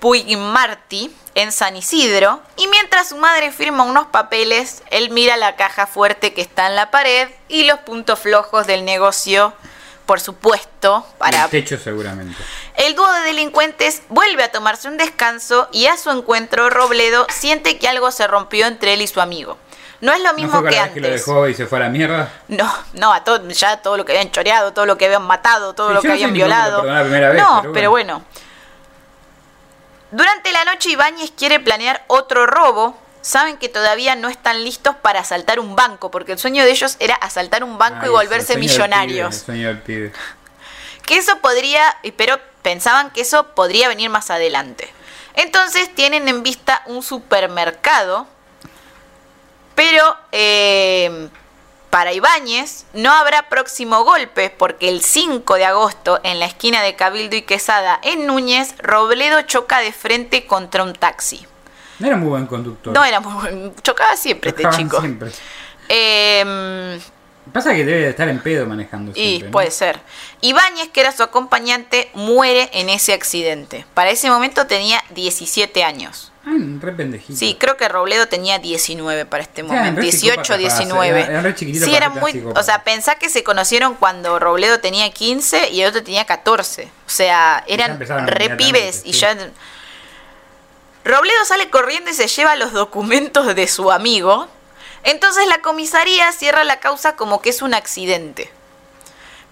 Puig 0.05 0.37
Martí, 0.37 1.11
en 1.35 1.51
San 1.51 1.79
Isidro, 1.79 2.43
y 2.57 2.67
mientras 2.67 3.09
su 3.09 3.17
madre 3.17 3.51
firma 3.53 3.85
unos 3.85 4.05
papeles, 4.09 4.83
él 4.91 5.09
mira 5.09 5.39
la 5.39 5.57
caja 5.57 5.87
fuerte 5.87 6.35
que 6.35 6.43
está 6.43 6.67
en 6.67 6.77
la 6.77 6.91
pared 6.91 7.31
y 7.49 7.65
los 7.65 7.79
puntos 7.79 8.19
flojos 8.19 8.67
del 8.67 8.85
negocio, 8.85 9.55
por 10.05 10.21
supuesto, 10.21 11.07
para 11.17 11.45
El 11.45 11.51
techo 11.51 11.79
seguramente. 11.79 12.37
el 12.77 12.95
dúo 12.95 13.11
de 13.15 13.21
delincuentes 13.23 14.03
vuelve 14.11 14.43
a 14.43 14.53
tomarse 14.53 14.89
un 14.89 14.99
descanso 14.99 15.71
y 15.73 15.87
a 15.87 15.97
su 15.97 16.11
encuentro 16.11 16.69
Robledo 16.69 17.27
siente 17.31 17.79
que 17.79 17.89
algo 17.89 18.11
se 18.11 18.27
rompió 18.27 18.67
entre 18.67 18.93
él 18.93 19.01
y 19.01 19.07
su 19.07 19.23
amigo. 19.23 19.57
No 20.03 20.13
es 20.13 20.21
lo 20.21 20.33
¿No 20.33 20.35
mismo 20.35 20.61
fue 20.61 20.69
que 20.69 20.77
vez 20.83 20.91
que 20.91 21.01
lo 21.01 21.07
antes. 21.07 21.25
dejó 21.27 21.49
y 21.49 21.55
se 21.55 21.65
fue 21.65 21.79
a 21.79 21.85
la 21.85 21.89
mierda? 21.89 22.31
No, 22.49 22.71
no, 22.93 23.11
a 23.15 23.25
todo, 23.25 23.49
ya 23.49 23.79
todo 23.81 23.97
lo 23.97 24.05
que 24.05 24.13
habían 24.13 24.31
choreado, 24.31 24.75
todo 24.75 24.85
lo 24.85 24.99
que 24.99 25.07
habían 25.07 25.23
matado, 25.23 25.73
todo 25.73 25.89
Sí, 25.89 25.95
lo 25.95 26.03
que 26.03 26.13
habían 26.13 26.35
violado. 26.35 26.83
vez, 26.83 27.35
no, 27.41 27.63
pero 27.73 27.89
bueno. 27.89 28.23
Durante 30.15 30.53
la 30.53 30.65
noche 30.65 30.91
Ibáñez 30.91 31.33
quiere 31.37 31.59
planear 31.59 32.05
otro 32.07 32.47
robo. 32.47 32.97
Saben 33.21 33.57
que 33.57 33.69
todavía 33.69 34.15
no 34.15 34.29
están 34.29 34.63
listos 34.63 34.95
para 34.95 35.19
asaltar 35.19 35.59
un 35.59 35.75
banco, 35.75 36.13
porque 36.13 36.31
el 36.31 36.39
sueño 36.39 36.63
de 36.63 36.71
ellos 36.71 36.95
era 37.01 37.17
asaltar 37.17 37.65
un 37.65 37.79
banco 37.79 38.03
Ay, 38.03 38.07
y 38.07 38.11
volverse 38.11 38.55
pibe, 38.55 38.61
millonarios. 38.61 39.39
el 39.39 39.45
sueño 39.45 39.69
del 39.69 39.83
pibe. 39.83 40.13
que 41.05 41.17
eso 41.17 41.39
podría, 41.39 41.97
pero 42.17 42.39
pensaban 42.63 43.11
que 43.11 43.23
eso 43.23 43.55
podría 43.57 43.89
venir 43.89 44.09
más 44.09 44.31
adelante. 44.31 44.89
Entonces 45.35 45.93
tienen 45.97 46.29
en 46.29 46.45
vista 46.45 46.83
un 46.87 47.03
supermercado, 47.03 48.29
pero 49.75 50.17
eh, 50.31 51.29
para 51.95 52.13
Ibáñez 52.13 52.87
no 52.93 53.13
habrá 53.13 53.49
próximo 53.49 54.03
golpe 54.03 54.51
porque 54.51 54.89
el 54.89 55.01
5 55.01 55.55
de 55.55 55.65
agosto 55.65 56.19
en 56.25 56.41
la 56.41 56.47
esquina 56.47 56.83
de 56.83 56.97
Cabildo 56.97 57.37
y 57.37 57.43
Quesada 57.43 58.01
en 58.03 58.27
Núñez, 58.27 58.75
Robledo 58.79 59.43
choca 59.43 59.79
de 59.79 59.93
frente 59.93 60.45
contra 60.45 60.83
un 60.83 60.93
taxi. 60.93 61.47
No 62.01 62.09
era 62.09 62.17
muy 62.17 62.31
buen 62.31 62.47
conductor. 62.47 62.93
No 62.93 63.05
era 63.05 63.21
muy 63.21 63.35
buen, 63.35 63.77
chocaba 63.85 64.17
siempre 64.17 64.51
este 64.51 64.65
Chocaban 64.65 64.85
chico. 64.85 65.01
siempre. 65.01 65.31
Eh, 65.89 66.99
Pasa 67.53 67.73
que 67.73 67.85
debe 67.85 68.01
de 68.01 68.11
estar 68.11 68.29
en 68.29 68.43
pedo 68.43 68.67
manejando 68.67 69.13
y 69.15 69.45
puede 69.45 69.71
ser. 69.71 70.01
Ibáñez, 70.41 70.89
que 70.89 71.01
era 71.01 71.13
su 71.13 71.23
acompañante, 71.23 72.11
muere 72.15 72.71
en 72.73 72.89
ese 72.89 73.13
accidente. 73.13 73.87
Para 73.95 74.11
ese 74.11 74.29
momento 74.31 74.67
tenía 74.67 75.01
17 75.11 75.85
años. 75.85 76.33
Ah, 76.47 76.51
re 76.81 76.93
pendejito. 76.93 77.39
Sí, 77.39 77.57
creo 77.59 77.77
que 77.79 77.89
Robledo 77.89 78.29
tenía 78.29 78.59
19 78.59 79.25
para 79.25 79.43
este 79.43 79.63
momento. 79.63 79.97
re 79.97 80.03
18, 80.03 80.33
psicópata, 80.43 80.57
19. 80.59 81.19
eran- 81.21 81.31
eran 81.31 81.45
re 81.45 81.55
chiquititos 81.55 81.89
sí, 81.89 81.95
eran 81.97 82.15
muy. 82.21 82.45
O 82.55 82.63
sea, 82.63 82.85
pensá 82.85 83.15
que 83.15 83.31
se 83.31 83.43
conocieron 83.43 83.95
cuando 83.95 84.39
Robledo 84.39 84.79
tenía 84.81 85.11
15 85.11 85.71
y 85.71 85.81
el 85.81 85.89
otro 85.89 86.03
tenía 86.05 86.27
14. 86.27 86.85
O 87.07 87.11
sea, 87.11 87.65
eran 87.67 87.99
re 88.27 88.51
pibes 88.57 89.03
y 89.05 89.13
ya. 89.13 89.35
Robledo 91.05 91.45
sale 91.45 91.69
corriendo 91.71 92.11
y 92.11 92.15
se 92.15 92.27
lleva 92.29 92.57
los 92.57 92.73
documentos 92.73 93.55
de 93.55 93.67
su 93.69 93.91
amigo. 93.91 94.49
Entonces 95.03 95.47
la 95.47 95.59
comisaría 95.61 96.33
cierra 96.33 96.65
la 96.65 96.81
causa 96.81 97.15
como 97.17 97.43
que 97.43 97.51
es 97.51 97.61
un 97.63 97.75
accidente. 97.75 98.51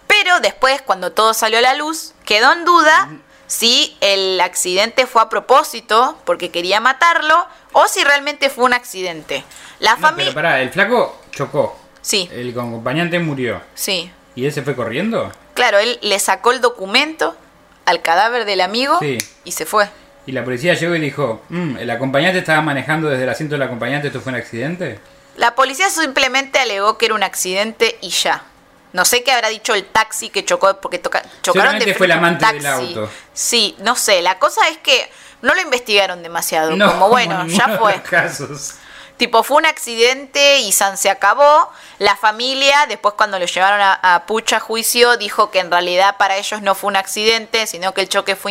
Pero 0.06 0.40
después, 0.40 0.80
cuando 0.82 1.12
todo 1.12 1.34
salió 1.34 1.58
a 1.58 1.62
la 1.62 1.74
luz, 1.74 2.12
quedó 2.24 2.52
en 2.52 2.64
duda 2.64 3.08
si 3.52 3.94
el 4.00 4.40
accidente 4.40 5.06
fue 5.06 5.20
a 5.20 5.28
propósito, 5.28 6.16
porque 6.24 6.50
quería 6.50 6.80
matarlo, 6.80 7.46
o 7.72 7.86
si 7.86 8.02
realmente 8.02 8.48
fue 8.48 8.64
un 8.64 8.72
accidente. 8.72 9.44
La 9.78 9.90
No, 9.90 9.96
pero 9.96 10.08
familia... 10.08 10.34
pará, 10.34 10.60
el 10.62 10.70
flaco 10.70 11.20
chocó. 11.32 11.78
Sí, 12.00 12.30
El 12.32 12.50
acompañante 12.50 13.18
murió. 13.18 13.60
sí. 13.74 14.10
¿Y 14.34 14.46
él 14.46 14.52
se 14.54 14.62
fue 14.62 14.74
corriendo? 14.74 15.30
Claro, 15.52 15.78
él 15.78 15.98
le 16.00 16.18
sacó 16.18 16.52
el 16.52 16.62
documento 16.62 17.36
al 17.84 18.00
cadáver 18.00 18.46
del 18.46 18.62
amigo 18.62 18.98
Sí. 19.00 19.18
y 19.44 19.52
se 19.52 19.66
fue. 19.66 19.86
Y 20.24 20.32
la 20.32 20.42
policía 20.44 20.72
llegó 20.72 20.96
y 20.96 21.00
dijo, 21.00 21.42
"Mm, 21.50 21.76
¿el 21.76 21.90
acompañante 21.90 22.38
estaba 22.38 22.62
manejando 22.62 23.10
desde 23.10 23.24
el 23.24 23.28
asiento 23.28 23.56
del 23.56 23.62
acompañante? 23.64 24.06
¿Esto 24.06 24.22
fue 24.22 24.32
un 24.32 24.38
accidente? 24.38 24.98
La 25.36 25.54
policía 25.54 25.90
simplemente 25.90 26.58
alegó 26.58 26.96
que 26.96 27.04
era 27.04 27.14
un 27.14 27.22
accidente 27.22 27.98
y 28.00 28.08
ya. 28.08 28.44
No 28.92 29.04
sé 29.04 29.22
qué 29.22 29.32
habrá 29.32 29.48
dicho 29.48 29.74
el 29.74 29.86
taxi 29.86 30.28
que 30.28 30.44
chocó 30.44 30.80
porque 30.80 30.98
toca, 30.98 31.22
chocaron 31.42 31.78
de 31.78 31.94
fue 31.94 32.06
el 32.06 32.12
amante 32.12 32.46
del 32.46 32.62
taxi. 32.62 32.94
auto. 32.94 33.10
Sí, 33.32 33.74
no 33.78 33.96
sé. 33.96 34.22
La 34.22 34.38
cosa 34.38 34.68
es 34.68 34.78
que 34.78 35.10
no 35.40 35.54
lo 35.54 35.60
investigaron 35.60 36.22
demasiado. 36.22 36.76
No, 36.76 36.92
como 36.92 37.08
bueno, 37.08 37.46
ya 37.48 37.78
fue. 37.78 38.00
casos. 38.02 38.74
Tipo, 39.16 39.44
fue 39.44 39.58
un 39.58 39.66
accidente 39.66 40.58
y 40.60 40.72
San 40.72 40.96
se 40.98 41.08
acabó. 41.08 41.70
La 41.98 42.16
familia, 42.16 42.86
después 42.88 43.14
cuando 43.16 43.38
lo 43.38 43.46
llevaron 43.46 43.80
a, 43.80 43.92
a 44.02 44.26
Pucha 44.26 44.56
a 44.56 44.60
juicio, 44.60 45.16
dijo 45.16 45.50
que 45.50 45.60
en 45.60 45.70
realidad 45.70 46.16
para 46.16 46.36
ellos 46.38 46.60
no 46.60 46.74
fue 46.74 46.88
un 46.88 46.96
accidente, 46.96 47.66
sino 47.68 47.94
que 47.94 48.00
el 48.00 48.08
choque 48.08 48.34
fue 48.34 48.50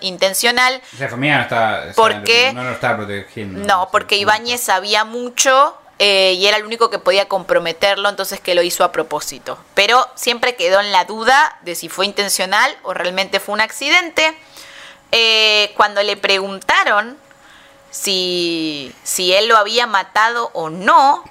intencional. 0.00 0.80
La 0.98 1.08
familia 1.08 1.38
no 1.38 1.42
estaba... 1.42 1.80
No 2.52 2.64
lo 2.64 2.70
estaba 2.70 2.96
protegiendo. 2.98 3.66
No, 3.66 3.88
porque 3.90 4.16
Ibáñez 4.16 4.60
sabía 4.60 5.04
mucho 5.04 5.76
eh, 5.98 6.34
y 6.34 6.46
era 6.46 6.56
el 6.56 6.64
único 6.64 6.90
que 6.90 6.98
podía 6.98 7.28
comprometerlo, 7.28 8.08
entonces 8.08 8.40
que 8.40 8.54
lo 8.54 8.62
hizo 8.62 8.84
a 8.84 8.92
propósito. 8.92 9.58
Pero 9.74 10.08
siempre 10.14 10.56
quedó 10.56 10.80
en 10.80 10.92
la 10.92 11.04
duda 11.04 11.58
de 11.62 11.74
si 11.74 11.88
fue 11.88 12.06
intencional 12.06 12.76
o 12.82 12.94
realmente 12.94 13.40
fue 13.40 13.54
un 13.54 13.60
accidente. 13.60 14.36
Eh, 15.12 15.72
cuando 15.76 16.02
le 16.02 16.16
preguntaron 16.16 17.18
si, 17.90 18.94
si 19.02 19.32
él 19.32 19.46
lo 19.48 19.56
había 19.56 19.86
matado 19.86 20.50
o 20.54 20.70
no, 20.70 21.22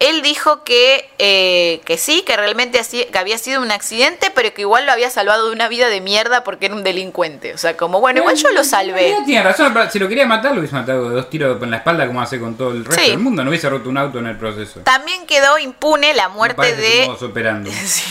él 0.00 0.22
dijo 0.22 0.62
que, 0.64 1.10
eh, 1.18 1.80
que 1.84 1.98
sí, 1.98 2.22
que 2.22 2.36
realmente 2.36 2.78
así- 2.78 3.04
que 3.06 3.18
había 3.18 3.36
sido 3.38 3.60
un 3.60 3.70
accidente, 3.72 4.30
pero 4.34 4.54
que 4.54 4.60
igual 4.62 4.86
lo 4.86 4.92
había 4.92 5.10
salvado 5.10 5.46
de 5.48 5.52
una 5.52 5.68
vida 5.68 5.88
de 5.88 6.00
mierda 6.00 6.44
porque 6.44 6.66
era 6.66 6.74
un 6.74 6.84
delincuente. 6.84 7.52
O 7.54 7.58
sea, 7.58 7.76
como, 7.76 8.00
bueno, 8.00 8.20
igual 8.20 8.36
yo 8.36 8.50
lo 8.52 8.62
salvé. 8.64 9.16
Tiene 9.26 9.42
razón, 9.42 9.74
si 9.90 9.98
lo 9.98 10.08
quería 10.08 10.26
matar, 10.26 10.52
lo 10.52 10.58
hubiese 10.60 10.74
matado 10.76 11.08
de 11.08 11.14
dos 11.16 11.28
tiros 11.30 11.60
en 11.62 11.70
la 11.70 11.78
espalda 11.78 12.06
como 12.06 12.20
hace 12.20 12.38
con 12.38 12.56
todo 12.56 12.70
el 12.70 12.84
resto 12.84 13.02
Sí. 13.02 13.10
del 13.10 13.18
mundo. 13.18 13.42
No 13.42 13.50
hubiese 13.50 13.68
roto 13.68 13.88
un 13.88 13.98
auto 13.98 14.18
en 14.18 14.26
el 14.28 14.36
proceso. 14.38 14.80
También 14.80 15.26
quedó 15.26 15.58
impune 15.58 16.14
la 16.14 16.28
muerte 16.28 16.74
de. 16.76 17.08
Sí. 17.86 18.04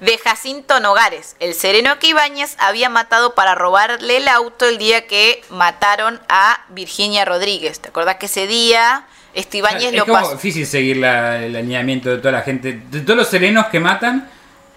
de 0.00 0.18
Jacinto 0.18 0.80
Nogares, 0.80 1.36
el 1.40 1.54
sereno 1.54 1.98
que 1.98 2.08
Ibáñez 2.08 2.54
había 2.58 2.88
matado 2.88 3.34
para 3.34 3.54
robarle 3.54 4.16
el 4.18 4.28
auto 4.28 4.66
el 4.66 4.78
día 4.78 5.06
que 5.06 5.42
mataron 5.50 6.20
a 6.28 6.64
Virginia 6.70 7.24
Rodríguez. 7.24 7.80
¿Te 7.80 7.88
acordás 7.90 8.16
que 8.16 8.26
ese 8.26 8.46
día 8.46 9.06
este 9.36 9.58
Ibáñez 9.58 9.92
es 9.92 9.94
lo 9.94 10.06
como 10.06 10.18
pasó? 10.18 10.32
difícil 10.32 10.66
seguir 10.66 10.96
la- 10.96 11.44
el 11.44 11.54
alineamiento 11.54 12.10
de 12.10 12.18
toda 12.18 12.32
la 12.32 12.42
gente, 12.42 12.80
de 12.90 13.00
todos 13.02 13.16
los 13.16 13.28
serenos 13.28 13.66
que 13.66 13.78
matan. 13.80 14.30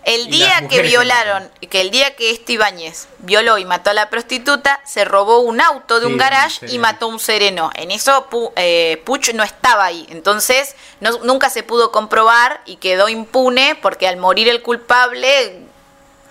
El 0.06 0.28
día 0.30 0.56
que 0.56 0.62
mujeres 0.64 0.70
que 0.84 0.88
violaron, 0.88 1.50
que 1.70 1.82
el 1.82 1.92
día 1.92 2.16
que 2.16 2.32
este 2.32 2.54
Ibáñez 2.54 3.08
violó 3.20 3.58
y 3.58 3.66
mató 3.66 3.90
a 3.90 3.94
la 3.94 4.10
prostituta, 4.10 4.80
se 4.86 5.04
robó 5.04 5.40
un 5.42 5.60
auto 5.62 6.00
de 6.00 6.06
Sí, 6.08 6.12
un 6.12 6.18
garage 6.18 6.66
y 6.68 6.80
mató 6.80 7.06
a 7.06 7.10
un 7.10 7.20
sereno. 7.20 7.70
En 7.76 7.92
eso 7.92 8.28
Pu- 8.32 8.52
eh, 8.56 9.02
Puch 9.06 9.34
no 9.34 9.44
estaba 9.44 9.86
ahí. 9.86 10.08
Entonces 10.10 10.76
no- 11.02 11.20
nunca 11.24 11.50
se 11.50 11.64
pudo 11.64 11.92
comprobar 11.92 12.62
y 12.66 12.78
quedó 12.78 13.10
impune 13.10 13.76
porque 13.82 14.08
al 14.08 14.16
morir 14.18 14.48
el 14.48 14.62
culpable, 14.62 15.60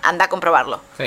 anda 0.01 0.25
a 0.25 0.29
comprobarlo. 0.29 0.81
Sí. 0.97 1.05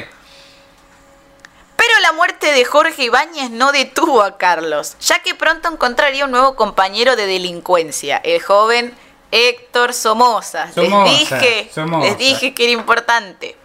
Pero 1.85 1.99
la 1.99 2.13
muerte 2.13 2.53
de 2.53 2.65
Jorge 2.65 3.03
Ibáñez 3.03 3.51
no 3.51 3.73
detuvo 3.73 4.23
a 4.23 4.39
Carlos, 4.39 4.97
ya 5.01 5.19
que 5.19 5.35
pronto 5.35 5.69
encontraría 5.69 6.27
un 6.27 6.31
nuevo 6.31 6.55
compañero 6.55 7.17
de 7.17 7.27
delincuencia, 7.27 8.19
el 8.19 8.41
joven 8.41 8.95
Héctor 9.33 9.93
Somoza. 9.93 10.71
Somoza, 10.73 11.11
les 11.11 11.19
dije, 11.19 11.71
Somoza. 11.75 12.07
les 12.07 12.19
dije 12.19 12.55
que 12.55 12.63
era 12.63 12.73
importante. 12.73 13.57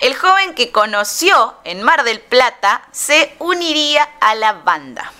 El 0.00 0.14
joven 0.16 0.52
que 0.52 0.70
conoció 0.70 1.54
en 1.64 1.82
Mar 1.82 2.04
del 2.04 2.20
Plata 2.20 2.82
se 2.92 3.34
uniría 3.38 4.06
a 4.20 4.34
la 4.34 4.52
banda. 4.52 5.10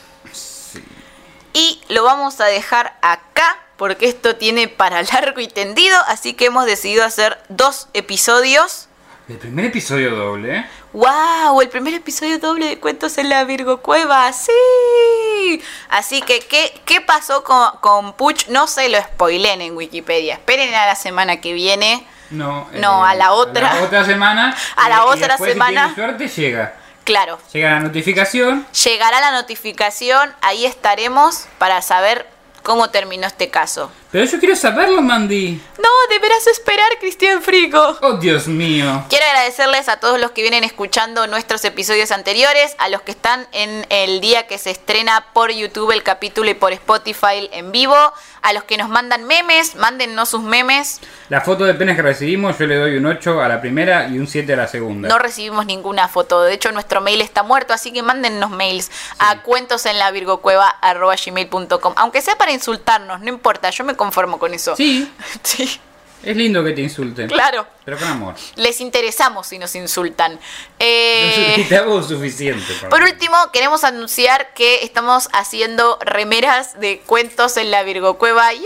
Y 1.55 1.81
lo 1.89 2.05
vamos 2.05 2.39
a 2.43 2.45
dejar 2.45 2.99
acá 3.01 3.57
porque 3.79 4.07
esto 4.07 4.37
tiene 4.37 4.69
para 4.69 5.03
largo 5.15 5.41
y 5.41 5.49
tendido, 5.49 5.97
así 6.07 6.35
que 6.35 6.45
hemos 6.45 6.67
decidido 6.67 7.03
hacer 7.03 7.43
dos 7.49 7.89
episodios 7.95 8.89
El 9.27 9.39
primer 9.39 9.65
episodio 9.65 10.15
doble, 10.15 10.59
¿eh? 10.59 10.71
¡Wow! 10.93 11.61
El 11.61 11.69
primer 11.69 11.95
episodio 11.95 12.39
doble 12.41 12.67
de 12.67 12.79
Cuentos 12.81 13.17
en 13.19 13.29
la 13.29 13.45
Virgo 13.45 13.79
Cueva. 13.81 14.33
¡Sí! 14.33 15.63
Así 15.89 16.21
que, 16.23 16.41
¿qué, 16.41 16.81
qué 16.85 17.01
pasó 17.01 17.45
con, 17.45 17.71
con 17.81 18.13
Puch? 18.15 18.49
No 18.49 18.67
se 18.67 18.89
lo 18.89 18.99
spoilen 19.01 19.61
en 19.61 19.77
Wikipedia. 19.77 20.35
Esperen 20.35 20.75
a 20.75 20.87
la 20.87 20.95
semana 20.97 21.41
que 21.41 21.53
viene. 21.53 22.05
No, 22.31 22.69
eh, 22.73 22.79
No, 22.81 23.05
a 23.05 23.15
la 23.15 23.33
otra. 23.33 23.71
A 23.71 23.75
la 23.77 23.83
otra 23.83 24.05
semana. 24.13 24.57
A 24.77 24.89
la 24.89 24.97
y- 24.97 24.99
y 24.99 25.03
otra 25.03 25.29
después, 25.29 25.51
si 25.51 25.53
semana. 25.53 25.95
tienen 25.95 25.95
suerte, 26.19 26.29
llega. 26.29 26.75
Claro, 27.05 27.39
Llega 27.53 27.71
la 27.71 27.81
notificación. 27.81 28.67
llegará 28.85 29.21
la 29.21 29.33
notificación. 29.33 30.33
Ahí 30.43 30.67
estaremos 30.67 31.47
para 31.59 31.83
saber 31.83 32.29
cómo 32.71 32.89
terminó 32.91 33.27
este 33.27 33.51
caso. 33.51 33.91
Pero 34.13 34.27
yo 34.27 34.39
quiero 34.39 34.55
saberlo, 34.55 35.03
Mandy. 35.03 35.61
No, 35.79 35.89
deberás 36.09 36.47
esperar, 36.47 36.87
Cristian 37.01 37.43
Frigo. 37.43 37.99
Oh, 38.01 38.13
Dios 38.13 38.47
mío. 38.47 39.05
Quiero 39.09 39.25
agradecerles 39.27 39.89
a 39.89 39.99
todos 39.99 40.21
los 40.21 40.31
que 40.31 40.43
vienen 40.43 40.63
escuchando 40.63 41.27
nuestros 41.27 41.65
episodios 41.65 42.13
anteriores, 42.13 42.77
a 42.79 42.89
los 42.89 43.03
que 43.03 43.11
están 43.11 43.49
en 43.51 43.87
el 43.91 44.21
día 44.21 44.47
que 44.47 44.59
se 44.59 44.71
estrena 44.71 45.27
por 45.33 45.51
YouTube 45.51 45.91
el 45.91 46.05
capítulo 46.05 46.49
y 46.49 46.55
por 46.55 46.73
Spotify 46.73 47.49
en 47.53 47.73
vivo, 47.73 47.97
a 48.43 48.53
los 48.53 48.65
que 48.65 48.77
nos 48.77 48.89
mandan 48.89 49.25
memes, 49.25 49.75
mándennos 49.75 50.29
sus 50.29 50.43
memes. 50.43 51.01
La 51.29 51.41
foto 51.41 51.65
de 51.65 51.75
penes 51.75 51.97
que 51.97 52.03
recibimos, 52.03 52.57
yo 52.59 52.67
le 52.67 52.77
doy 52.77 52.97
un 52.97 53.07
8 53.07 53.41
a 53.41 53.49
la 53.49 53.61
primera 53.61 54.09
y 54.09 54.19
un 54.19 54.27
7 54.29 54.53
a 54.53 54.57
la 54.57 54.69
segunda. 54.69 55.09
No 55.09 55.19
recibimos 55.19 55.67
ninguna 55.67 56.09
foto, 56.09 56.43
de 56.43 56.55
hecho 56.55 56.71
nuestro 56.73 57.01
mail 57.01 57.21
está 57.21 57.43
muerto, 57.43 57.73
así 57.75 57.93
que 57.93 58.03
mándennos 58.03 58.51
mails 58.51 58.91
a 59.19 59.43
cuentos 59.43 59.87
en 59.87 59.99
la 59.99 60.11
gmail.com, 60.11 61.95
aunque 61.97 62.23
sea 62.23 62.37
para 62.37 62.53
insultarnos, 62.61 63.21
no 63.21 63.29
importa, 63.29 63.71
yo 63.71 63.85
me 63.85 63.97
conformo 63.97 64.39
con 64.39 64.53
eso. 64.55 64.77
Sí, 64.77 65.11
Sí, 65.43 65.81
es 66.23 66.37
lindo 66.37 66.63
que 66.63 66.73
te 66.73 66.83
insulten. 66.83 67.29
claro. 67.29 67.67
Pero 67.83 67.99
con 67.99 68.09
amor. 68.09 68.35
Les 68.57 68.81
interesamos 68.83 69.47
si 69.49 69.59
nos 69.59 69.75
insultan. 69.75 70.39
Eh, 70.79 71.67
hago 71.77 72.03
suficiente. 72.03 72.73
para- 72.75 72.91
Por 72.91 73.03
último, 73.03 73.37
queremos 73.53 73.83
anunciar 73.85 74.53
que 74.55 74.85
estamos 74.85 75.29
haciendo 75.33 75.99
remeras 76.03 76.79
de 76.79 77.01
cuentos 77.07 77.57
en 77.57 77.71
la 77.71 77.83
Virgo 77.83 78.17
Cueva. 78.19 78.53
¡Yay! 78.53 78.63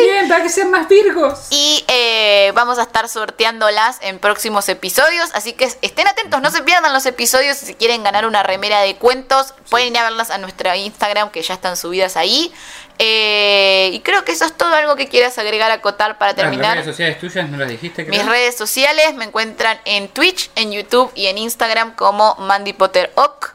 Bien, 0.00 0.28
para 0.28 0.42
que 0.42 0.48
sean 0.50 0.70
más 0.72 0.88
virgos. 0.88 1.46
Y 1.50 1.84
eh, 1.88 2.50
vamos 2.54 2.78
a 2.78 2.82
estar 2.82 3.08
sorteándolas 3.08 3.98
en 4.02 4.18
próximos 4.18 4.68
episodios. 4.68 5.30
Así 5.32 5.52
que 5.54 5.64
estén 5.80 6.06
atentos, 6.08 6.42
no 6.42 6.50
se 6.50 6.62
pierdan 6.62 6.92
los 6.92 7.06
episodios. 7.06 7.56
Si 7.56 7.74
quieren 7.74 8.02
ganar 8.02 8.26
una 8.26 8.42
remera 8.42 8.80
de 8.80 8.96
cuentos, 8.96 9.54
pueden 9.70 9.94
ir 9.94 9.98
a 9.98 10.02
verlas 10.04 10.30
a 10.30 10.38
nuestra 10.38 10.76
Instagram, 10.76 11.30
que 11.30 11.40
ya 11.40 11.54
están 11.54 11.76
subidas 11.78 12.16
ahí. 12.16 12.52
Eh, 12.98 13.90
y 13.92 14.00
creo 14.00 14.24
que 14.24 14.32
eso 14.32 14.44
es 14.44 14.56
todo 14.56 14.72
algo 14.74 14.94
que 14.96 15.08
quieras 15.08 15.36
agregar, 15.38 15.70
acotar 15.70 16.16
para 16.16 16.32
Las 16.32 16.36
redes 16.36 16.50
terminar. 16.50 16.84
sociales 16.84 17.18
tuyas 17.18 17.48
no 17.48 17.56
las 17.56 17.68
dijiste, 17.68 18.06
creo. 18.06 18.16
Mis 18.18 18.28
redes 18.28 18.56
sociales 18.56 19.14
me 19.14 19.24
encuentran 19.24 19.78
en 19.84 20.08
Twitch, 20.08 20.50
en 20.54 20.72
YouTube 20.72 21.10
y 21.14 21.26
en 21.26 21.38
Instagram 21.38 21.94
como 21.96 22.36
Mandy 22.36 22.72
Potter 22.72 23.12
Ock. 23.16 23.54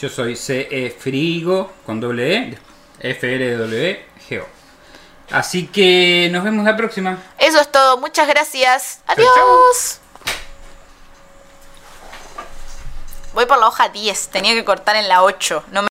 Yo 0.00 0.08
soy 0.08 0.36
CE 0.36 0.96
Frigo 0.96 1.72
con 1.84 2.00
doble 2.00 2.58
E, 3.00 4.08
Así 5.30 5.66
que 5.66 6.28
nos 6.32 6.44
vemos 6.44 6.64
la 6.64 6.76
próxima. 6.76 7.18
Eso 7.38 7.60
es 7.60 7.70
todo, 7.70 7.98
muchas 7.98 8.28
gracias. 8.28 9.00
Chau, 9.06 9.16
Adiós. 9.16 10.00
Voy 13.34 13.46
por 13.46 13.58
la 13.58 13.68
hoja 13.68 13.88
10, 13.88 14.28
tenía 14.30 14.54
que 14.54 14.64
cortar 14.64 14.96
en 14.96 15.06
la 15.06 15.22
8. 15.22 15.64
No 15.70 15.82
me 15.82 15.86